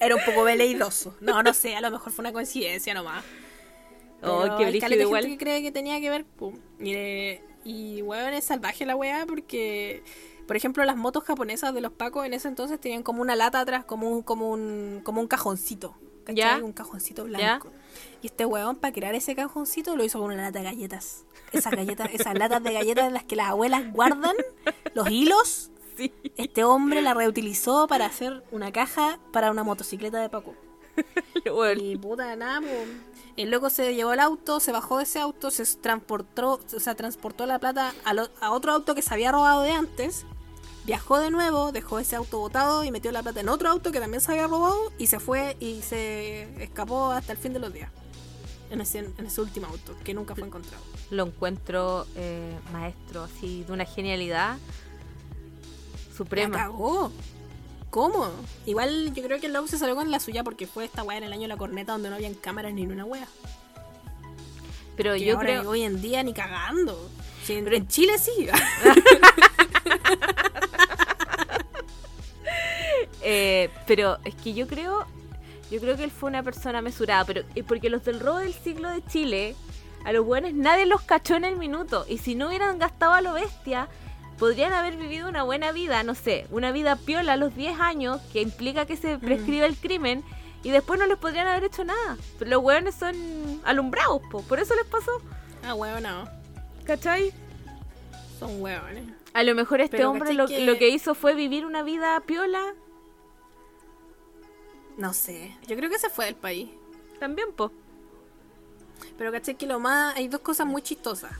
Era 0.04 0.16
un 0.16 0.22
poco 0.26 0.44
veleidoso. 0.44 1.16
No, 1.22 1.42
no 1.44 1.54
sé, 1.54 1.76
a 1.76 1.82
lo 1.82 1.92
mejor 1.92 2.12
fue 2.12 2.24
una 2.24 2.34
coincidencia 2.34 2.94
nomás. 2.94 3.24
Oh, 4.22 4.58
qué 4.58 4.66
hay 4.66 5.02
igual. 5.02 5.26
que 5.26 5.38
cree 5.38 5.62
que 5.62 5.72
tenía 5.72 6.00
que 6.00 6.10
ver. 6.10 6.26
pum. 6.26 6.58
Y, 7.66 8.02
weón, 8.02 8.34
es 8.34 8.46
salvaje 8.46 8.86
la 8.86 8.96
weá 8.96 9.26
porque, 9.26 10.04
por 10.48 10.58
ejemplo, 10.58 10.84
las 10.84 10.98
motos 10.98 11.24
japonesas 11.24 11.74
de 11.74 11.82
los 11.82 11.94
pacos 11.94 12.26
en 12.26 12.34
ese 12.34 12.48
entonces 12.48 12.80
tenían 12.80 13.04
como 13.04 13.22
una 13.22 13.36
lata 13.36 13.62
atrás, 13.62 13.86
como 13.86 14.10
un, 14.10 14.22
como 14.22 14.50
un, 14.50 15.02
como 15.04 15.22
un 15.22 15.28
cajoncito. 15.28 15.96
¿cachai? 16.24 16.36
Ya. 16.36 16.64
Un 16.64 16.74
cajoncito 16.74 17.26
blanco. 17.26 17.72
Y 18.22 18.28
este 18.28 18.46
weón, 18.46 18.76
para 18.78 18.94
crear 18.94 19.16
ese 19.16 19.36
cajoncito, 19.36 19.96
lo 19.96 20.04
hizo 20.04 20.20
con 20.20 20.32
una 20.32 20.44
lata 20.44 20.60
de 20.60 20.66
galletas. 20.66 21.26
Esas 21.52 21.74
galletas, 21.74 22.10
esas 22.14 22.38
latas 22.38 22.64
de 22.64 22.74
galletas 22.74 23.08
en 23.08 23.14
las 23.14 23.24
que 23.24 23.36
las 23.36 23.50
abuelas 23.50 23.92
guardan 23.92 24.36
los 24.94 25.10
hilos. 25.10 25.70
Sí. 25.98 26.12
Este 26.38 26.64
hombre 26.64 27.02
la 27.02 27.14
reutilizó 27.14 27.88
para 27.88 28.06
hacer 28.06 28.44
una 28.52 28.72
caja 28.72 29.20
para 29.32 29.52
una 29.52 29.64
motocicleta 29.64 30.20
de 30.22 30.30
Paco. 30.30 30.56
Bueno, 31.52 31.82
Y 31.84 31.98
puta, 31.98 32.36
nada. 32.36 32.62
El 33.36 33.50
loco 33.52 33.70
se 33.70 33.96
llevó 33.96 34.14
el 34.14 34.20
auto, 34.20 34.60
se 34.60 34.72
bajó 34.72 34.98
de 35.00 35.04
ese 35.04 35.20
auto, 35.20 35.50
se 35.52 35.66
transportó, 35.78 36.60
o 36.76 36.80
sea, 36.80 36.96
transportó 36.96 37.46
la 37.46 37.60
plata 37.60 37.94
a, 38.06 38.14
lo- 38.14 38.30
a 38.42 38.52
otro 38.52 38.72
auto 38.72 38.94
que 38.96 39.02
se 39.02 39.14
había 39.14 39.32
robado 39.32 39.62
de 39.64 39.72
antes. 39.72 40.26
Viajó 40.86 41.18
de 41.20 41.32
nuevo, 41.32 41.72
dejó 41.72 42.00
ese 42.00 42.16
auto 42.16 42.40
botado 42.40 42.84
y 42.84 42.92
metió 42.92 43.12
la 43.12 43.24
plata 43.24 43.40
en 43.40 43.50
otro 43.50 43.70
auto 43.70 43.92
que 43.92 44.00
también 44.00 44.22
se 44.22 44.32
había 44.34 44.48
robado 44.48 44.78
y 44.98 45.08
se 45.08 45.20
fue 45.20 45.56
y 45.60 45.82
se 45.82 46.44
escapó 46.64 47.12
hasta 47.12 47.32
el 47.32 47.38
fin 47.38 47.54
de 47.54 47.60
los 47.60 47.74
días. 47.74 47.90
En 48.70 48.82
ese, 48.82 49.00
en 49.00 49.26
ese 49.26 49.40
último 49.42 49.68
auto, 49.68 49.96
que 50.04 50.14
nunca 50.14 50.36
fue 50.36 50.48
encontrado. 50.48 50.84
lo 51.12 51.26
encuentro 51.28 52.06
eh, 52.16 52.58
maestro, 52.72 53.24
así, 53.24 53.64
de 53.64 53.72
una 53.74 53.86
genialidad 53.86 54.58
La 56.14 56.18
suprema. 56.18 56.58
cagó. 56.58 57.12
¿Cómo? 57.90 58.30
Igual 58.66 59.14
yo 59.14 59.24
creo 59.24 59.40
que 59.40 59.48
el 59.48 59.54
loco 59.54 59.68
se 59.68 59.78
salió 59.78 59.96
con 59.96 60.10
la 60.10 60.20
suya 60.20 60.44
porque 60.44 60.66
fue 60.68 60.86
esta 60.86 61.04
weá 61.04 61.18
en 61.18 61.24
el 61.26 61.34
año 61.34 61.44
de 61.44 61.48
la 61.50 61.58
corneta 61.58 61.92
donde 61.92 62.10
no 62.10 62.16
habían 62.16 62.34
cámaras 62.34 62.74
ni 62.74 62.86
una 62.88 63.06
weá. 63.06 63.28
Pero 64.98 65.14
Que 65.14 65.26
yo 65.26 65.36
ahora 65.38 65.60
creo. 65.60 65.70
hoy 65.70 65.84
en 65.84 66.02
día 66.02 66.24
ni 66.24 66.34
cagando. 66.34 67.10
Sí, 67.44 67.54
en, 67.54 67.72
en 67.72 67.88
Chile 67.88 68.18
sí. 68.18 68.48
Eh, 73.26 73.70
pero 73.88 74.18
es 74.26 74.36
que 74.36 74.54
yo 74.54 74.68
creo, 74.68 75.06
yo 75.72 75.80
creo 75.80 75.96
que 75.96 76.04
él 76.04 76.12
fue 76.12 76.30
una 76.30 76.44
persona 76.44 76.82
mesurada, 76.82 77.24
pero 77.24 77.44
porque 77.68 77.90
los 77.90 78.04
del 78.04 78.20
robo 78.20 78.40
del 78.40 78.54
siglo 78.54 78.90
de 78.90 79.02
Chile, 79.06 79.56
a 80.04 80.12
los 80.12 80.26
buenos 80.26 80.54
nadie 80.54 80.86
los 80.86 81.02
cachó 81.04 81.36
en 81.36 81.46
el 81.46 81.56
minuto, 81.56 82.06
y 82.10 82.18
si 82.18 82.36
no 82.36 82.48
hubieran 82.50 82.80
gastado 82.80 83.14
a 83.14 83.22
lo 83.22 83.32
bestia, 83.34 83.88
podrían 84.44 84.74
haber 84.74 84.98
vivido 84.98 85.30
una 85.30 85.44
buena 85.44 85.72
vida, 85.72 86.04
no 86.04 86.16
sé, 86.16 86.48
una 86.52 86.74
vida 86.74 86.98
piola 86.98 87.32
a 87.34 87.38
los 87.38 87.56
10 87.56 87.80
años, 87.80 88.20
que 88.34 88.42
implica 88.42 88.86
que 88.86 88.98
se 88.98 89.18
prescribe 89.18 89.66
el 89.66 89.78
crimen, 89.78 90.22
y 90.64 90.70
después 90.72 91.00
no 91.00 91.06
les 91.06 91.18
podrían 91.18 91.48
haber 91.48 91.64
hecho 91.64 91.86
nada. 91.86 92.18
Pero 92.38 92.52
los 92.52 92.62
hueones 92.62 92.94
son 92.94 93.16
alumbrados, 93.64 94.22
po, 94.30 94.42
por 94.42 94.60
eso 94.60 94.76
les 94.76 94.84
pasó, 94.86 95.12
ah, 95.64 95.74
no. 96.02 96.28
¿cachai? 96.84 97.32
Son 98.38 98.62
hueones. 98.62 99.06
A 99.34 99.44
lo 99.44 99.56
mejor 99.56 99.80
este 99.80 99.96
Pero, 99.96 100.10
hombre 100.10 100.36
¿cachai 100.36 100.36
lo 100.36 100.48
que- 100.48 100.66
lo 100.66 100.78
que 100.78 100.90
hizo 100.90 101.16
fue 101.16 101.36
vivir 101.36 101.66
una 101.66 101.82
vida 101.82 102.20
piola, 102.26 102.74
No 104.98 105.14
sé. 105.14 105.56
Yo 105.68 105.76
creo 105.78 105.90
que 105.90 106.00
se 106.00 106.10
fue 106.10 106.26
del 106.26 106.36
país. 106.36 106.70
también, 107.18 107.54
po. 107.54 107.72
Pero 109.18 109.32
caché 109.32 109.56
que 109.56 109.66
lo 109.68 109.80
más. 109.80 110.16
Hay 110.18 110.28
dos 110.28 110.42
cosas 110.42 110.68
muy 110.68 110.82
chistosas. 110.82 111.32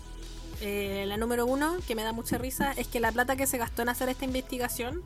Eh, 0.66 1.04
la 1.08 1.18
número 1.18 1.46
uno, 1.46 1.76
que 1.86 1.94
me 1.94 2.04
da 2.04 2.14
mucha 2.14 2.38
risa, 2.38 2.72
es 2.78 2.88
que 2.88 3.02
la 3.02 3.12
plata 3.12 3.36
que 3.36 3.48
se 3.48 3.58
gastó 3.58 3.82
en 3.82 3.90
hacer 3.90 4.08
esta 4.08 4.24
investigación 4.24 5.02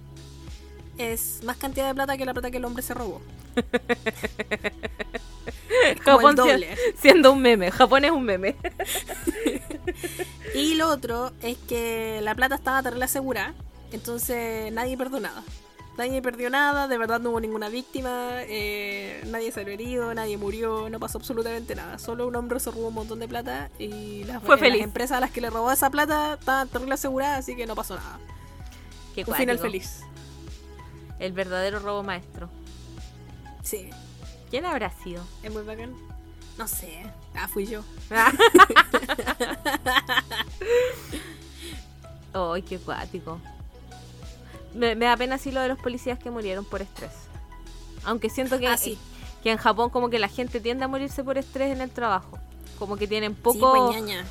es 0.99 1.39
más 1.43 1.57
cantidad 1.57 1.87
de 1.87 1.95
plata 1.95 2.15
que 2.15 2.25
la 2.25 2.33
plata 2.33 2.51
que 2.51 2.57
el 2.57 2.65
hombre 2.65 2.83
se 2.83 2.93
robó. 2.93 3.21
Japón 6.03 6.35
doble. 6.35 6.77
siendo 6.99 7.31
un 7.31 7.41
meme. 7.41 7.71
Japón 7.71 8.05
es 8.05 8.11
un 8.11 8.23
meme. 8.23 8.55
Y 10.53 10.75
lo 10.75 10.89
otro 10.89 11.31
es 11.41 11.57
que 11.57 12.19
la 12.21 12.35
plata 12.35 12.55
estaba 12.55 12.81
terrible 12.81 13.05
asegurada, 13.05 13.53
entonces 13.91 14.71
nadie 14.71 14.97
perdió 14.97 15.19
nada. 15.19 15.43
Nadie 15.97 16.21
perdió 16.21 16.49
nada, 16.51 16.87
de 16.87 16.97
verdad 16.97 17.19
no 17.19 17.31
hubo 17.31 17.39
ninguna 17.39 17.69
víctima, 17.69 18.43
eh, 18.43 19.23
nadie 19.27 19.51
salió 19.51 19.73
herido, 19.73 20.13
nadie 20.13 20.37
murió, 20.37 20.89
no 20.91 20.99
pasó 20.99 21.17
absolutamente 21.17 21.73
nada. 21.73 21.97
Solo 21.97 22.27
un 22.27 22.35
hombre 22.35 22.59
se 22.59 22.69
robó 22.69 22.89
un 22.89 22.93
montón 22.93 23.19
de 23.19 23.27
plata 23.27 23.71
y 23.79 24.23
las, 24.25 24.43
Fue 24.43 24.55
eh, 24.55 24.59
feliz. 24.59 24.77
las 24.77 24.83
empresas 24.85 25.17
a 25.17 25.21
las 25.21 25.31
que 25.31 25.41
le 25.41 25.49
robó 25.49 25.71
esa 25.71 25.89
plata 25.89 26.35
estaban 26.39 26.67
terrible 26.67 26.93
aseguradas, 26.93 27.39
así 27.39 27.55
que 27.55 27.65
no 27.65 27.73
pasó 27.73 27.95
nada. 27.95 28.19
Qué 29.15 29.25
un 29.27 29.33
final 29.33 29.57
feliz. 29.57 30.01
El 31.17 31.31
verdadero 31.31 31.79
robo 31.79 32.03
maestro. 32.03 32.47
Sí, 33.63 33.89
¿Quién 34.51 34.65
habrá 34.65 34.91
sido? 35.03 35.23
es 35.41 35.51
muy 35.51 35.63
bacán. 35.63 35.95
No 36.59 36.67
sé, 36.67 37.11
ah, 37.35 37.47
fui 37.47 37.65
yo. 37.65 37.81
Ay, 42.33 42.61
qué 42.61 42.77
cuático. 42.77 43.39
Me, 44.73 44.95
me 44.95 45.05
da 45.05 45.17
pena 45.17 45.37
sí 45.37 45.51
lo 45.51 45.61
de 45.61 45.69
los 45.69 45.79
policías 45.79 46.19
que 46.19 46.29
murieron 46.31 46.65
por 46.65 46.81
estrés. 46.81 47.11
Aunque 48.05 48.29
siento 48.29 48.59
que, 48.59 48.67
Ah, 48.67 48.77
sí. 48.77 48.97
que 49.43 49.51
en 49.51 49.57
Japón 49.57 49.89
como 49.89 50.09
que 50.09 50.19
la 50.19 50.27
gente 50.29 50.59
tiende 50.59 50.85
a 50.85 50.87
morirse 50.87 51.23
por 51.23 51.37
estrés 51.37 51.71
en 51.73 51.81
el 51.81 51.89
trabajo. 51.91 52.37
Como 52.79 52.95
que 52.97 53.07
tienen 53.07 53.33
poco, 53.35 53.73
pues, 53.91 54.25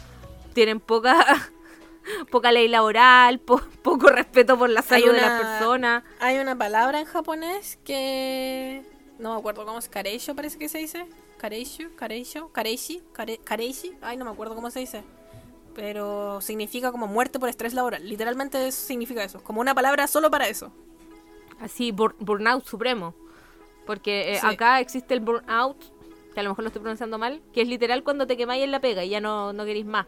tienen 0.55 0.79
poca 0.81 1.17
poca 2.31 2.53
ley 2.53 2.69
laboral, 2.69 3.41
po- 3.41 3.61
poco 3.83 4.09
respeto 4.09 4.57
por 4.57 4.71
la 4.71 4.83
salud 4.83 5.13
de 5.13 5.21
la 5.21 5.27
una- 5.27 5.39
persona. 5.41 6.05
Hay 6.21 6.39
una 6.39 6.57
palabra 6.57 7.01
en 7.01 7.07
japonés 7.07 7.79
que 7.85 8.83
no 9.19 9.33
me 9.35 9.39
acuerdo 9.41 9.67
cómo 9.67 9.79
es 9.79 9.89
kareisho 9.89 10.35
parece 10.37 10.59
que 10.59 10.69
se 10.69 10.79
dice. 10.79 11.07
Kareisho, 11.39 11.89
kareisho, 11.97 12.51
kareishi, 12.53 13.03
kare- 13.13 13.41
kareishi, 13.45 13.95
ay 14.01 14.17
no 14.17 14.25
me 14.25 14.31
acuerdo 14.31 14.55
cómo 14.55 14.71
se 14.71 14.79
dice. 14.81 15.03
Pero 15.77 16.41
significa 16.41 16.91
como 16.91 17.07
muerte 17.07 17.39
por 17.39 17.49
estrés 17.49 17.75
laboral. 17.75 18.09
Literalmente 18.09 18.67
eso 18.67 18.85
significa 18.87 19.23
eso, 19.23 19.43
como 19.45 19.61
una 19.61 19.75
palabra 19.75 20.07
solo 20.09 20.31
para 20.31 20.49
eso. 20.49 20.73
Así, 21.61 21.93
bur- 21.93 22.17
burnout 22.19 22.65
supremo. 22.65 23.15
Porque 23.87 24.33
eh, 24.35 24.39
Sí. 24.41 24.47
acá 24.47 24.81
existe 24.81 25.15
el 25.15 25.21
burnout, 25.21 25.77
que 26.35 26.41
a 26.41 26.43
lo 26.43 26.49
mejor 26.51 26.65
lo 26.65 26.69
estoy 26.69 26.81
pronunciando 26.83 27.19
mal, 27.19 27.41
que 27.53 27.61
es 27.63 27.69
literal 27.69 28.03
cuando 28.03 28.27
te 28.27 28.37
quemáis 28.37 28.65
en 28.65 28.73
la 28.73 28.81
pega 28.81 29.05
y 29.05 29.11
ya 29.11 29.21
no, 29.21 29.53
no 29.53 29.65
queréis 29.65 29.87
más. 29.87 30.07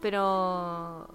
Pero. 0.00 1.06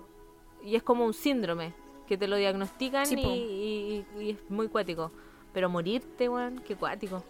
Y 0.63 0.75
es 0.75 0.83
como 0.83 1.05
un 1.05 1.13
síndrome, 1.13 1.73
que 2.07 2.17
te 2.17 2.27
lo 2.27 2.35
diagnostican 2.35 3.05
Sí, 3.05 3.15
y, 3.17 3.23
po. 3.23 3.29
y- 3.29 4.05
y 4.25 4.29
es 4.31 4.49
muy 4.49 4.67
cuático. 4.67 5.11
Pero 5.53 5.69
morirte, 5.69 6.27
weón, 6.29 6.59
qué 6.67 6.75
cuático. 6.75 7.23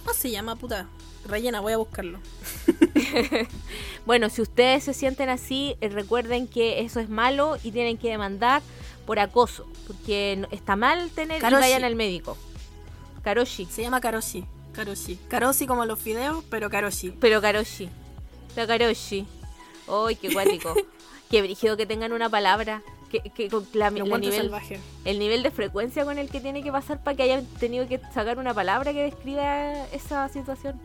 ¿Cómo 0.00 0.14
se 0.14 0.30
llama, 0.30 0.56
puta? 0.56 0.86
Rellena, 1.26 1.60
voy 1.60 1.72
a 1.72 1.76
buscarlo. 1.76 2.18
Bueno, 4.06 4.30
si 4.30 4.40
ustedes 4.40 4.84
se 4.84 4.94
sienten 4.94 5.28
así, 5.28 5.76
eh, 5.80 5.88
recuerden 5.88 6.48
que 6.48 6.80
eso 6.80 7.00
es 7.00 7.08
malo 7.10 7.58
y 7.62 7.70
tienen 7.70 7.98
que 7.98 8.08
demandar 8.08 8.62
por 9.06 9.18
acoso, 9.18 9.66
porque 9.86 10.46
está 10.50 10.74
mal 10.74 11.10
tener 11.10 11.40
Karoshi. 11.40 11.60
vayan 11.60 11.84
al 11.84 11.96
médico. 11.96 12.36
Karoshi, 13.22 13.66
Se 13.66 13.82
llama 13.82 14.00
Karoshi. 14.00 14.44
Karoshi. 14.72 15.16
Karoshi 15.28 15.66
como 15.66 15.84
los 15.84 15.98
fideos, 15.98 16.42
pero 16.48 16.70
Karoshi. 16.70 17.10
pero 17.20 17.40
Karoshi. 17.42 17.90
La 18.56 18.66
Karoshi. 18.66 19.26
¡Ay, 19.86 20.16
qué 20.16 20.32
cuático! 20.32 20.74
qué 21.30 21.42
brígido 21.42 21.76
que 21.76 21.84
tengan 21.86 22.12
una 22.12 22.30
palabra. 22.30 22.82
Que, 23.10 23.20
que 23.20 23.48
con 23.48 23.66
la, 23.74 23.90
la 23.90 24.18
nivel, 24.18 24.32
salvaje. 24.32 24.80
el 25.04 25.18
nivel 25.18 25.42
de 25.42 25.50
frecuencia 25.50 26.04
con 26.04 26.18
el 26.18 26.30
que 26.30 26.40
tiene 26.40 26.62
que 26.62 26.70
pasar 26.70 27.02
para 27.02 27.16
que 27.16 27.24
hayan 27.24 27.44
tenido 27.44 27.88
que 27.88 28.00
sacar 28.14 28.38
una 28.38 28.54
palabra 28.54 28.92
que 28.92 29.02
describa 29.02 29.84
esa 29.92 30.28
situación. 30.28 30.80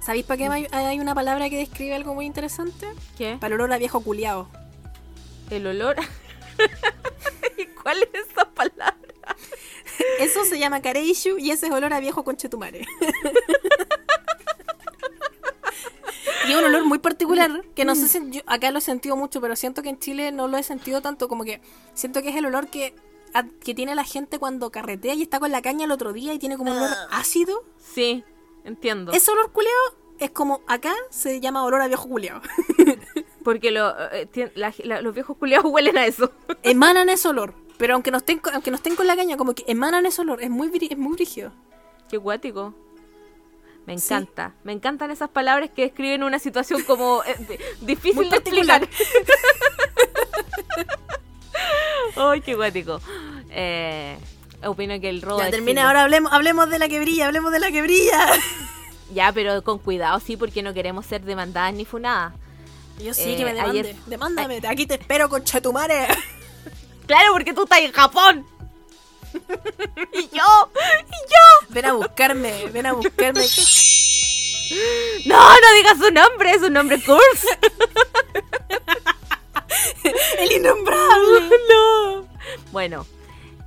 ¿Sabéis 0.00 0.24
para 0.24 0.38
qué 0.38 0.46
hay, 0.46 0.66
hay 0.70 1.00
una 1.00 1.14
palabra 1.14 1.50
que 1.50 1.58
describe 1.58 1.94
algo 1.94 2.14
muy 2.14 2.26
interesante? 2.26 2.86
¿Qué? 3.18 3.36
Para 3.40 3.54
el 3.54 3.60
olor 3.60 3.72
a 3.72 3.78
viejo 3.78 4.00
culiao. 4.00 4.48
El 5.50 5.66
olor. 5.66 5.96
¿Y 7.58 7.66
¿Cuál 7.66 8.02
es 8.02 8.28
esa 8.30 8.48
palabra? 8.50 8.96
Eso 10.18 10.44
se 10.44 10.58
llama 10.58 10.80
Kareishu 10.80 11.38
y 11.38 11.50
ese 11.50 11.66
es 11.66 11.72
olor 11.72 11.92
a 11.92 12.00
viejo 12.00 12.24
conchetumare. 12.24 12.86
y 16.48 16.54
un 16.54 16.64
olor 16.64 16.84
muy 16.84 16.98
particular 16.98 17.62
que 17.74 17.84
no 17.84 17.94
sé 17.94 18.08
si 18.08 18.30
yo 18.30 18.40
acá 18.46 18.70
lo 18.70 18.78
he 18.78 18.82
sentido 18.82 19.16
mucho, 19.16 19.40
pero 19.40 19.56
siento 19.56 19.82
que 19.82 19.88
en 19.90 19.98
Chile 19.98 20.32
no 20.32 20.48
lo 20.48 20.56
he 20.58 20.62
sentido 20.62 21.00
tanto. 21.02 21.28
Como 21.28 21.44
que 21.44 21.60
siento 21.94 22.22
que 22.22 22.30
es 22.30 22.36
el 22.36 22.46
olor 22.46 22.68
que, 22.68 22.94
a- 23.34 23.44
que 23.44 23.74
tiene 23.74 23.94
la 23.94 24.04
gente 24.04 24.38
cuando 24.38 24.70
carretea 24.70 25.14
y 25.14 25.22
está 25.22 25.40
con 25.40 25.50
la 25.52 25.62
caña 25.62 25.84
el 25.84 25.90
otro 25.92 26.12
día 26.12 26.32
y 26.34 26.38
tiene 26.38 26.56
como 26.56 26.72
un 26.72 26.78
olor 26.78 26.90
ácido. 27.10 27.62
Sí, 27.78 28.24
entiendo. 28.64 29.12
Ese 29.12 29.30
olor 29.30 29.52
culeado 29.52 29.78
es 30.18 30.30
como 30.30 30.60
acá 30.66 30.94
se 31.10 31.40
llama 31.40 31.64
olor 31.64 31.80
a 31.82 31.88
viejo 31.88 32.08
culeado. 32.08 32.42
Porque 33.44 33.70
lo, 33.72 33.90
eh, 34.12 34.28
tien- 34.32 34.52
la- 34.54 34.72
la- 34.84 35.00
los 35.02 35.14
viejos 35.14 35.36
culiados 35.36 35.70
huelen 35.70 35.98
a 35.98 36.06
eso. 36.06 36.30
emanan 36.62 37.08
ese 37.08 37.28
olor. 37.28 37.54
Pero 37.78 37.94
aunque 37.94 38.10
no 38.12 38.18
estén 38.18 38.40
aunque 38.52 38.70
no 38.70 38.76
estén 38.76 38.94
con 38.94 39.06
la 39.08 39.16
caña, 39.16 39.36
como 39.36 39.54
que 39.54 39.64
emanan 39.66 40.06
ese 40.06 40.20
olor. 40.20 40.42
Es 40.42 40.50
muy, 40.50 40.70
es 40.88 40.98
muy 40.98 41.14
brígido. 41.14 41.52
Qué 42.08 42.16
guático. 42.18 42.74
Me 43.86 43.98
Sí. 43.98 44.14
encanta. 44.14 44.54
Me 44.64 44.72
encantan 44.72 45.10
esas 45.10 45.28
palabras 45.30 45.70
que 45.74 45.82
describen 45.82 46.22
una 46.22 46.38
situación 46.38 46.82
como 46.84 47.22
eh, 47.24 47.36
di- 47.48 47.58
difícil 47.94 48.16
Muy 48.22 48.28
de 48.30 48.36
explicar. 48.36 48.88
Ay, 52.16 52.40
qué 52.40 52.54
guático. 52.54 53.00
Eh, 53.50 54.16
opino 54.64 54.98
que 55.00 55.08
el 55.08 55.22
robo 55.22 55.38
Ya 55.40 55.50
termina, 55.50 55.86
ahora 55.86 56.02
hablemos, 56.02 56.32
hablemos 56.32 56.68
de 56.70 56.78
la 56.78 56.88
que 56.88 57.00
brilla, 57.00 57.26
hablemos 57.26 57.52
de 57.52 57.60
la 57.60 57.70
que 57.70 57.82
brilla. 57.82 58.26
Ya, 59.14 59.30
pero 59.30 59.62
con 59.62 59.78
cuidado, 59.78 60.18
sí, 60.20 60.38
porque 60.38 60.62
no 60.62 60.72
queremos 60.72 61.04
ser 61.04 61.20
demandadas 61.20 61.74
ni 61.74 61.84
funadas. 61.84 62.32
Yo 62.98 63.12
sí 63.12 63.34
Eh, 63.34 63.36
que 63.36 63.44
me 63.44 63.52
demande. 63.52 63.80
ayer- 63.80 63.96
Demándame, 64.06 64.62
aquí 64.66 64.86
te 64.86 64.94
espero 64.94 65.28
con 65.28 65.44
Chetumare. 65.44 66.06
Claro, 67.06 67.32
porque 67.34 67.52
tú 67.52 67.64
estás 67.64 67.80
en 67.80 67.92
Japón. 67.92 68.46
y 70.12 70.28
yo, 70.28 70.70
y 71.06 71.18
yo. 71.30 71.66
Ven 71.70 71.86
a 71.86 71.92
buscarme, 71.94 72.66
ven 72.72 72.86
a 72.86 72.92
buscarme. 72.92 73.44
No, 75.26 75.36
no 75.36 75.74
digas 75.76 75.98
su 75.98 76.10
nombre, 76.10 76.50
es 76.50 76.62
un 76.62 76.72
nombre 76.72 77.00
curse. 77.02 77.48
El 80.38 80.52
innombrable. 80.52 81.56
no. 81.70 82.26
Bueno, 82.72 83.06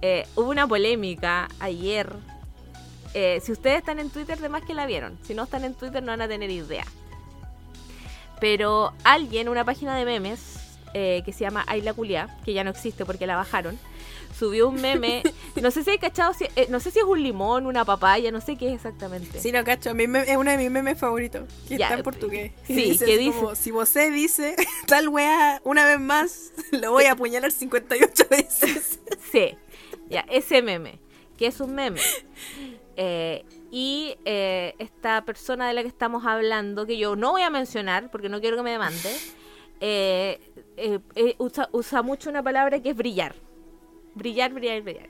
eh, 0.02 0.28
hubo 0.36 0.50
una 0.50 0.68
polémica 0.68 1.48
ayer. 1.60 2.14
Eh, 3.14 3.40
si 3.44 3.52
ustedes 3.52 3.78
están 3.78 4.00
en 4.00 4.10
Twitter, 4.10 4.40
de 4.40 4.50
más 4.50 4.64
que 4.64 4.74
la 4.74 4.86
vieron. 4.86 5.18
Si 5.24 5.34
no 5.34 5.44
están 5.44 5.64
en 5.64 5.74
Twitter, 5.74 6.04
no 6.04 6.12
van 6.12 6.22
a 6.22 6.28
tener 6.28 6.50
idea. 6.50 6.86
Pero 8.42 8.94
alguien, 9.04 9.48
una 9.48 9.64
página 9.64 9.96
de 9.96 10.06
memes 10.06 10.56
eh, 10.94 11.22
que 11.26 11.32
se 11.32 11.42
llama 11.42 11.64
Ayla 11.68 11.94
Culia, 11.94 12.38
que 12.44 12.54
ya 12.54 12.64
no 12.64 12.72
existe 12.72 13.06
porque 13.06 13.26
la 13.26 13.36
bajaron, 13.38 13.80
subió 14.38 14.68
un 14.70 14.82
meme. 14.82 15.24
No 15.62 15.72
sé 15.72 15.84
si 15.86 15.92
hay 15.92 15.98
cachado, 16.00 16.34
si- 16.34 16.48
eh, 16.58 16.68
no 16.70 16.80
sé 16.82 16.92
si 16.92 17.00
es 17.00 17.06
un 17.06 17.24
limón, 17.24 17.66
una 17.66 17.86
papaya, 17.86 18.30
no 18.32 18.42
sé 18.42 18.58
qué 18.58 18.68
es 18.68 18.74
exactamente. 18.76 19.40
Sí, 19.40 19.54
no, 19.54 19.64
cacho, 19.64 19.94
mi 19.96 20.06
meme- 20.06 20.30
es 20.30 20.36
uno 20.36 20.52
de 20.52 20.58
mis 20.58 20.70
memes 20.70 21.00
favoritos. 21.00 21.44
Que 21.68 21.78
Ya, 21.78 21.86
está 21.86 21.98
en 21.98 22.04
portugués. 22.04 22.52
sí, 22.68 22.74
dice 22.92 23.06
que 23.06 23.18
dice- 23.18 23.40
como, 23.40 23.56
si 23.56 23.72
vosé 23.72 24.12
dice 24.12 24.56
tal 24.88 25.08
weá 25.08 25.62
una 25.64 25.86
vez 25.86 26.00
más, 26.00 26.52
lo 26.72 26.92
voy 26.92 27.06
a 27.06 27.14
apuñalar 27.14 27.52
58 27.52 28.26
veces. 28.30 29.00
Sí, 29.32 29.56
ya, 30.10 30.26
ese 30.30 30.62
meme, 30.62 31.00
que 31.38 31.48
es 31.48 31.60
un 31.62 31.74
meme. 31.74 32.02
Eh, 32.98 33.46
y 33.72 34.16
eh, 34.26 34.74
esta 34.80 35.24
persona 35.26 35.68
de 35.68 35.74
la 35.74 35.82
que 35.82 35.88
estamos 35.88 36.26
hablando, 36.26 36.86
que 36.86 36.98
yo 36.98 37.16
no 37.16 37.32
voy 37.32 37.42
a 37.44 37.50
mencionar 37.50 38.12
porque 38.12 38.30
no 38.30 38.40
quiero 38.42 38.58
que 38.58 38.64
me 38.64 38.72
demande, 38.72 39.10
eh, 39.82 40.40
eh, 40.78 41.00
eh, 41.16 41.36
usa, 41.38 41.70
usa 41.72 42.02
mucho 42.02 42.30
una 42.30 42.44
palabra 42.44 42.82
que 42.82 42.90
es 42.90 42.96
brillar. 42.96 43.36
Brillar, 44.16 44.54
brillar, 44.54 44.82
brillar. 44.82 45.10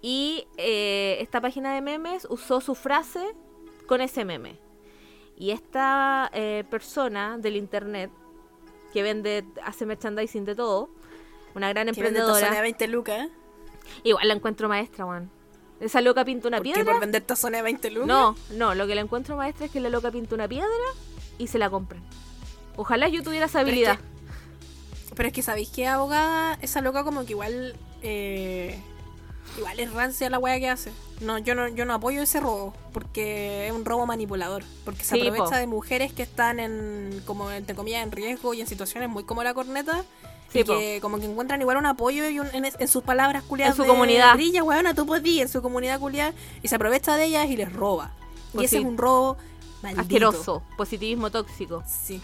Y 0.00 0.46
eh, 0.56 1.18
esta 1.20 1.40
página 1.40 1.74
de 1.74 1.80
memes 1.80 2.26
usó 2.30 2.60
su 2.60 2.74
frase 2.74 3.34
con 3.86 4.00
ese 4.00 4.24
meme. 4.24 4.56
Y 5.36 5.50
esta 5.50 6.30
eh, 6.32 6.64
persona 6.70 7.38
del 7.38 7.56
internet, 7.56 8.10
que 8.92 9.02
vende, 9.02 9.44
hace 9.64 9.86
merchandising 9.86 10.44
de 10.44 10.54
todo, 10.54 10.88
una 11.54 11.68
gran 11.70 11.86
Que 11.86 11.92
vende 11.92 12.20
emprendedora. 12.20 12.34
tazones 12.40 12.58
a 12.58 12.62
20 12.62 12.88
lucas. 12.88 13.28
Igual 14.02 14.28
la 14.28 14.34
encuentro 14.34 14.68
maestra, 14.68 15.04
Juan. 15.04 15.30
Esa 15.80 16.00
loca 16.00 16.24
pinta 16.24 16.48
una 16.48 16.58
¿Por 16.58 16.66
qué 16.66 16.72
piedra. 16.74 16.92
por 16.92 17.00
vender 17.00 17.22
tazones 17.22 17.60
a 17.60 17.64
20 17.64 17.90
lucas? 17.90 18.06
No, 18.06 18.36
no, 18.52 18.74
lo 18.74 18.86
que 18.86 18.94
la 18.94 19.00
encuentro 19.00 19.36
maestra 19.36 19.66
es 19.66 19.72
que 19.72 19.80
la 19.80 19.88
loca 19.88 20.10
pinta 20.10 20.34
una 20.34 20.46
piedra 20.48 20.68
y 21.36 21.48
se 21.48 21.58
la 21.58 21.68
compran. 21.68 22.02
Ojalá 22.76 23.08
yo 23.08 23.22
tuviera 23.22 23.46
esa 23.46 23.58
Pero 23.60 23.68
es 23.68 23.72
habilidad. 23.88 23.98
Pero 25.16 25.28
es 25.28 25.32
que 25.32 25.42
sabéis 25.42 25.68
que 25.70 25.86
abogada, 25.86 26.58
esa 26.62 26.80
loca 26.80 27.04
como 27.04 27.24
que 27.24 27.32
igual 27.32 27.74
eh, 28.04 28.78
igual 29.58 29.80
es 29.80 29.92
rancia 29.92 30.30
la 30.30 30.38
weá 30.38 30.58
que 30.60 30.68
hace. 30.68 30.92
No, 31.20 31.38
yo 31.38 31.54
no, 31.54 31.68
yo 31.68 31.84
no 31.84 31.94
apoyo 31.94 32.22
ese 32.22 32.40
robo, 32.40 32.74
porque 32.92 33.66
es 33.66 33.72
un 33.72 33.84
robo 33.84 34.04
manipulador. 34.06 34.62
Porque 34.84 35.04
se 35.04 35.14
Sí, 35.14 35.20
aprovecha 35.20 35.44
po. 35.54 35.56
de 35.56 35.66
mujeres 35.66 36.12
que 36.12 36.22
están 36.22 36.60
en, 36.60 37.22
como 37.24 37.50
entre 37.50 37.74
comillas, 37.74 38.02
en 38.02 38.12
riesgo 38.12 38.52
y 38.54 38.60
en 38.60 38.66
situaciones 38.66 39.08
muy 39.08 39.24
como 39.24 39.42
la 39.42 39.54
corneta. 39.54 40.04
Sí, 40.52 40.60
y 40.60 40.64
po. 40.64 40.76
que 40.78 40.98
como 41.00 41.18
que 41.18 41.24
encuentran 41.26 41.60
igual 41.60 41.76
un 41.78 41.86
apoyo 41.86 42.28
y 42.28 42.38
un- 42.40 42.48
en, 42.52 42.64
en 42.64 42.88
sus 42.88 43.02
palabras 43.02 43.42
culiadas. 43.44 43.74
En 43.74 43.76
su 43.76 43.82
de, 43.82 43.88
comunidad. 43.88 44.34
Brilla, 44.34 44.62
weona, 44.62 44.94
tú 44.94 45.06
podís, 45.06 45.42
en 45.42 45.48
su 45.48 45.62
comunidad 45.62 45.98
culiada. 46.00 46.32
Y 46.62 46.68
se 46.68 46.74
aprovecha 46.76 47.16
de 47.16 47.24
ellas 47.24 47.48
y 47.48 47.56
les 47.56 47.72
roba. 47.72 48.12
Y 48.52 48.56
Pues 48.56 48.66
ese 48.66 48.76
sí. 48.76 48.82
es 48.82 48.88
un 48.88 48.98
robo 48.98 49.36
maldito. 49.82 50.02
Asqueroso, 50.02 50.62
positivismo 50.76 51.30
tóxico. 51.30 51.82
Sí. 51.86 52.20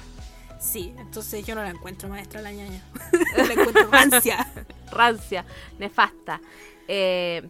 Sí, 0.60 0.92
entonces 0.98 1.44
yo 1.46 1.54
no 1.54 1.62
la 1.62 1.70
encuentro 1.70 2.08
maestra 2.08 2.42
la 2.42 2.52
ñaña. 2.52 2.82
la 3.36 3.44
encuentro 3.52 3.88
rancia. 3.90 4.46
Rancia, 4.90 5.44
nefasta. 5.78 6.40
Eh, 6.88 7.48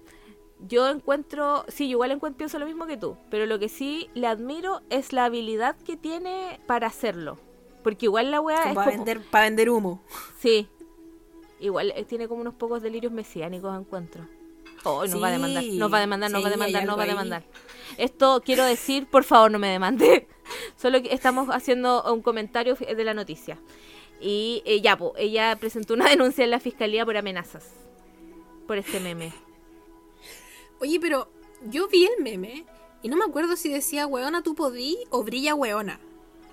yo 0.69 0.89
encuentro, 0.89 1.65
sí, 1.69 1.87
yo 1.89 1.93
igual 1.93 2.11
encuentro, 2.11 2.37
pienso 2.39 2.59
lo 2.59 2.67
mismo 2.67 2.87
que 2.87 2.97
tú, 2.99 3.17
pero 3.31 3.47
lo 3.47 3.59
que 3.59 3.69
sí 3.69 4.11
le 4.15 4.27
admiro 4.27 4.83
es 4.91 5.13
la 5.13 5.25
habilidad 5.25 5.77
que 5.77 5.97
tiene 5.97 6.61
para 6.67 6.87
hacerlo. 6.89 7.39
Porque 7.83 8.07
igual 8.07 8.31
la 8.31 8.41
weá 8.41 8.69
es 8.69 8.75
para, 8.75 8.91
como- 8.91 9.05
vender, 9.05 9.23
para 9.31 9.45
vender 9.45 9.71
humo. 9.71 10.03
Sí. 10.39 10.69
Igual 11.61 11.93
eh, 11.97 12.05
tiene 12.05 12.29
como 12.29 12.41
unos 12.43 12.55
pocos 12.55 12.83
delirios 12.83 13.13
mesiánicos, 13.13 13.79
encuentro. 13.79 14.27
Oh, 14.85 15.05
nos 15.07 15.23
va 15.23 15.29
a 15.29 15.31
demandar, 15.33 15.63
nos 15.65 15.93
va 15.93 15.99
a 15.99 16.01
demandar, 16.01 16.31
nos 16.31 16.43
va 16.43 16.49
a 16.49 16.51
demandar, 16.51 16.85
nos 16.87 16.97
va 16.97 17.01
a 17.01 17.05
ahí. 17.05 17.11
demandar. 17.11 17.45
Esto 17.99 18.41
quiero 18.45 18.65
decir, 18.65 19.07
por 19.07 19.25
favor, 19.25 19.51
no 19.51 19.59
me 19.59 19.69
demande. 19.69 20.27
Solo 20.77 21.03
que 21.03 21.13
estamos 21.15 21.49
haciendo 21.51 22.03
un 22.13 22.23
comentario 22.23 22.75
de 22.77 23.05
la 23.05 23.13
noticia. 23.13 23.59
Y 24.21 24.63
eh, 24.67 24.81
ya, 24.81 24.97
po, 24.97 25.15
ella 25.17 25.57
presentó 25.59 25.95
una 25.95 26.09
denuncia 26.11 26.45
en 26.45 26.51
la 26.51 26.61
fiscalía 26.61 27.05
por 27.05 27.17
amenazas. 27.17 27.65
Por 28.67 28.79
este 28.79 29.01
meme. 29.01 29.33
Oye, 30.81 30.99
pero 31.01 31.29
yo 31.67 31.89
vi 31.89 32.07
el 32.07 32.23
meme 32.23 32.65
y 33.03 33.09
no 33.09 33.17
me 33.17 33.25
acuerdo 33.25 33.57
si 33.57 33.69
decía 33.69 34.07
weona 34.07 34.43
tú 34.43 34.55
podí 34.55 34.99
o 35.11 35.23
brilla 35.25 35.55
weona. 35.55 35.99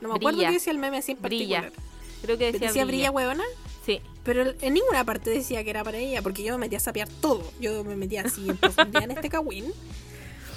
No 0.01 0.09
me 0.09 0.15
acuerdo 0.15 0.37
Brilla. 0.37 0.49
qué 0.49 0.53
decía 0.55 0.71
el 0.71 0.79
meme 0.79 0.97
así 0.97 1.13
en 1.13 1.21
Brilla. 1.21 1.61
particular. 1.61 1.87
Creo 2.21 2.37
que 2.37 2.51
decía, 2.51 2.67
¿Decía 2.67 2.85
brilla 2.85 3.11
weona? 3.11 3.43
Sí. 3.85 4.01
Pero 4.23 4.53
en 4.61 4.73
ninguna 4.73 5.03
parte 5.05 5.29
decía 5.29 5.63
que 5.63 5.69
era 5.69 5.83
para 5.83 5.97
ella, 5.97 6.21
porque 6.21 6.43
yo 6.43 6.53
me 6.53 6.59
metí 6.65 6.75
a 6.75 6.79
sapear 6.79 7.07
todo. 7.21 7.43
Yo 7.59 7.83
me 7.83 7.95
metí 7.95 8.17
así 8.17 8.49
en 8.49 8.57
profundidad 8.57 9.03
en 9.03 9.11
este 9.11 9.29
cagüín. 9.29 9.71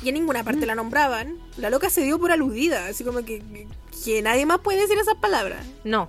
Y 0.03 0.09
en 0.09 0.15
ninguna 0.15 0.43
parte 0.43 0.65
la 0.67 0.75
nombraban. 0.75 1.39
La 1.57 1.71
loca 1.71 1.91
se 1.91 2.03
dio 2.03 2.19
por 2.19 2.33
aludida, 2.33 2.87
así 2.87 3.05
como 3.05 3.19
que, 3.25 3.41
que, 3.41 3.69
que 4.05 4.23
nadie 4.23 4.47
más 4.47 4.61
puede 4.61 4.81
decir 4.81 4.99
esas 4.99 5.17
palabras. 5.17 5.65
No. 5.85 6.09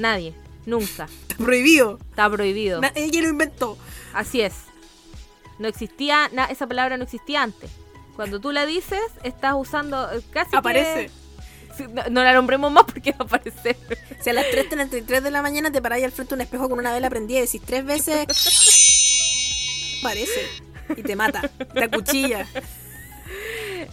Nadie. 0.00 0.34
Nunca. 0.66 1.04
Está 1.28 1.36
prohibido. 1.44 1.98
Está 2.10 2.28
prohibido. 2.30 2.80
Na- 2.80 2.92
ella 2.94 3.22
lo 3.22 3.28
inventó. 3.28 3.78
Así 4.12 4.40
es. 4.40 4.54
No 5.58 5.68
existía, 5.68 6.28
na- 6.32 6.46
esa 6.46 6.66
palabra 6.66 6.96
no 6.96 7.04
existía 7.04 7.42
antes. 7.42 7.70
Cuando 8.16 8.40
tú 8.40 8.50
la 8.52 8.66
dices, 8.66 9.00
estás 9.22 9.54
usando 9.56 10.10
eh, 10.12 10.20
casi 10.30 10.56
Aparece. 10.56 11.10
No, 11.94 12.02
no 12.10 12.22
la 12.24 12.34
nombremos 12.34 12.70
más 12.72 12.84
porque 12.84 13.12
va 13.18 13.18
a 13.20 13.22
aparecer. 13.24 13.76
Si 14.22 14.28
a 14.30 14.32
las 14.34 14.44
3.33 14.46 15.20
de 15.22 15.30
la 15.30 15.40
mañana 15.42 15.70
te 15.72 15.80
paráis 15.80 16.04
al 16.04 16.12
frente 16.12 16.30
de 16.30 16.34
un 16.36 16.40
espejo 16.42 16.68
con 16.68 16.78
una 16.78 16.92
vela 16.92 17.08
prendida 17.08 17.38
y 17.38 17.42
decís 17.42 17.62
tres 17.64 17.84
veces. 17.84 18.26
Parece. 20.02 20.46
Y 20.96 21.02
te 21.02 21.14
mata. 21.16 21.42
Te 21.72 21.84
acuchilla. 21.84 22.42
Y- 22.42 22.80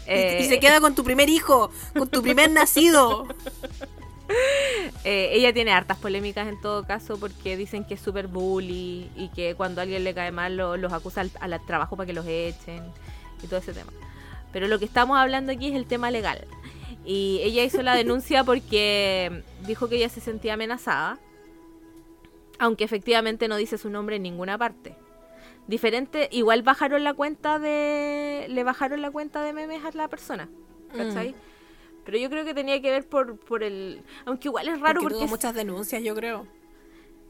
Eh, 0.07 0.39
Y, 0.41 0.47
se 0.49 0.59
queda 0.59 0.81
con 0.81 0.95
tu 0.95 1.03
primer 1.03 1.29
hijo. 1.29 1.71
Con 1.97 2.09
tu 2.09 2.21
primer 2.21 2.49
nacido. 2.49 3.27
Eh, 5.03 5.29
ella 5.33 5.53
tiene 5.53 5.71
hartas 5.71 5.97
polémicas 5.97 6.47
en 6.47 6.59
todo 6.59 6.85
caso 6.85 7.17
porque 7.17 7.55
dicen 7.55 7.85
que 7.85 7.93
es 7.93 8.01
súper 8.01 8.27
bully 8.27 9.09
y 9.15 9.29
que 9.33 9.55
cuando 9.55 9.79
a 9.79 9.83
alguien 9.83 10.03
le 10.03 10.13
cae 10.13 10.31
mal 10.31 10.57
lo- 10.57 10.75
los 10.75 10.91
acusa 10.91 11.21
al, 11.39 11.65
trabajo 11.65 11.95
para 11.95 12.07
que 12.07 12.13
los 12.13 12.25
echen 12.27 12.83
y 13.41 13.47
todo 13.47 13.59
ese 13.59 13.71
tema. 13.73 13.91
Pero 14.51 14.67
lo 14.67 14.79
que 14.79 14.85
estamos 14.85 15.17
hablando 15.17 15.51
aquí 15.53 15.67
es 15.69 15.75
el 15.75 15.85
tema 15.85 16.11
legal. 16.11 16.45
Y 17.05 17.39
ella 17.41 17.63
hizo 17.63 17.81
la 17.83 17.95
denuncia 17.95 18.43
porque 18.43 19.43
dijo 19.65 19.87
que 19.87 19.95
ella 19.95 20.09
se 20.09 20.19
sentía 20.19 20.55
amenazada, 20.55 21.19
aunque 22.59 22.83
efectivamente 22.83 23.47
no 23.47 23.55
dice 23.55 23.77
su 23.77 23.89
nombre 23.89 24.17
en 24.17 24.23
ninguna 24.23 24.57
parte. 24.57 24.95
Diferente, 25.67 26.27
igual 26.31 26.63
bajaron 26.63 27.03
la 27.03 27.13
cuenta 27.13 27.59
de. 27.59 28.47
Le 28.49 28.63
bajaron 28.63 29.01
la 29.01 29.11
cuenta 29.11 29.41
de 29.41 29.53
memes 29.53 29.85
a 29.85 29.91
la 29.95 30.07
persona. 30.09 30.49
¿Cachai? 30.95 31.35
Pero 32.07 32.19
yo 32.19 32.29
creo 32.29 32.45
que 32.45 32.53
tenía 32.53 32.81
que 32.81 32.89
ver 32.89 33.05
por, 33.05 33.37
por 33.37 33.63
el. 33.63 34.01
Aunque 34.25 34.47
igual 34.47 34.69
es 34.69 34.79
raro 34.79 35.01
porque, 35.01 35.15
porque. 35.15 35.25
tuvo 35.25 35.27
muchas 35.27 35.53
denuncias, 35.53 36.01
yo 36.01 36.15
creo. 36.15 36.47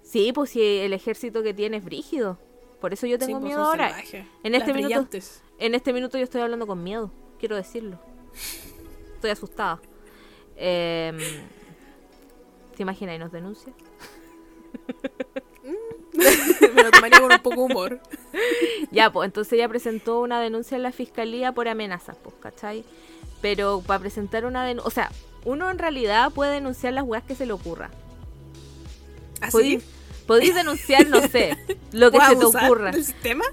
Sí, 0.03 0.31
pues 0.31 0.51
si 0.51 0.61
el 0.61 0.93
ejército 0.93 1.41
que 1.41 1.51
tiene 1.51 1.77
es 1.77 1.83
brígido. 1.83 2.37
Por 2.79 2.93
eso 2.93 3.07
yo 3.07 3.17
tengo 3.17 3.39
Sí, 3.39 3.41
pues, 3.41 3.43
miedo 3.43 3.63
ahora. 3.63 3.97
En 4.43 4.53
este 4.53 4.67
Las 4.67 4.67
minuto. 4.67 4.73
brillantes. 4.73 5.41
En 5.57 5.73
este 5.73 5.93
minuto 5.93 6.19
yo 6.19 6.23
estoy 6.25 6.41
hablando 6.41 6.67
con 6.67 6.83
miedo, 6.83 7.11
quiero 7.39 7.55
decirlo. 7.55 7.97
Estoy 9.15 9.31
asustada. 9.31 9.81
Em, 10.55 11.17
¿Te 12.75 12.83
imaginas 12.83 13.15
y 13.15 13.17
nos 13.17 13.31
denuncia? 13.31 13.73
Me 16.13 16.83
lo 16.83 16.91
tomaría 16.91 17.19
con 17.19 17.31
un 17.31 17.39
poco 17.41 17.55
de 17.55 17.61
humor. 17.61 17.99
Ya, 18.91 19.11
pues 19.11 19.25
entonces 19.25 19.53
ella 19.53 19.67
presentó 19.67 20.21
una 20.21 20.39
denuncia 20.39 20.75
en 20.75 20.83
la 20.83 20.91
fiscalía 20.91 21.51
por 21.51 21.67
amenazas, 21.67 22.15
pues, 22.23 22.35
¿cachai? 22.39 22.85
Pero 23.41 23.81
para 23.85 23.99
presentar 23.99 24.45
una 24.45 24.63
denuncia, 24.65 24.87
o 24.87 24.91
sea, 24.91 25.11
uno 25.45 25.69
en 25.69 25.77
realidad 25.77 26.31
puede 26.31 26.53
denunciar 26.53 26.93
las 26.93 27.03
weas 27.03 27.23
que 27.23 27.35
se 27.35 27.45
le 27.45 27.53
ocurra. 27.53 27.89
¿Así? 29.41 29.51
Podéis, 29.51 29.83
podéis 30.25 30.55
denunciar, 30.55 31.07
no 31.07 31.21
sé, 31.27 31.57
lo 31.91 32.11
que 32.11 32.17
¿Puedo 32.35 32.51
se 32.51 32.57
te 32.57 32.65
ocurra. 32.65 32.91
del 32.91 33.05
sistema? 33.05 33.45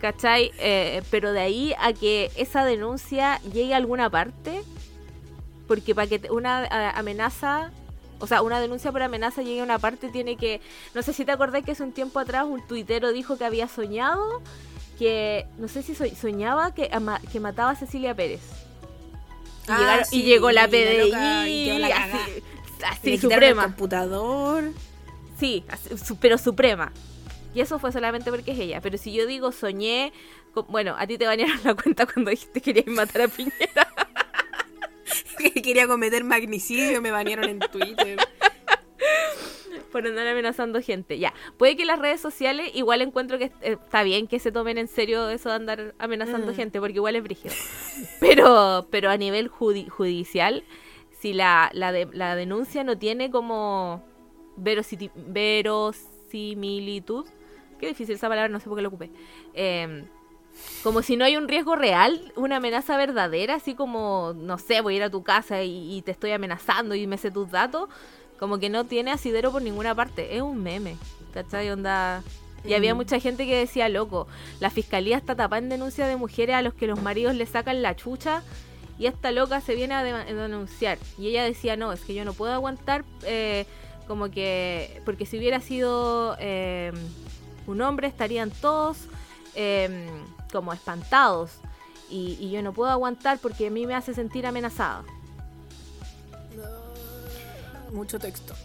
¿Cachai? 0.00 0.52
Eh, 0.58 1.02
pero 1.10 1.32
de 1.32 1.40
ahí 1.40 1.74
a 1.78 1.92
que 1.92 2.30
esa 2.36 2.64
denuncia 2.64 3.40
llegue 3.52 3.74
a 3.74 3.78
alguna 3.78 4.08
parte, 4.08 4.62
porque 5.66 5.94
para 5.94 6.06
que 6.06 6.30
una 6.30 6.64
amenaza, 6.96 7.72
o 8.20 8.26
sea, 8.26 8.42
una 8.42 8.60
denuncia 8.60 8.90
por 8.92 9.02
amenaza 9.02 9.42
llegue 9.42 9.60
a 9.60 9.64
una 9.64 9.78
parte, 9.78 10.08
tiene 10.08 10.36
que. 10.36 10.60
No 10.94 11.02
sé 11.02 11.12
si 11.12 11.24
te 11.24 11.32
acordás 11.32 11.62
que 11.64 11.72
hace 11.72 11.82
un 11.82 11.92
tiempo 11.92 12.20
atrás 12.20 12.46
un 12.48 12.66
tuitero 12.66 13.12
dijo 13.12 13.36
que 13.36 13.44
había 13.44 13.68
soñado 13.68 14.40
que. 14.98 15.46
No 15.58 15.68
sé 15.68 15.82
si 15.82 15.94
so- 15.94 16.06
soñaba 16.18 16.72
que, 16.74 16.88
ama- 16.92 17.20
que 17.32 17.40
mataba 17.40 17.70
a 17.72 17.76
Cecilia 17.76 18.14
Pérez. 18.14 18.40
Y, 19.68 19.70
Ah, 19.72 19.78
llegaron- 19.78 20.04
sí, 20.06 20.20
y 20.20 20.22
llegó 20.24 20.50
la 20.50 20.66
PDI, 20.68 21.48
y 21.48 21.78
la 21.78 21.88
cagá. 21.90 22.24
así, 22.24 22.30
Y 22.80 22.84
así, 22.84 23.10
le 23.10 23.16
quitaron 23.16 23.16
el 23.16 23.20
suprema. 23.50 23.62
computador. 23.64 24.64
Sí, 25.38 25.64
así, 25.68 25.90
pero 26.20 26.38
suprema. 26.38 26.92
Y 27.54 27.60
eso 27.60 27.78
fue 27.78 27.92
solamente 27.92 28.30
porque 28.30 28.52
es 28.52 28.58
ella. 28.58 28.80
Pero 28.80 28.98
si 28.98 29.12
yo 29.12 29.26
digo 29.26 29.52
soñé, 29.52 30.12
con- 30.54 30.66
bueno, 30.68 30.94
a 30.98 31.06
ti 31.06 31.18
te 31.18 31.26
bañaron 31.26 31.58
la 31.64 31.74
cuenta 31.74 32.06
cuando 32.06 32.30
dijiste 32.30 32.60
que 32.60 32.72
querías 32.74 32.94
matar 32.94 33.22
a 33.22 33.28
Piñera. 33.28 33.88
que 35.38 35.62
quería 35.62 35.86
cometer 35.86 36.24
magnicidio, 36.24 37.00
me 37.02 37.10
banearon 37.10 37.48
en 37.48 37.58
Twitter. 37.60 38.18
por 39.88 40.06
andar 40.06 40.26
amenazando 40.26 40.80
gente. 40.82 41.18
Ya, 41.18 41.32
puede 41.56 41.76
que 41.76 41.84
las 41.84 41.98
redes 41.98 42.20
sociales 42.20 42.70
igual 42.74 43.02
encuentro 43.02 43.38
que 43.38 43.46
eh, 43.62 43.76
está 43.82 44.02
bien 44.02 44.26
que 44.26 44.38
se 44.38 44.52
tomen 44.52 44.78
en 44.78 44.88
serio 44.88 45.28
eso 45.30 45.48
de 45.48 45.54
andar 45.56 45.94
amenazando 45.98 46.52
Mm. 46.52 46.56
gente, 46.56 46.80
porque 46.80 46.96
igual 46.96 47.16
es 47.16 47.22
brígido. 47.22 47.54
Pero, 48.20 48.86
pero 48.90 49.10
a 49.10 49.16
nivel 49.16 49.50
judi- 49.50 49.88
judicial, 49.88 50.62
si 51.20 51.32
la, 51.32 51.70
la, 51.72 51.92
de- 51.92 52.08
la 52.12 52.36
denuncia 52.36 52.84
no 52.84 52.98
tiene 52.98 53.30
como 53.30 54.04
verosimilitud, 54.56 57.26
qué 57.78 57.88
difícil 57.88 58.14
esa 58.14 58.28
palabra, 58.28 58.48
no 58.48 58.60
sé 58.60 58.68
por 58.68 58.76
qué 58.76 58.82
la 58.82 58.88
ocupé. 58.88 59.10
Em, 59.54 60.06
como 60.82 61.02
si 61.02 61.16
no 61.16 61.24
hay 61.24 61.36
un 61.36 61.48
riesgo 61.48 61.76
real, 61.76 62.32
una 62.36 62.56
amenaza 62.56 62.96
verdadera, 62.96 63.54
así 63.56 63.74
como, 63.74 64.32
no 64.36 64.58
sé, 64.58 64.80
voy 64.80 64.94
a 64.94 64.96
ir 64.98 65.02
a 65.04 65.10
tu 65.10 65.22
casa 65.22 65.62
y, 65.62 65.96
y 65.96 66.02
te 66.02 66.10
estoy 66.10 66.32
amenazando 66.32 66.94
y 66.94 67.06
me 67.06 67.18
sé 67.18 67.30
tus 67.30 67.50
datos, 67.50 67.88
como 68.38 68.58
que 68.58 68.70
no 68.70 68.84
tiene 68.84 69.10
asidero 69.10 69.52
por 69.52 69.62
ninguna 69.62 69.94
parte, 69.94 70.36
es 70.36 70.42
un 70.42 70.62
meme, 70.62 70.96
¿cachai? 71.34 71.70
Onda... 71.70 72.22
Y 72.64 72.74
había 72.74 72.92
Mm. 72.92 72.96
mucha 72.96 73.20
gente 73.20 73.46
que 73.46 73.56
decía, 73.56 73.88
loco, 73.88 74.26
la 74.58 74.68
fiscalía 74.70 75.16
está 75.16 75.36
tapada 75.36 75.58
en 75.58 75.68
denuncia 75.68 76.08
de 76.08 76.16
mujeres 76.16 76.56
a 76.56 76.62
los 76.62 76.74
que 76.74 76.88
los 76.88 77.00
maridos 77.00 77.34
le 77.36 77.46
sacan 77.46 77.82
la 77.82 77.94
chucha 77.94 78.42
y 78.98 79.06
esta 79.06 79.30
loca 79.30 79.60
se 79.60 79.76
viene 79.76 79.94
a 79.94 80.02
denunciar. 80.02 80.98
Y 81.16 81.28
ella 81.28 81.44
decía, 81.44 81.76
no, 81.76 81.92
es 81.92 82.00
que 82.00 82.14
yo 82.14 82.24
no 82.24 82.32
puedo 82.32 82.52
aguantar 82.52 83.04
eh, 83.22 83.64
como 84.08 84.28
que, 84.28 85.00
porque 85.04 85.24
si 85.24 85.38
hubiera 85.38 85.60
sido 85.60 86.36
eh, 86.40 86.92
un 87.68 87.80
hombre 87.80 88.08
estarían 88.08 88.50
todos 88.50 88.98
eh, 89.54 90.08
como 90.52 90.72
espantados. 90.72 91.52
Y, 92.10 92.38
y 92.40 92.50
yo 92.50 92.60
no 92.62 92.72
puedo 92.72 92.90
aguantar 92.90 93.38
porque 93.38 93.68
a 93.68 93.70
mí 93.70 93.86
me 93.86 93.94
hace 93.94 94.14
sentir 94.14 94.46
amenazada. 94.46 95.04
Mucho 97.92 98.18
texto. 98.18 98.54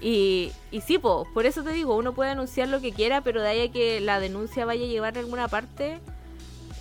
Y, 0.00 0.50
y 0.72 0.80
sí, 0.80 0.98
po, 0.98 1.28
por 1.32 1.46
eso 1.46 1.62
te 1.62 1.70
digo, 1.72 1.96
uno 1.96 2.12
puede 2.12 2.30
anunciar 2.30 2.68
lo 2.68 2.80
que 2.80 2.92
quiera, 2.92 3.20
pero 3.20 3.40
de 3.40 3.48
ahí 3.48 3.60
a 3.68 3.70
que 3.72 4.00
la 4.00 4.18
denuncia 4.18 4.64
vaya 4.64 4.84
a 4.84 4.88
llevar 4.88 5.16
a 5.16 5.20
alguna 5.20 5.46
parte. 5.48 6.00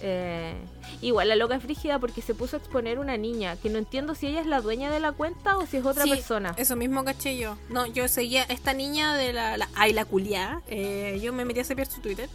eh, 0.01 0.55
igual 1.03 1.29
la 1.29 1.35
loca 1.35 1.55
es 1.55 1.61
frígida 1.61 1.99
porque 1.99 2.23
se 2.23 2.33
puso 2.33 2.55
a 2.55 2.59
exponer 2.59 2.97
una 2.97 3.17
niña, 3.17 3.55
que 3.57 3.69
no 3.69 3.77
entiendo 3.77 4.15
si 4.15 4.25
ella 4.27 4.41
es 4.41 4.47
la 4.47 4.59
dueña 4.61 4.89
de 4.91 4.99
la 4.99 5.11
cuenta 5.11 5.57
o 5.59 5.67
si 5.67 5.77
es 5.77 5.85
otra 5.85 6.03
Sí, 6.05 6.09
persona. 6.09 6.55
Eso 6.57 6.75
mismo 6.75 7.03
caché 7.05 7.37
yo. 7.37 7.55
No, 7.69 7.85
yo 7.85 8.07
seguía 8.07 8.41
esta 8.43 8.73
niña 8.73 9.15
de 9.15 9.33
la, 9.33 9.57
la 9.57 9.69
ay, 9.75 9.93
la 9.93 10.05
culiá. 10.05 10.63
eh, 10.67 11.19
yo 11.21 11.31
me 11.33 11.45
metí 11.45 11.59
a 11.59 11.63
cepillar 11.63 11.91
su 11.91 12.01
Twitter. 12.01 12.27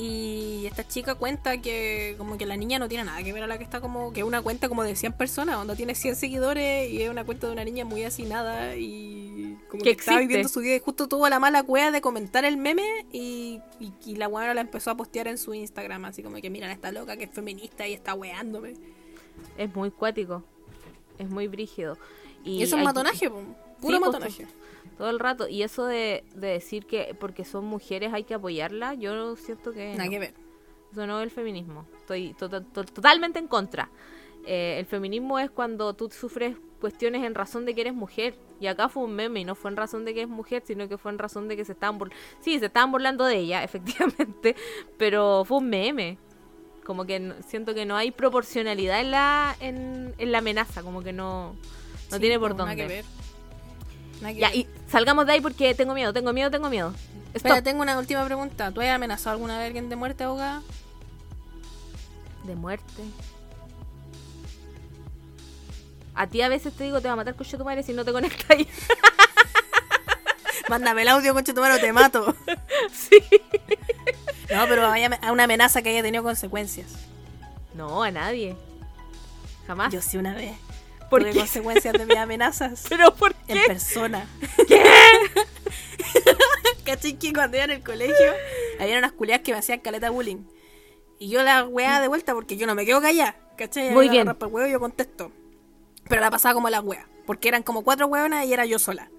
Y 0.00 0.64
esta 0.66 0.86
chica 0.86 1.16
cuenta 1.16 1.60
que 1.60 2.14
como 2.18 2.38
que 2.38 2.46
la 2.46 2.56
niña 2.56 2.78
no 2.78 2.88
tiene 2.88 3.02
nada 3.02 3.20
que 3.24 3.32
ver 3.32 3.42
a 3.42 3.48
la 3.48 3.58
que 3.58 3.64
está 3.64 3.80
como 3.80 4.12
que 4.12 4.20
es 4.20 4.26
una 4.26 4.40
cuenta 4.40 4.68
como 4.68 4.84
de 4.84 4.94
100 4.94 5.12
personas, 5.14 5.56
donde 5.56 5.74
tiene 5.74 5.96
100 5.96 6.14
seguidores 6.14 6.88
y 6.88 7.02
es 7.02 7.10
una 7.10 7.24
cuenta 7.24 7.48
de 7.48 7.52
una 7.52 7.64
niña 7.64 7.84
muy 7.84 8.04
hacinada 8.04 8.76
y 8.76 9.58
como 9.68 9.82
Que 9.82 9.96
que, 9.96 10.00
estaba 10.00 10.20
viviendo 10.20 10.48
su 10.48 10.60
vida 10.60 10.76
y 10.76 10.78
justo 10.78 11.08
tuvo 11.08 11.28
la 11.28 11.40
mala 11.40 11.64
cueva 11.64 11.90
de 11.90 12.00
comentar 12.00 12.44
el 12.44 12.56
meme 12.58 12.84
y, 13.12 13.60
y, 13.80 13.92
y 14.06 14.14
la 14.14 14.28
weá 14.28 14.54
la 14.54 14.60
empezó 14.60 14.92
a 14.92 14.96
postear 14.96 15.26
en 15.26 15.36
su 15.36 15.52
Instagram, 15.52 16.04
así 16.04 16.22
como 16.22 16.36
que 16.36 16.48
miran 16.48 16.70
a 16.70 16.74
esta 16.74 16.92
loca 16.92 17.16
que 17.16 17.24
es 17.24 17.30
feminista 17.32 17.88
y 17.88 17.92
está 17.94 18.14
weándome. 18.14 18.74
Es 19.56 19.74
muy 19.74 19.90
cuático. 19.90 20.44
Es 21.18 21.28
muy 21.28 21.48
brígido. 21.48 21.98
Y, 22.44 22.62
eso 22.62 22.76
es 22.76 22.78
hay- 22.78 22.84
matonaje, 22.84 23.28
puro 23.28 23.42
Sí, 23.42 23.56
pues, 23.80 24.00
matonaje. 24.00 24.46
Todo 24.98 25.08
el 25.10 25.18
rato. 25.20 25.48
Y 25.48 25.62
eso 25.62 25.86
de, 25.86 26.24
de 26.34 26.48
decir 26.48 26.84
que 26.86 27.16
porque 27.18 27.44
son 27.44 27.64
mujeres 27.64 28.12
hay 28.12 28.24
que 28.24 28.34
apoyarla, 28.34 28.94
yo 28.94 29.36
siento 29.36 29.72
que. 29.72 29.92
Nada 29.92 30.04
no. 30.06 30.10
que 30.10 30.18
ver. 30.18 30.34
Eso 30.92 31.06
no 31.06 31.18
es 31.20 31.24
el 31.24 31.30
feminismo. 31.30 31.86
Estoy 32.00 32.34
to- 32.34 32.48
to- 32.50 32.62
to- 32.64 32.84
totalmente 32.84 33.38
en 33.38 33.46
contra. 33.48 33.90
Eh, 34.44 34.76
el 34.78 34.86
feminismo 34.86 35.38
es 35.38 35.50
cuando 35.50 35.94
tú 35.94 36.10
sufres 36.10 36.56
cuestiones 36.80 37.24
en 37.24 37.34
razón 37.34 37.64
de 37.66 37.74
que 37.74 37.82
eres 37.82 37.94
mujer. 37.94 38.34
Y 38.60 38.66
acá 38.66 38.88
fue 38.88 39.04
un 39.04 39.12
meme 39.14 39.40
y 39.40 39.44
no 39.44 39.54
fue 39.54 39.70
en 39.70 39.76
razón 39.76 40.04
de 40.04 40.14
que 40.14 40.22
es 40.22 40.28
mujer, 40.28 40.62
sino 40.66 40.88
que 40.88 40.96
fue 40.98 41.12
en 41.12 41.18
razón 41.18 41.46
de 41.48 41.56
que 41.56 41.64
se 41.64 41.72
estaban 41.72 41.98
burlando. 41.98 42.20
Sí, 42.40 42.58
se 42.58 42.66
estaban 42.66 42.90
burlando 42.90 43.24
de 43.24 43.36
ella, 43.36 43.62
efectivamente. 43.64 44.56
Pero 44.96 45.44
fue 45.44 45.58
un 45.58 45.68
meme. 45.68 46.18
Como 46.84 47.04
que 47.04 47.34
siento 47.46 47.74
que 47.74 47.84
no 47.84 47.96
hay 47.96 48.10
proporcionalidad 48.10 49.00
en 49.00 49.10
la, 49.10 49.54
en, 49.60 50.14
en 50.16 50.32
la 50.32 50.38
amenaza. 50.38 50.82
Como 50.82 51.02
que 51.02 51.12
no, 51.12 51.52
no 52.10 52.16
Sí, 52.16 52.20
tiene 52.20 52.38
por 52.38 52.52
pues, 52.56 52.58
nada 52.58 52.70
dónde. 52.70 52.82
que 52.82 52.88
ver. 52.88 53.04
Ya, 54.20 54.54
y 54.54 54.66
salgamos 54.90 55.26
de 55.26 55.32
ahí 55.32 55.40
porque 55.40 55.74
tengo 55.74 55.94
miedo, 55.94 56.12
tengo 56.12 56.32
miedo, 56.32 56.50
tengo 56.50 56.68
miedo. 56.68 56.92
Espera, 57.34 57.56
Stop. 57.56 57.64
tengo 57.64 57.82
una 57.82 57.98
última 57.98 58.24
pregunta. 58.24 58.72
¿Tú 58.72 58.80
has 58.80 58.88
amenazado 58.88 59.34
alguna 59.34 59.56
vez 59.56 59.64
a 59.64 59.66
alguien 59.66 59.88
de 59.88 59.96
muerte 59.96 60.24
abogada? 60.24 60.62
De 62.44 62.54
muerte. 62.54 63.02
A 66.14 66.26
ti 66.26 66.42
a 66.42 66.48
veces 66.48 66.72
te 66.74 66.84
digo, 66.84 67.00
te 67.00 67.06
va 67.06 67.12
a 67.14 67.16
matar 67.16 67.36
coche 67.36 67.56
tu 67.56 67.64
madre 67.64 67.82
si 67.82 67.92
no 67.92 68.04
te 68.04 68.12
conectas 68.12 68.50
ahí. 68.50 68.66
Mándame 70.68 71.02
el 71.02 71.08
audio, 71.08 71.32
concha 71.32 71.54
tu 71.54 71.60
madre, 71.60 71.76
o 71.76 71.80
te 71.80 71.92
mato. 71.92 72.34
sí. 72.92 73.22
No, 74.50 74.66
pero 74.66 74.86
a 74.86 75.32
una 75.32 75.44
amenaza 75.44 75.80
que 75.82 75.90
haya 75.90 76.02
tenido 76.02 76.22
consecuencias. 76.22 76.88
No, 77.74 78.02
a 78.02 78.10
nadie. 78.10 78.56
Jamás. 79.66 79.92
Yo 79.92 80.02
sí 80.02 80.16
una 80.16 80.34
vez. 80.34 80.56
¿Por 81.10 81.20
tuve 81.22 81.32
qué? 81.32 81.38
consecuencias 81.38 81.94
de 81.94 82.06
mis 82.06 82.16
amenazas. 82.16 82.84
¿Pero 82.88 83.14
por 83.14 83.34
En 83.46 83.58
qué? 83.58 83.64
persona. 83.66 84.26
¿Cachai 86.84 87.18
que 87.18 87.32
cuando 87.32 87.56
iba 87.56 87.64
en 87.64 87.70
el 87.72 87.82
colegio 87.82 88.32
había 88.80 88.98
unas 88.98 89.12
culiadas 89.12 89.42
que 89.42 89.52
me 89.52 89.58
hacían 89.58 89.80
caleta 89.80 90.10
bullying? 90.10 90.44
Y 91.18 91.28
yo 91.28 91.42
la 91.42 91.64
weá 91.66 92.00
de 92.00 92.08
vuelta 92.08 92.32
porque 92.34 92.56
yo 92.56 92.66
no 92.66 92.74
me 92.74 92.86
quedo 92.86 93.00
callada. 93.00 93.36
¿Cachai? 93.56 93.90
Muy 93.90 94.08
bien. 94.08 94.26
pa'l 94.26 94.48
huevo 94.52 94.68
y 94.68 94.72
yo 94.72 94.80
contesto. 94.80 95.32
Pero 96.08 96.20
la 96.20 96.30
pasaba 96.30 96.54
como 96.54 96.70
la 96.70 96.80
wea. 96.80 97.06
Porque 97.26 97.48
eran 97.48 97.62
como 97.62 97.82
cuatro 97.82 98.06
hueonas 98.06 98.46
y 98.46 98.52
era 98.52 98.64
yo 98.64 98.78
sola. 98.78 99.10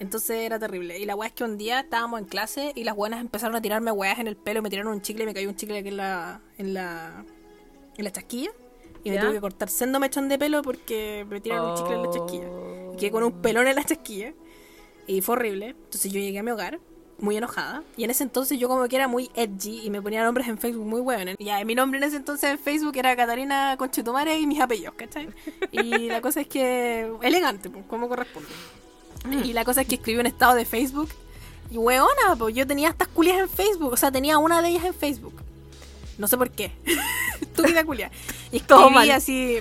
Entonces 0.00 0.38
era 0.38 0.58
terrible. 0.58 0.98
Y 0.98 1.04
la 1.04 1.14
weá 1.14 1.28
es 1.28 1.34
que 1.34 1.44
un 1.44 1.58
día 1.58 1.80
estábamos 1.80 2.18
en 2.20 2.26
clase 2.26 2.72
y 2.74 2.84
las 2.84 2.96
buenas 2.96 3.20
empezaron 3.20 3.54
a 3.54 3.60
tirarme 3.62 3.92
weas 3.92 4.18
en 4.18 4.26
el 4.26 4.36
pelo. 4.36 4.62
Me 4.62 4.70
tiraron 4.70 4.92
un 4.92 5.02
chicle 5.02 5.24
y 5.24 5.26
me 5.26 5.34
cayó 5.34 5.48
un 5.48 5.54
chicle 5.56 5.78
aquí 5.78 5.88
en 5.88 5.96
la, 5.98 6.40
en 6.58 6.74
la, 6.74 7.24
en 7.96 8.04
la 8.04 8.10
chasquilla. 8.10 8.50
Y 9.04 9.10
me 9.10 9.18
tuve 9.18 9.32
que 9.32 9.40
cortar 9.40 9.68
sendo 9.68 9.98
mechón 9.98 10.28
de 10.28 10.38
pelo 10.38 10.62
porque 10.62 11.26
me 11.28 11.40
tiraron 11.40 11.70
un 11.70 11.76
chicle 11.76 11.94
en 11.94 12.02
la 12.02 12.10
chasquilla. 12.10 12.48
y 12.92 12.96
quedé 12.96 13.10
con 13.10 13.24
un 13.24 13.42
pelón 13.42 13.66
en 13.66 13.76
la 13.76 13.84
chasquilla. 13.84 14.32
Y 15.06 15.20
fue 15.20 15.34
horrible. 15.34 15.68
Entonces 15.70 16.12
yo 16.12 16.20
llegué 16.20 16.38
a 16.38 16.42
mi 16.42 16.50
hogar 16.50 16.78
muy 17.18 17.36
enojada. 17.36 17.82
Y 17.96 18.04
en 18.04 18.10
ese 18.10 18.24
entonces 18.24 18.58
yo 18.58 18.68
como 18.68 18.86
que 18.88 18.96
era 18.96 19.08
muy 19.08 19.30
edgy 19.34 19.82
y 19.84 19.90
me 19.90 20.02
ponía 20.02 20.22
nombres 20.24 20.48
en 20.48 20.58
Facebook 20.58 20.86
muy 20.86 21.00
buenos. 21.00 21.36
Y 21.38 21.44
ya, 21.46 21.64
mi 21.64 21.74
nombre 21.74 21.98
en 21.98 22.04
ese 22.04 22.16
entonces 22.16 22.50
en 22.50 22.58
Facebook 22.58 22.96
era 22.96 23.16
Catarina 23.16 23.76
Conchetumare 23.78 24.38
y 24.38 24.46
mis 24.46 24.60
apellidos, 24.60 24.94
¿cachai? 24.94 25.28
Y 25.70 26.08
la 26.08 26.20
cosa 26.20 26.40
es 26.40 26.48
que... 26.48 27.10
Elegante, 27.22 27.70
pues, 27.70 27.84
como 27.86 28.08
corresponde. 28.08 28.48
Y 29.44 29.52
la 29.52 29.64
cosa 29.64 29.82
es 29.82 29.88
que 29.88 29.94
escribí 29.94 30.18
un 30.18 30.26
estado 30.26 30.54
de 30.54 30.64
Facebook. 30.64 31.08
Y 31.70 31.78
weona, 31.78 32.36
pues 32.36 32.54
yo 32.54 32.66
tenía 32.66 32.90
estas 32.90 33.08
culias 33.08 33.38
en 33.38 33.48
Facebook. 33.48 33.92
O 33.92 33.96
sea, 33.96 34.10
tenía 34.10 34.38
una 34.38 34.60
de 34.60 34.68
ellas 34.68 34.84
en 34.84 34.94
Facebook. 34.94 35.34
No 36.18 36.28
sé 36.28 36.36
por 36.36 36.50
qué. 36.50 36.72
Estúpida 37.40 37.84
culia. 37.84 38.10
Y 38.50 38.60
Todo 38.60 38.88
escribí 38.88 39.08
mal. 39.08 39.10
así... 39.10 39.58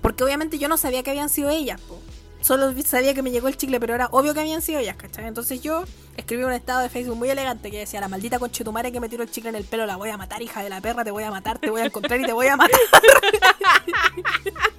Porque 0.00 0.24
obviamente 0.24 0.58
yo 0.58 0.68
no 0.68 0.76
sabía 0.76 1.02
que 1.02 1.10
habían 1.10 1.28
sido 1.28 1.50
ellas, 1.50 1.80
po. 1.80 2.00
Solo 2.40 2.72
sabía 2.84 3.14
que 3.14 3.22
me 3.22 3.30
llegó 3.30 3.46
el 3.46 3.56
chicle, 3.56 3.78
pero 3.78 3.94
era 3.94 4.08
obvio 4.10 4.34
que 4.34 4.40
habían 4.40 4.62
sido 4.62 4.80
ellas, 4.80 4.96
¿cachai? 4.96 5.26
Entonces 5.26 5.62
yo 5.62 5.84
escribí 6.16 6.42
un 6.42 6.52
estado 6.52 6.80
de 6.80 6.88
Facebook 6.88 7.16
muy 7.16 7.30
elegante 7.30 7.70
que 7.70 7.78
decía, 7.78 8.00
la 8.00 8.08
maldita 8.08 8.40
conchetumare 8.40 8.90
que 8.90 8.98
me 8.98 9.08
tiró 9.08 9.22
el 9.22 9.30
chicle 9.30 9.50
en 9.50 9.54
el 9.54 9.64
pelo, 9.64 9.86
la 9.86 9.96
voy 9.96 10.10
a 10.10 10.16
matar, 10.16 10.42
hija 10.42 10.60
de 10.60 10.68
la 10.68 10.80
perra, 10.80 11.04
te 11.04 11.12
voy 11.12 11.22
a 11.22 11.30
matar, 11.30 11.60
te 11.60 11.70
voy 11.70 11.82
a 11.82 11.84
encontrar 11.84 12.20
y 12.20 12.24
te 12.24 12.32
voy 12.32 12.48
a 12.48 12.56
matar. 12.56 12.80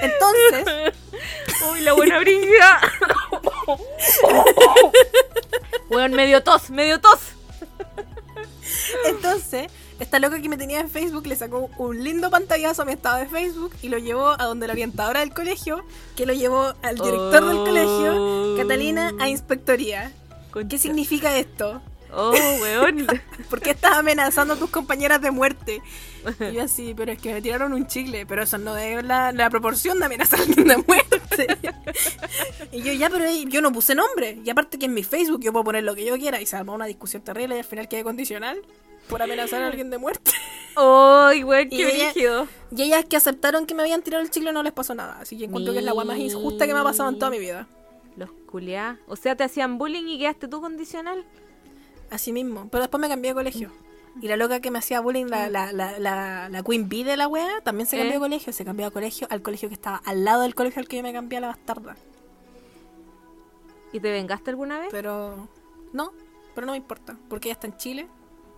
Entonces, 0.00 0.94
Uy, 1.72 1.80
la 1.80 1.92
buena 1.92 2.18
brilla. 2.18 2.80
Weón, 5.90 6.12
medio 6.12 6.42
tos, 6.42 6.70
medio 6.70 7.00
tos. 7.00 7.18
entonces, 9.06 9.70
esta 9.98 10.18
loca 10.18 10.40
que 10.40 10.48
me 10.48 10.56
tenía 10.56 10.80
en 10.80 10.88
Facebook 10.88 11.26
le 11.26 11.36
sacó 11.36 11.70
un 11.78 12.02
lindo 12.02 12.30
pantallazo 12.30 12.82
a 12.82 12.84
mi 12.84 12.92
estado 12.92 13.18
de 13.18 13.26
Facebook 13.26 13.72
y 13.82 13.88
lo 13.88 13.98
llevó 13.98 14.30
a 14.30 14.44
donde 14.44 14.66
la 14.66 14.72
orientadora 14.72 15.20
del 15.20 15.34
colegio, 15.34 15.84
que 16.16 16.26
lo 16.26 16.32
llevó 16.32 16.74
al 16.82 16.96
director 16.96 17.44
del 17.46 17.58
colegio, 17.58 18.56
Catalina, 18.56 19.12
a 19.18 19.28
inspectoría. 19.28 20.12
Concha. 20.50 20.68
¿Qué 20.68 20.78
significa 20.78 21.36
esto? 21.36 21.82
Oh, 22.12 22.32
weón. 22.60 23.06
¿Por 23.50 23.60
qué 23.60 23.70
estás 23.70 23.92
amenazando 23.92 24.54
a 24.54 24.56
tus 24.56 24.70
compañeras 24.70 25.20
de 25.20 25.30
muerte? 25.30 25.82
Y 26.40 26.52
yo 26.54 26.62
así, 26.64 26.94
pero 26.96 27.12
es 27.12 27.18
que 27.18 27.32
me 27.32 27.42
tiraron 27.42 27.72
un 27.72 27.86
chicle, 27.86 28.24
pero 28.26 28.42
eso 28.42 28.56
no 28.58 28.76
es 28.76 29.04
la, 29.04 29.32
la 29.32 29.50
proporción 29.50 29.98
de 29.98 30.06
amenazar 30.06 30.40
a 30.40 30.42
alguien 30.42 30.68
de 30.68 30.76
muerte. 30.78 31.46
Y 32.70 32.82
yo, 32.82 32.92
ya, 32.92 33.08
pero 33.08 33.24
yo 33.48 33.62
no 33.62 33.72
puse 33.72 33.94
nombre. 33.94 34.38
Y 34.44 34.50
aparte 34.50 34.78
que 34.78 34.86
en 34.86 34.94
mi 34.94 35.02
Facebook 35.02 35.40
yo 35.42 35.52
puedo 35.52 35.64
poner 35.64 35.84
lo 35.84 35.94
que 35.94 36.04
yo 36.04 36.18
quiera. 36.18 36.40
Y 36.40 36.46
se 36.46 36.56
armó 36.56 36.74
una 36.74 36.84
discusión 36.84 37.22
terrible 37.22 37.56
y 37.56 37.58
al 37.60 37.64
final 37.64 37.88
quedé 37.88 38.04
condicional 38.04 38.60
por 39.08 39.22
amenazar 39.22 39.62
a 39.62 39.66
alguien 39.68 39.90
de 39.90 39.98
muerte. 39.98 40.30
Ay, 40.76 41.42
weón, 41.42 41.66
Y 41.70 41.76
qué 41.76 41.86
brígido. 41.86 42.46
Y 42.70 42.82
ellas 42.82 43.04
que 43.04 43.16
aceptaron 43.16 43.66
que 43.66 43.74
me 43.74 43.82
habían 43.82 44.02
tirado 44.02 44.22
el 44.22 44.30
chicle 44.30 44.52
no 44.52 44.62
les 44.62 44.72
pasó 44.72 44.94
nada. 44.94 45.18
Así 45.20 45.36
que 45.36 45.46
encuentro 45.46 45.72
que 45.72 45.80
es 45.80 45.84
la 45.84 45.90
agua 45.90 46.04
más 46.04 46.18
injusta 46.18 46.66
que 46.66 46.74
me 46.74 46.80
ha 46.80 46.84
pasado 46.84 47.08
en 47.08 47.18
toda 47.18 47.30
mi 47.30 47.38
vida. 47.38 47.66
Los 48.16 48.30
culiá. 48.46 48.98
O 49.08 49.16
sea, 49.16 49.34
te 49.34 49.44
hacían 49.44 49.78
bullying 49.78 50.06
y 50.06 50.18
quedaste 50.18 50.46
tú 50.46 50.60
condicional. 50.60 51.24
Así 52.10 52.32
mismo. 52.32 52.68
Pero 52.70 52.82
después 52.82 53.00
me 53.00 53.08
cambié 53.08 53.32
de 53.32 53.34
colegio. 53.34 53.72
Y 54.20 54.28
la 54.28 54.36
loca 54.36 54.60
que 54.60 54.70
me 54.70 54.78
hacía 54.78 55.00
bullying, 55.00 55.26
la, 55.26 55.48
la, 55.48 55.72
la, 55.72 55.98
la, 55.98 56.48
la 56.48 56.62
Queen 56.62 56.88
Bee 56.88 57.04
de 57.04 57.16
la 57.16 57.28
wea, 57.28 57.60
también 57.62 57.86
se 57.86 57.96
cambió 57.96 58.12
¿Eh? 58.12 58.14
de 58.14 58.20
colegio. 58.20 58.52
Se 58.52 58.64
cambió 58.64 58.86
de 58.86 58.92
colegio 58.92 59.26
al 59.30 59.42
colegio 59.42 59.68
que 59.68 59.74
estaba 59.74 59.96
al 60.04 60.24
lado 60.24 60.42
del 60.42 60.54
colegio 60.54 60.80
al 60.80 60.88
que 60.88 60.96
yo 60.96 61.02
me 61.02 61.12
cambié 61.12 61.38
a 61.38 61.40
la 61.40 61.48
bastarda. 61.48 61.96
¿Y 63.92 64.00
te 64.00 64.10
vengaste 64.10 64.50
alguna 64.50 64.78
vez? 64.78 64.88
Pero 64.90 65.48
no, 65.92 66.12
pero 66.54 66.66
no 66.66 66.72
me 66.72 66.78
importa. 66.78 67.16
Porque 67.28 67.48
ella 67.48 67.54
está 67.54 67.66
en 67.66 67.76
Chile 67.76 68.06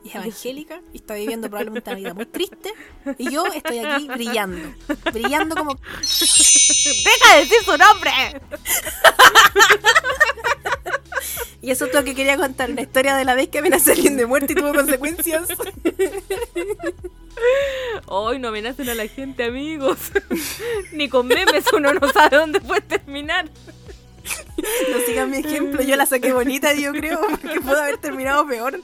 y 0.02 0.08
es 0.08 0.14
evangélica 0.14 0.80
y 0.92 0.96
está 0.96 1.14
viviendo 1.14 1.48
probablemente 1.48 1.90
una 1.90 1.98
vida 1.98 2.14
muy 2.14 2.26
triste. 2.26 2.72
Y 3.18 3.30
yo 3.30 3.46
estoy 3.46 3.78
aquí 3.78 4.08
brillando. 4.08 4.74
Brillando 5.12 5.54
como 5.56 5.74
¡Deja 5.74 7.34
de 7.34 7.40
decir 7.40 7.58
su 7.64 7.76
nombre! 7.76 8.10
Y 11.62 11.70
eso 11.70 11.84
es 11.84 11.92
lo 11.92 12.02
que 12.04 12.14
quería 12.14 12.38
contar, 12.38 12.70
la 12.70 12.80
historia 12.80 13.14
de 13.16 13.26
la 13.26 13.34
vez 13.34 13.48
que 13.48 13.58
amenazé 13.58 13.90
a 13.90 13.94
alguien 13.94 14.16
de 14.16 14.24
muerte 14.24 14.54
y 14.54 14.56
tuvo 14.56 14.72
consecuencias. 14.72 15.48
Ay, 18.08 18.38
no 18.38 18.48
amenacen 18.48 18.88
a 18.88 18.94
la 18.94 19.06
gente, 19.06 19.44
amigos. 19.44 19.98
Ni 20.92 21.08
con 21.08 21.26
memes 21.26 21.64
uno 21.74 21.92
no 21.92 22.10
sabe 22.12 22.38
dónde 22.38 22.60
puede 22.60 22.80
terminar. 22.80 23.50
No 24.92 24.98
sigan 25.06 25.30
mi 25.30 25.38
ejemplo, 25.38 25.82
yo 25.82 25.96
la 25.96 26.04
saqué 26.06 26.32
bonita, 26.32 26.74
yo 26.74 26.92
creo, 26.92 27.20
porque 27.30 27.60
pudo 27.60 27.80
haber 27.80 27.98
terminado 27.98 28.46
peor. 28.46 28.80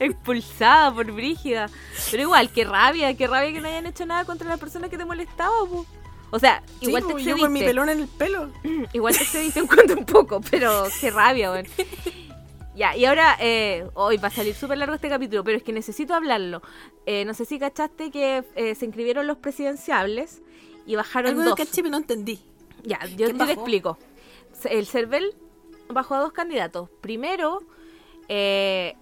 Expulsada 0.00 0.92
por 0.94 1.10
Brígida. 1.12 1.68
Pero 2.10 2.24
igual, 2.24 2.50
qué 2.50 2.64
rabia, 2.64 3.14
qué 3.16 3.26
rabia 3.26 3.52
que 3.52 3.60
no 3.60 3.68
hayan 3.68 3.86
hecho 3.86 4.04
nada 4.06 4.24
contra 4.24 4.48
la 4.48 4.56
persona 4.56 4.88
que 4.88 4.98
te 4.98 5.04
molestaba, 5.04 5.54
po. 5.68 5.86
O 6.30 6.38
sea, 6.38 6.62
Sí, 6.80 6.86
igual 6.86 7.02
te 7.06 7.08
yo 7.22 7.36
con 7.36 7.52
mi 7.52 7.60
excediste. 7.60 7.66
pelón 7.66 7.88
en 7.90 8.00
el 8.00 8.08
pelo. 8.08 8.50
Igual 8.92 9.14
te 9.16 9.22
excediste 9.22 9.60
en 9.60 9.66
cuanto 9.66 9.92
un 9.94 10.06
poco, 10.06 10.40
pero 10.50 10.86
qué 11.00 11.10
rabia, 11.10 11.50
weón. 11.52 11.66
Ya, 12.74 12.96
y 12.96 13.04
ahora, 13.04 13.36
eh, 13.38 13.84
hoy 13.92 14.16
va 14.16 14.28
a 14.28 14.30
salir 14.30 14.54
súper 14.54 14.78
largo 14.78 14.94
este 14.94 15.10
capítulo, 15.10 15.44
pero 15.44 15.58
es 15.58 15.62
que 15.62 15.74
necesito 15.74 16.14
hablarlo. 16.14 16.62
Eh, 17.04 17.26
no 17.26 17.34
sé 17.34 17.44
si 17.44 17.58
cachaste 17.58 18.10
que 18.10 18.44
eh, 18.56 18.74
se 18.74 18.86
inscribieron 18.86 19.26
los 19.26 19.36
presidenciables 19.36 20.40
y 20.86 20.96
bajaron 20.96 21.32
Algo 21.32 21.44
dos. 21.44 21.54
del 21.54 21.66
caché, 21.66 21.82
pero 21.82 21.90
no 21.90 21.98
entendí. 21.98 22.40
Ya, 22.82 22.98
yo, 23.14 23.26
¿Quién 23.26 23.38
yo 23.38 23.44
te 23.44 23.52
explico. 23.52 23.98
El 24.66 24.86
CERVEL 24.86 25.34
bajó 25.88 26.14
a 26.14 26.20
dos 26.20 26.32
candidatos. 26.32 26.88
Primero, 27.00 27.60
eh, 28.28 28.96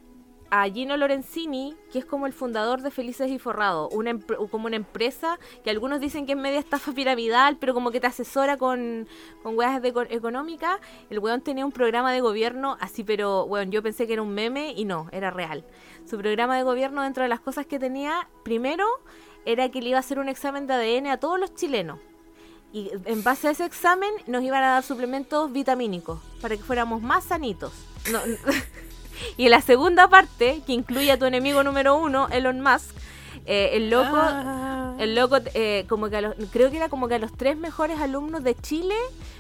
a 0.53 0.65
Gino 0.69 0.97
Lorenzini, 0.97 1.77
que 1.93 2.01
es 2.01 2.05
como 2.05 2.27
el 2.27 2.33
fundador 2.33 2.83
de 2.83 2.91
Felices 2.91 3.31
y 3.31 3.39
Forrado, 3.39 3.89
una 3.91 4.19
como 4.51 4.67
una 4.67 4.75
empresa 4.75 5.39
que 5.63 5.71
algunos 5.71 6.01
dicen 6.01 6.27
que 6.27 6.33
es 6.33 6.39
media 6.39 6.59
estafa 6.59 6.91
piramidal, 6.93 7.57
pero 7.59 7.73
como 7.73 7.93
que 7.93 8.01
te 8.01 8.09
asesora 8.09 8.57
con, 8.57 9.07
con 9.45 9.57
de 9.57 9.89
eco- 9.89 10.03
económicas. 10.11 10.81
El 11.09 11.21
weón 11.21 11.41
tenía 11.43 11.65
un 11.65 11.71
programa 11.71 12.13
de 12.13 12.21
gobierno 12.21 12.77
así, 12.81 13.05
pero 13.05 13.47
bueno, 13.47 13.71
yo 13.71 13.81
pensé 13.83 14.09
que 14.09 14.15
era 14.15 14.23
un 14.23 14.35
meme 14.35 14.73
y 14.73 14.85
no, 14.85 15.07
era 15.13 15.31
real. 15.31 15.65
Su 16.05 16.19
programa 16.19 16.57
de 16.57 16.65
gobierno, 16.65 17.03
dentro 17.03 17.23
de 17.23 17.29
las 17.29 17.41
cosas 17.41 17.67
que 17.67 17.79
tenía, 17.79 18.29
primero 18.43 18.87
era 19.45 19.71
que 19.71 19.81
le 19.81 19.91
iba 19.91 19.99
a 19.99 20.01
hacer 20.01 20.19
un 20.19 20.29
examen 20.29 20.67
de 20.67 20.75
ADN 20.75 21.07
a 21.07 21.19
todos 21.19 21.39
los 21.39 21.55
chilenos. 21.55 22.01
Y 22.73 22.91
en 23.05 23.23
base 23.25 23.49
a 23.49 23.51
ese 23.51 23.65
examen 23.65 24.11
nos 24.27 24.43
iban 24.43 24.63
a 24.63 24.69
dar 24.75 24.83
suplementos 24.85 25.53
vitamínicos 25.53 26.21
para 26.41 26.57
que 26.57 26.63
fuéramos 26.63 27.03
más 27.03 27.25
sanitos. 27.25 27.73
No- 28.13 28.21
y 29.37 29.45
en 29.47 29.51
la 29.51 29.61
segunda 29.61 30.09
parte, 30.09 30.63
que 30.67 30.73
incluye 30.73 31.11
a 31.11 31.19
tu 31.19 31.25
enemigo 31.25 31.63
número 31.65 31.97
uno, 31.97 32.29
Elon 32.31 32.61
Musk, 32.61 32.95
eh, 33.47 33.71
el 33.75 33.91
loco, 33.91 34.17
Ah. 34.17 34.95
el 34.99 35.15
loco 35.17 35.39
eh, 35.55 35.85
como 35.89 36.09
que 36.11 36.17
a 36.19 36.21
los, 36.21 36.35
creo 36.53 36.71
que 36.71 36.77
era 36.77 36.89
como 36.89 37.09
que 37.09 37.17
a 37.17 37.19
los 37.19 37.33
tres 37.37 37.57
mejores 37.57 37.99
alumnos 38.01 38.45
de 38.45 38.55
Chile 38.55 38.95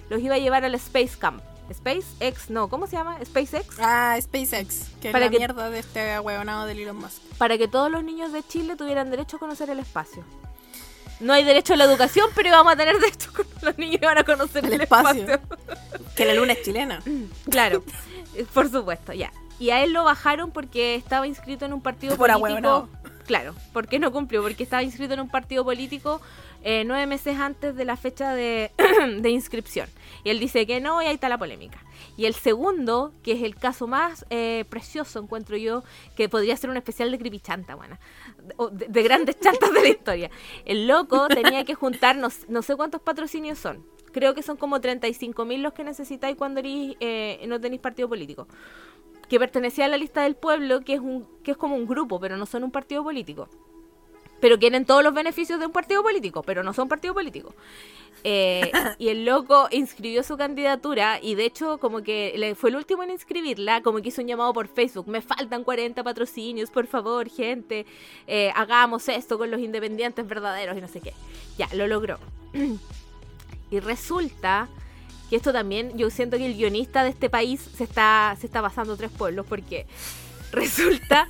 los 0.08 0.20
iba 0.20 0.34
a 0.34 0.38
llevar 0.38 0.64
al 0.64 0.74
Space 0.74 1.16
Camp. 1.18 1.40
SpaceX, 1.72 2.50
no, 2.50 2.68
¿cómo 2.68 2.88
se 2.88 2.96
llama? 2.96 3.16
SpaceX. 3.24 3.76
Ah, 3.78 4.16
SpaceX, 4.20 4.88
que 5.00 5.12
Para 5.12 5.26
es 5.26 5.30
la 5.30 5.30
que- 5.30 5.38
mierda 5.38 5.70
de 5.70 5.78
este 5.78 6.18
huevonado 6.18 6.66
de 6.66 6.72
Elon 6.72 6.96
Musk. 6.96 7.22
Para 7.38 7.56
que 7.58 7.68
todos 7.68 7.92
los 7.92 8.02
niños 8.02 8.32
de 8.32 8.42
Chile 8.42 8.74
tuvieran 8.74 9.08
derecho 9.08 9.36
a 9.36 9.38
conocer 9.38 9.70
el 9.70 9.78
espacio. 9.78 10.24
No 11.20 11.32
hay 11.34 11.44
derecho 11.44 11.74
a 11.74 11.76
la 11.76 11.84
educación, 11.84 12.28
pero 12.34 12.48
íbamos 12.48 12.72
a 12.72 12.76
tener 12.76 12.98
derecho 12.98 13.30
cuando 13.34 13.54
los 13.62 13.78
niños 13.78 13.98
iban 14.02 14.18
a 14.18 14.24
conocer 14.24 14.64
el, 14.64 14.72
El 14.74 14.80
espacio. 14.82 15.22
espacio. 15.28 15.76
Que 16.16 16.24
la 16.24 16.34
luna 16.34 16.54
es 16.54 16.62
chilena. 16.62 17.02
Claro, 17.50 17.84
eh, 18.34 18.46
por 18.52 18.70
supuesto, 18.70 19.12
ya. 19.12 19.30
Y 19.58 19.70
a 19.70 19.82
él 19.84 19.92
lo 19.92 20.04
bajaron 20.04 20.50
porque 20.50 20.94
estaba 20.94 21.26
inscrito 21.26 21.66
en 21.66 21.74
un 21.74 21.82
partido 21.82 22.16
Por 22.16 22.28
político. 22.30 22.46
ahueonado. 22.46 22.88
Claro, 23.26 23.54
porque 23.72 23.98
no 23.98 24.10
cumplió, 24.10 24.42
porque 24.42 24.62
estaba 24.64 24.82
inscrito 24.82 25.14
en 25.14 25.20
un 25.20 25.28
partido 25.28 25.62
político 25.62 26.20
eh, 26.62 26.84
nueve 26.84 27.06
meses 27.06 27.38
antes 27.38 27.74
de 27.74 27.84
la 27.84 27.96
fecha 27.96 28.34
de, 28.34 28.70
inscripción. 29.24 29.88
Y 30.24 30.30
él 30.30 30.38
dice 30.38 30.66
que 30.66 30.80
no, 30.80 31.00
y 31.02 31.06
ahí 31.06 31.14
está 31.14 31.28
la 31.28 31.38
polémica. 31.38 31.82
Y 32.16 32.26
el 32.26 32.34
segundo, 32.34 33.12
que 33.22 33.32
es 33.32 33.42
el 33.42 33.54
caso 33.56 33.86
más 33.86 34.26
eh, 34.30 34.64
precioso, 34.68 35.20
encuentro 35.20 35.56
yo, 35.56 35.82
que 36.16 36.28
podría 36.28 36.56
ser 36.56 36.70
un 36.70 36.76
especial 36.76 37.10
de 37.10 37.18
creepychanta, 37.18 37.74
buena, 37.74 37.98
de, 38.72 38.88
de 38.88 39.02
grandes 39.02 39.38
chantas 39.40 39.72
de 39.72 39.80
la 39.82 39.88
historia. 39.88 40.30
El 40.64 40.86
loco 40.86 41.28
tenía 41.28 41.64
que 41.64 41.74
juntar, 41.74 42.16
no, 42.16 42.28
no 42.48 42.62
sé 42.62 42.76
cuántos 42.76 43.00
patrocinios 43.00 43.58
son. 43.58 43.84
Creo 44.12 44.34
que 44.34 44.42
son 44.42 44.56
como 44.56 44.80
35 44.80 45.44
mil 45.44 45.62
los 45.62 45.72
que 45.72 45.84
necesitáis 45.84 46.36
cuando 46.36 46.60
erís, 46.60 46.96
eh, 47.00 47.42
no 47.46 47.60
tenéis 47.60 47.80
partido 47.80 48.08
político 48.08 48.48
que 49.28 49.38
pertenecía 49.38 49.84
a 49.84 49.88
la 49.88 49.96
lista 49.96 50.24
del 50.24 50.34
pueblo, 50.34 50.80
que 50.80 50.94
es 50.94 51.00
un 51.00 51.24
que 51.44 51.52
es 51.52 51.56
como 51.56 51.76
un 51.76 51.86
grupo, 51.86 52.18
pero 52.18 52.36
no 52.36 52.46
son 52.46 52.64
un 52.64 52.72
partido 52.72 53.04
político. 53.04 53.48
Pero 54.40 54.58
quieren 54.58 54.84
todos 54.84 55.04
los 55.04 55.14
beneficios 55.14 55.60
de 55.60 55.66
un 55.66 55.72
partido 55.72 56.02
político, 56.02 56.42
pero 56.42 56.62
no 56.62 56.72
son 56.72 56.88
partido 56.88 57.14
político. 57.14 57.54
Eh, 58.24 58.70
y 58.98 59.08
el 59.08 59.24
loco 59.24 59.68
inscribió 59.70 60.22
su 60.22 60.36
candidatura 60.36 61.18
y 61.22 61.34
de 61.34 61.46
hecho 61.46 61.78
como 61.78 62.02
que 62.02 62.54
fue 62.58 62.70
el 62.70 62.76
último 62.76 63.02
en 63.02 63.10
inscribirla, 63.10 63.82
como 63.82 64.00
que 64.00 64.08
hizo 64.08 64.20
un 64.20 64.28
llamado 64.28 64.52
por 64.52 64.68
Facebook, 64.68 65.08
me 65.08 65.22
faltan 65.22 65.64
40 65.64 66.02
patrocinios, 66.02 66.70
por 66.70 66.86
favor, 66.86 67.28
gente, 67.28 67.86
eh, 68.26 68.52
hagamos 68.54 69.08
esto 69.08 69.38
con 69.38 69.50
los 69.50 69.60
independientes 69.60 70.26
verdaderos 70.26 70.76
y 70.76 70.80
no 70.80 70.88
sé 70.88 71.00
qué. 71.00 71.14
Ya, 71.56 71.68
lo 71.74 71.86
logró. 71.86 72.18
y 73.70 73.80
resulta 73.80 74.68
que 75.28 75.36
esto 75.36 75.52
también, 75.52 75.96
yo 75.96 76.10
siento 76.10 76.36
que 76.36 76.46
el 76.46 76.56
guionista 76.56 77.04
de 77.04 77.10
este 77.10 77.30
país 77.30 77.60
se 77.60 77.84
está, 77.84 78.36
se 78.38 78.46
está 78.46 78.60
basando 78.60 78.96
tres 78.96 79.12
pueblos, 79.12 79.46
porque 79.48 79.86
resulta 80.52 81.26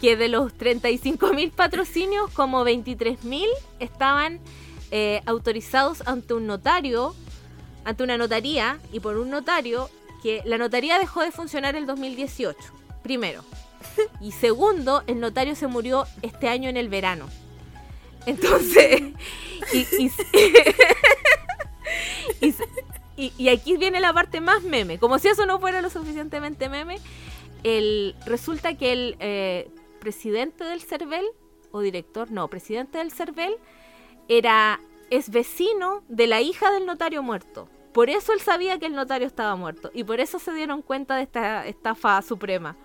que 0.00 0.16
de 0.16 0.28
los 0.28 0.52
35.000 0.58 1.52
patrocinios, 1.52 2.30
como 2.32 2.64
23.000 2.64 3.46
estaban 3.78 4.40
eh, 4.90 5.22
autorizados 5.26 6.02
ante 6.06 6.34
un 6.34 6.46
notario 6.46 7.14
ante 7.84 8.04
una 8.04 8.16
notaría 8.16 8.78
y 8.92 9.00
por 9.00 9.16
un 9.16 9.30
notario 9.30 9.90
que 10.22 10.40
la 10.44 10.56
notaría 10.56 11.00
dejó 11.00 11.20
de 11.22 11.32
funcionar 11.32 11.74
el 11.74 11.84
2018, 11.86 12.56
primero. 13.02 13.42
Y 14.20 14.30
segundo, 14.30 15.02
el 15.08 15.18
notario 15.18 15.56
se 15.56 15.66
murió 15.66 16.06
este 16.22 16.48
año 16.48 16.68
en 16.68 16.76
el 16.76 16.88
verano. 16.88 17.26
Entonces, 18.24 19.02
y, 19.72 20.12
y- 23.16 23.32
y- 23.36 23.48
aquí 23.48 23.76
viene 23.76 24.00
la 24.00 24.12
parte 24.12 24.40
más 24.40 24.62
meme. 24.62 24.98
Como 24.98 25.18
si 25.18 25.28
eso 25.28 25.46
no 25.46 25.58
fuera 25.58 25.82
lo 25.82 25.90
suficientemente 25.90 26.68
meme, 26.68 26.98
el, 27.64 28.14
resulta 28.26 28.76
que 28.76 28.92
el 28.92 29.16
eh, 29.20 29.70
presidente 30.00 30.64
del 30.64 30.80
CERVEL, 30.82 31.24
o 31.70 31.80
director, 31.80 32.30
no, 32.30 32.48
presidente 32.48 32.98
del 32.98 33.12
CERVEL, 33.12 33.56
era, 34.28 34.80
es 35.10 35.30
vecino 35.30 36.02
de 36.08 36.26
la 36.26 36.40
hija 36.40 36.70
del 36.72 36.86
notario 36.86 37.22
muerto. 37.22 37.68
Por 37.92 38.08
eso 38.10 38.32
él 38.32 38.40
sabía 38.40 38.78
que 38.78 38.86
el 38.86 38.94
notario 38.94 39.26
estaba 39.26 39.54
muerto. 39.56 39.90
Y 39.92 40.04
por 40.04 40.20
eso 40.20 40.38
se 40.38 40.52
dieron 40.52 40.82
cuenta 40.82 41.16
de 41.16 41.22
esta 41.22 41.66
estafa 41.66 42.20
suprema. 42.22 42.76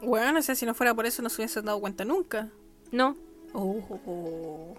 Bueno, 0.00 0.38
o 0.38 0.42
sea, 0.42 0.54
si 0.54 0.66
no 0.66 0.74
fuera 0.74 0.94
por 0.94 1.06
eso 1.06 1.22
no 1.22 1.28
se 1.28 1.40
hubiesen 1.40 1.64
dado 1.64 1.80
cuenta 1.80 2.04
nunca. 2.04 2.50
No, 2.92 3.16
Oh. 3.54 4.74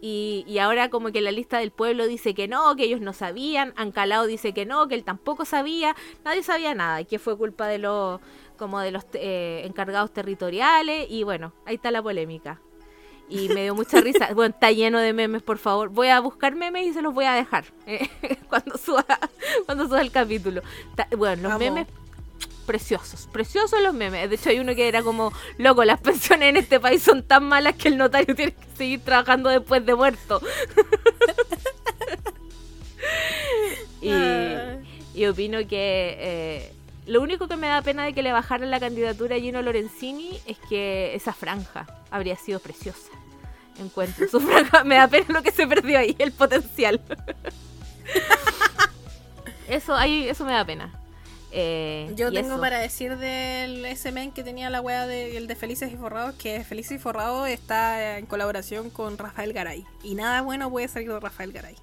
Y, 0.00 0.44
y 0.46 0.58
ahora 0.58 0.90
como 0.90 1.10
que 1.10 1.20
la 1.20 1.32
lista 1.32 1.58
del 1.58 1.70
pueblo 1.70 2.06
dice 2.06 2.34
que 2.34 2.48
no, 2.48 2.76
que 2.76 2.84
ellos 2.84 3.00
no 3.00 3.12
sabían, 3.12 3.72
Ancalao 3.76 4.26
dice 4.26 4.52
que 4.52 4.66
no, 4.66 4.88
que 4.88 4.94
él 4.94 5.04
tampoco 5.04 5.44
sabía, 5.44 5.96
nadie 6.24 6.42
sabía 6.42 6.74
nada, 6.74 7.00
y 7.00 7.06
que 7.06 7.18
fue 7.18 7.36
culpa 7.36 7.66
de 7.66 7.78
los 7.78 8.20
como 8.58 8.80
de 8.80 8.90
los 8.90 9.04
eh, 9.14 9.62
encargados 9.64 10.12
territoriales, 10.12 11.06
y 11.10 11.22
bueno, 11.24 11.52
ahí 11.64 11.76
está 11.76 11.90
la 11.90 12.02
polémica. 12.02 12.60
Y 13.28 13.48
me 13.48 13.64
dio 13.64 13.74
mucha 13.74 14.00
risa. 14.00 14.28
Bueno, 14.34 14.54
está 14.54 14.70
lleno 14.70 15.00
de 15.00 15.12
memes, 15.12 15.42
por 15.42 15.58
favor. 15.58 15.88
Voy 15.88 16.08
a 16.08 16.20
buscar 16.20 16.54
memes 16.54 16.86
y 16.86 16.92
se 16.92 17.02
los 17.02 17.12
voy 17.12 17.24
a 17.24 17.32
dejar 17.34 17.64
eh, 17.86 18.08
cuando 18.48 18.78
suba 18.78 19.04
cuando 19.66 19.84
suba 19.86 20.00
el 20.00 20.12
capítulo. 20.12 20.62
Bueno, 21.16 21.42
los 21.42 21.52
Vamos. 21.52 21.58
memes 21.58 21.86
preciosos, 22.66 23.28
preciosos 23.32 23.80
los 23.80 23.94
memes. 23.94 24.28
De 24.28 24.36
hecho, 24.36 24.50
hay 24.50 24.58
uno 24.58 24.74
que 24.74 24.88
era 24.88 25.02
como, 25.02 25.32
loco, 25.56 25.84
las 25.84 26.00
pensiones 26.00 26.50
en 26.50 26.56
este 26.56 26.80
país 26.80 27.02
son 27.02 27.22
tan 27.22 27.44
malas 27.44 27.76
que 27.76 27.88
el 27.88 27.96
notario 27.96 28.34
tiene 28.34 28.52
que 28.52 28.76
seguir 28.76 29.00
trabajando 29.00 29.48
después 29.48 29.86
de 29.86 29.94
muerto. 29.94 30.42
y, 34.02 34.12
y 35.14 35.26
opino 35.26 35.58
que 35.66 36.16
eh, 36.18 36.72
lo 37.06 37.22
único 37.22 37.46
que 37.46 37.56
me 37.56 37.68
da 37.68 37.82
pena 37.82 38.04
de 38.04 38.12
que 38.12 38.22
le 38.22 38.32
bajaran 38.32 38.70
la 38.70 38.80
candidatura 38.80 39.36
a 39.36 39.38
Gino 39.38 39.62
Lorenzini 39.62 40.40
es 40.46 40.58
que 40.68 41.14
esa 41.14 41.32
franja 41.32 41.86
habría 42.10 42.36
sido 42.36 42.58
preciosa. 42.58 43.10
Encuentro 43.78 44.26
su 44.28 44.40
franja, 44.40 44.84
me 44.84 44.96
da 44.96 45.06
pena 45.06 45.26
lo 45.28 45.42
que 45.42 45.52
se 45.52 45.66
perdió 45.66 45.98
ahí, 45.98 46.16
el 46.18 46.32
potencial. 46.32 47.00
eso 49.68 49.94
ahí, 49.94 50.28
eso 50.28 50.44
me 50.44 50.52
da 50.52 50.64
pena. 50.64 50.95
Eh, 51.58 52.12
Yo 52.16 52.30
tengo 52.30 52.52
eso. 52.54 52.60
para 52.60 52.78
decir 52.78 53.16
del 53.16 53.84
S-Men 53.86 54.30
que 54.32 54.44
tenía 54.44 54.68
la 54.68 54.82
wea 54.82 55.06
de, 55.06 55.38
el 55.38 55.46
de 55.46 55.56
Felices 55.56 55.90
y 55.90 55.96
Forrados 55.96 56.34
que 56.34 56.62
Felices 56.64 56.92
y 56.92 56.98
Forrados 56.98 57.48
está 57.48 58.18
en 58.18 58.26
colaboración 58.26 58.90
con 58.90 59.16
Rafael 59.16 59.54
Garay. 59.54 59.86
Y 60.02 60.14
nada 60.16 60.42
bueno 60.42 60.70
puede 60.70 60.86
salir 60.88 61.10
de 61.10 61.18
Rafael 61.18 61.52
Garay. 61.52 61.76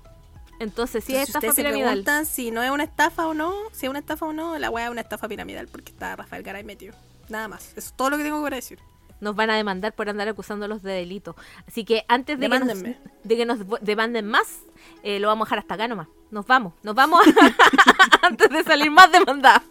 Entonces, 0.60 1.04
sí, 1.04 1.14
es 1.16 1.22
Entonces, 1.22 1.26
si 1.26 1.32
estafa 1.32 1.40
ustedes 1.40 1.56
se 1.56 1.62
piramidal. 1.64 1.90
preguntan 1.90 2.26
si 2.28 2.52
no 2.52 2.62
es 2.62 2.70
una 2.70 2.84
estafa 2.84 3.26
o 3.28 3.34
no, 3.34 3.54
si 3.72 3.88
es 3.88 3.90
una 3.90 4.00
estafa 4.00 4.28
o 4.28 4.34
no, 4.34 4.58
la 4.60 4.70
wea 4.70 4.86
es 4.86 4.92
una 4.92 5.02
estafa 5.02 5.28
piramidal 5.28 5.68
porque 5.68 5.92
está 5.92 6.16
Rafael 6.16 6.44
Garay 6.44 6.64
metido. 6.64 6.94
Nada 7.30 7.48
más. 7.48 7.70
Eso 7.70 7.80
es 7.90 7.94
todo 7.94 8.12
lo 8.12 8.18
que 8.18 8.24
tengo 8.24 8.42
para 8.44 8.58
decir. 8.58 8.80
Nos 9.24 9.36
van 9.36 9.50
a 9.50 9.56
demandar 9.56 9.94
por 9.96 10.10
andar 10.10 10.28
acusándolos 10.28 10.84
de 10.84 10.92
delito. 10.92 11.36
Así 11.68 11.86
que 11.86 12.04
antes 12.08 12.38
de 12.40 12.50
que 12.50 12.60
nos, 12.60 12.68
Demándenme. 12.68 12.98
de 13.24 13.38
que 13.38 13.46
nos 13.46 13.60
vo- 13.60 13.80
demanden 13.80 14.28
más, 14.28 14.60
eh, 15.02 15.20
lo 15.20 15.28
vamos 15.30 15.46
a 15.46 15.48
dejar 15.48 15.60
hasta 15.60 15.74
acá 15.76 15.88
nomás. 15.88 16.08
Nos 16.30 16.46
vamos, 16.46 16.74
nos 16.84 16.94
vamos 16.94 17.22
antes 18.22 18.50
de 18.50 18.64
salir 18.64 18.92
más 18.92 19.12
demandadas. 19.12 19.64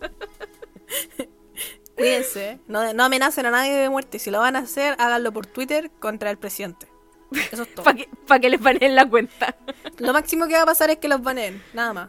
Cuídense. 1.96 2.58
No, 2.66 2.92
no 2.94 3.04
amenacen 3.04 3.46
a 3.46 3.50
nadie 3.50 3.72
de 3.74 3.90
muerte. 3.90 4.18
Si 4.18 4.30
lo 4.30 4.38
van 4.40 4.56
a 4.56 4.60
hacer, 4.60 4.96
háganlo 4.98 5.32
por 5.32 5.46
Twitter 5.46 5.90
contra 6.00 6.30
el 6.30 6.38
presidente. 6.38 6.86
Eso 7.52 7.62
es 7.62 7.74
todo. 7.74 7.84
Para 7.84 7.96
que, 7.96 8.08
pa' 8.26 8.38
que 8.40 8.50
les 8.50 8.60
baneen 8.60 8.94
la 8.94 9.08
cuenta. 9.08 9.54
Lo 9.98 10.12
máximo 10.12 10.46
que 10.46 10.54
va 10.54 10.62
a 10.62 10.66
pasar 10.66 10.90
es 10.90 10.98
que 10.98 11.08
los 11.08 11.22
baneen. 11.22 11.62
Nada 11.74 11.92
más. 11.92 12.08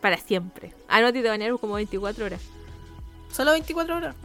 Para 0.00 0.16
siempre. 0.16 0.74
Ah, 0.88 1.00
no, 1.00 1.12
te 1.12 1.22
banearon 1.22 1.58
como 1.58 1.74
24 1.74 2.24
horas. 2.26 2.40
Solo 3.30 3.52
24 3.52 3.96
horas. 3.96 4.16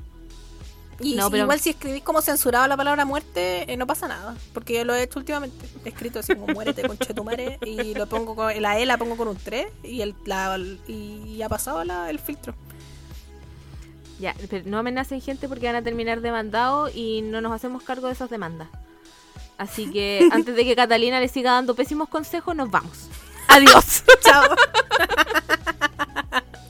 Y 1.00 1.14
No, 1.16 1.30
pero- 1.30 1.44
igual 1.44 1.60
si 1.60 1.70
escribís 1.72 2.02
como 2.04 2.22
censurado 2.22 2.68
la 2.68 2.76
palabra 2.76 3.06
muerte, 3.06 3.72
eh, 3.72 3.78
no 3.78 3.86
pasa 3.86 4.08
nada. 4.08 4.36
Porque 4.54 4.74
yo 4.74 4.84
lo 4.86 4.96
he 4.96 5.04
hecho 5.04 5.20
últimamente. 5.20 5.68
He 5.86 5.90
escrito 5.90 6.20
así 6.20 6.34
como 6.36 6.48
muérete 6.54 6.88
con 6.88 6.98
chetumare 6.98 7.60
y 7.66 7.94
lo 7.94 8.08
pongo 8.08 8.36
con, 8.36 8.60
la 8.62 8.80
E 8.80 8.86
la 8.86 8.98
pongo 8.98 9.16
con 9.16 9.28
un 9.28 9.38
3 9.38 9.68
y, 9.84 10.02
el, 10.02 10.16
la, 10.26 10.58
y 10.88 11.42
ha 11.42 11.50
pasado 11.50 11.84
la- 11.84 12.10
el 12.10 12.18
filtro. 12.20 12.56
Ya, 14.20 14.34
pero 14.50 14.64
no 14.68 14.80
amenacen 14.80 15.22
gente 15.22 15.48
porque 15.48 15.68
van 15.68 15.76
a 15.76 15.84
terminar 15.84 16.22
demandados 16.22 16.92
y 16.96 17.22
no 17.22 17.40
nos 17.42 17.52
hacemos 17.52 17.84
cargo 17.84 18.08
de 18.08 18.14
esas 18.14 18.32
demandas. 18.32 18.68
Así 19.60 19.92
que 19.92 20.28
antes 20.32 20.56
de 20.56 20.66
que 20.66 20.76
Catalina 20.76 21.20
le 21.20 21.28
siga 21.28 21.52
dando 21.52 21.76
pésimos 21.76 22.10
consejos, 22.10 22.56
nos 22.56 22.72
vamos. 22.72 23.08
Adiós. 23.48 24.04
Chao. 24.22 24.44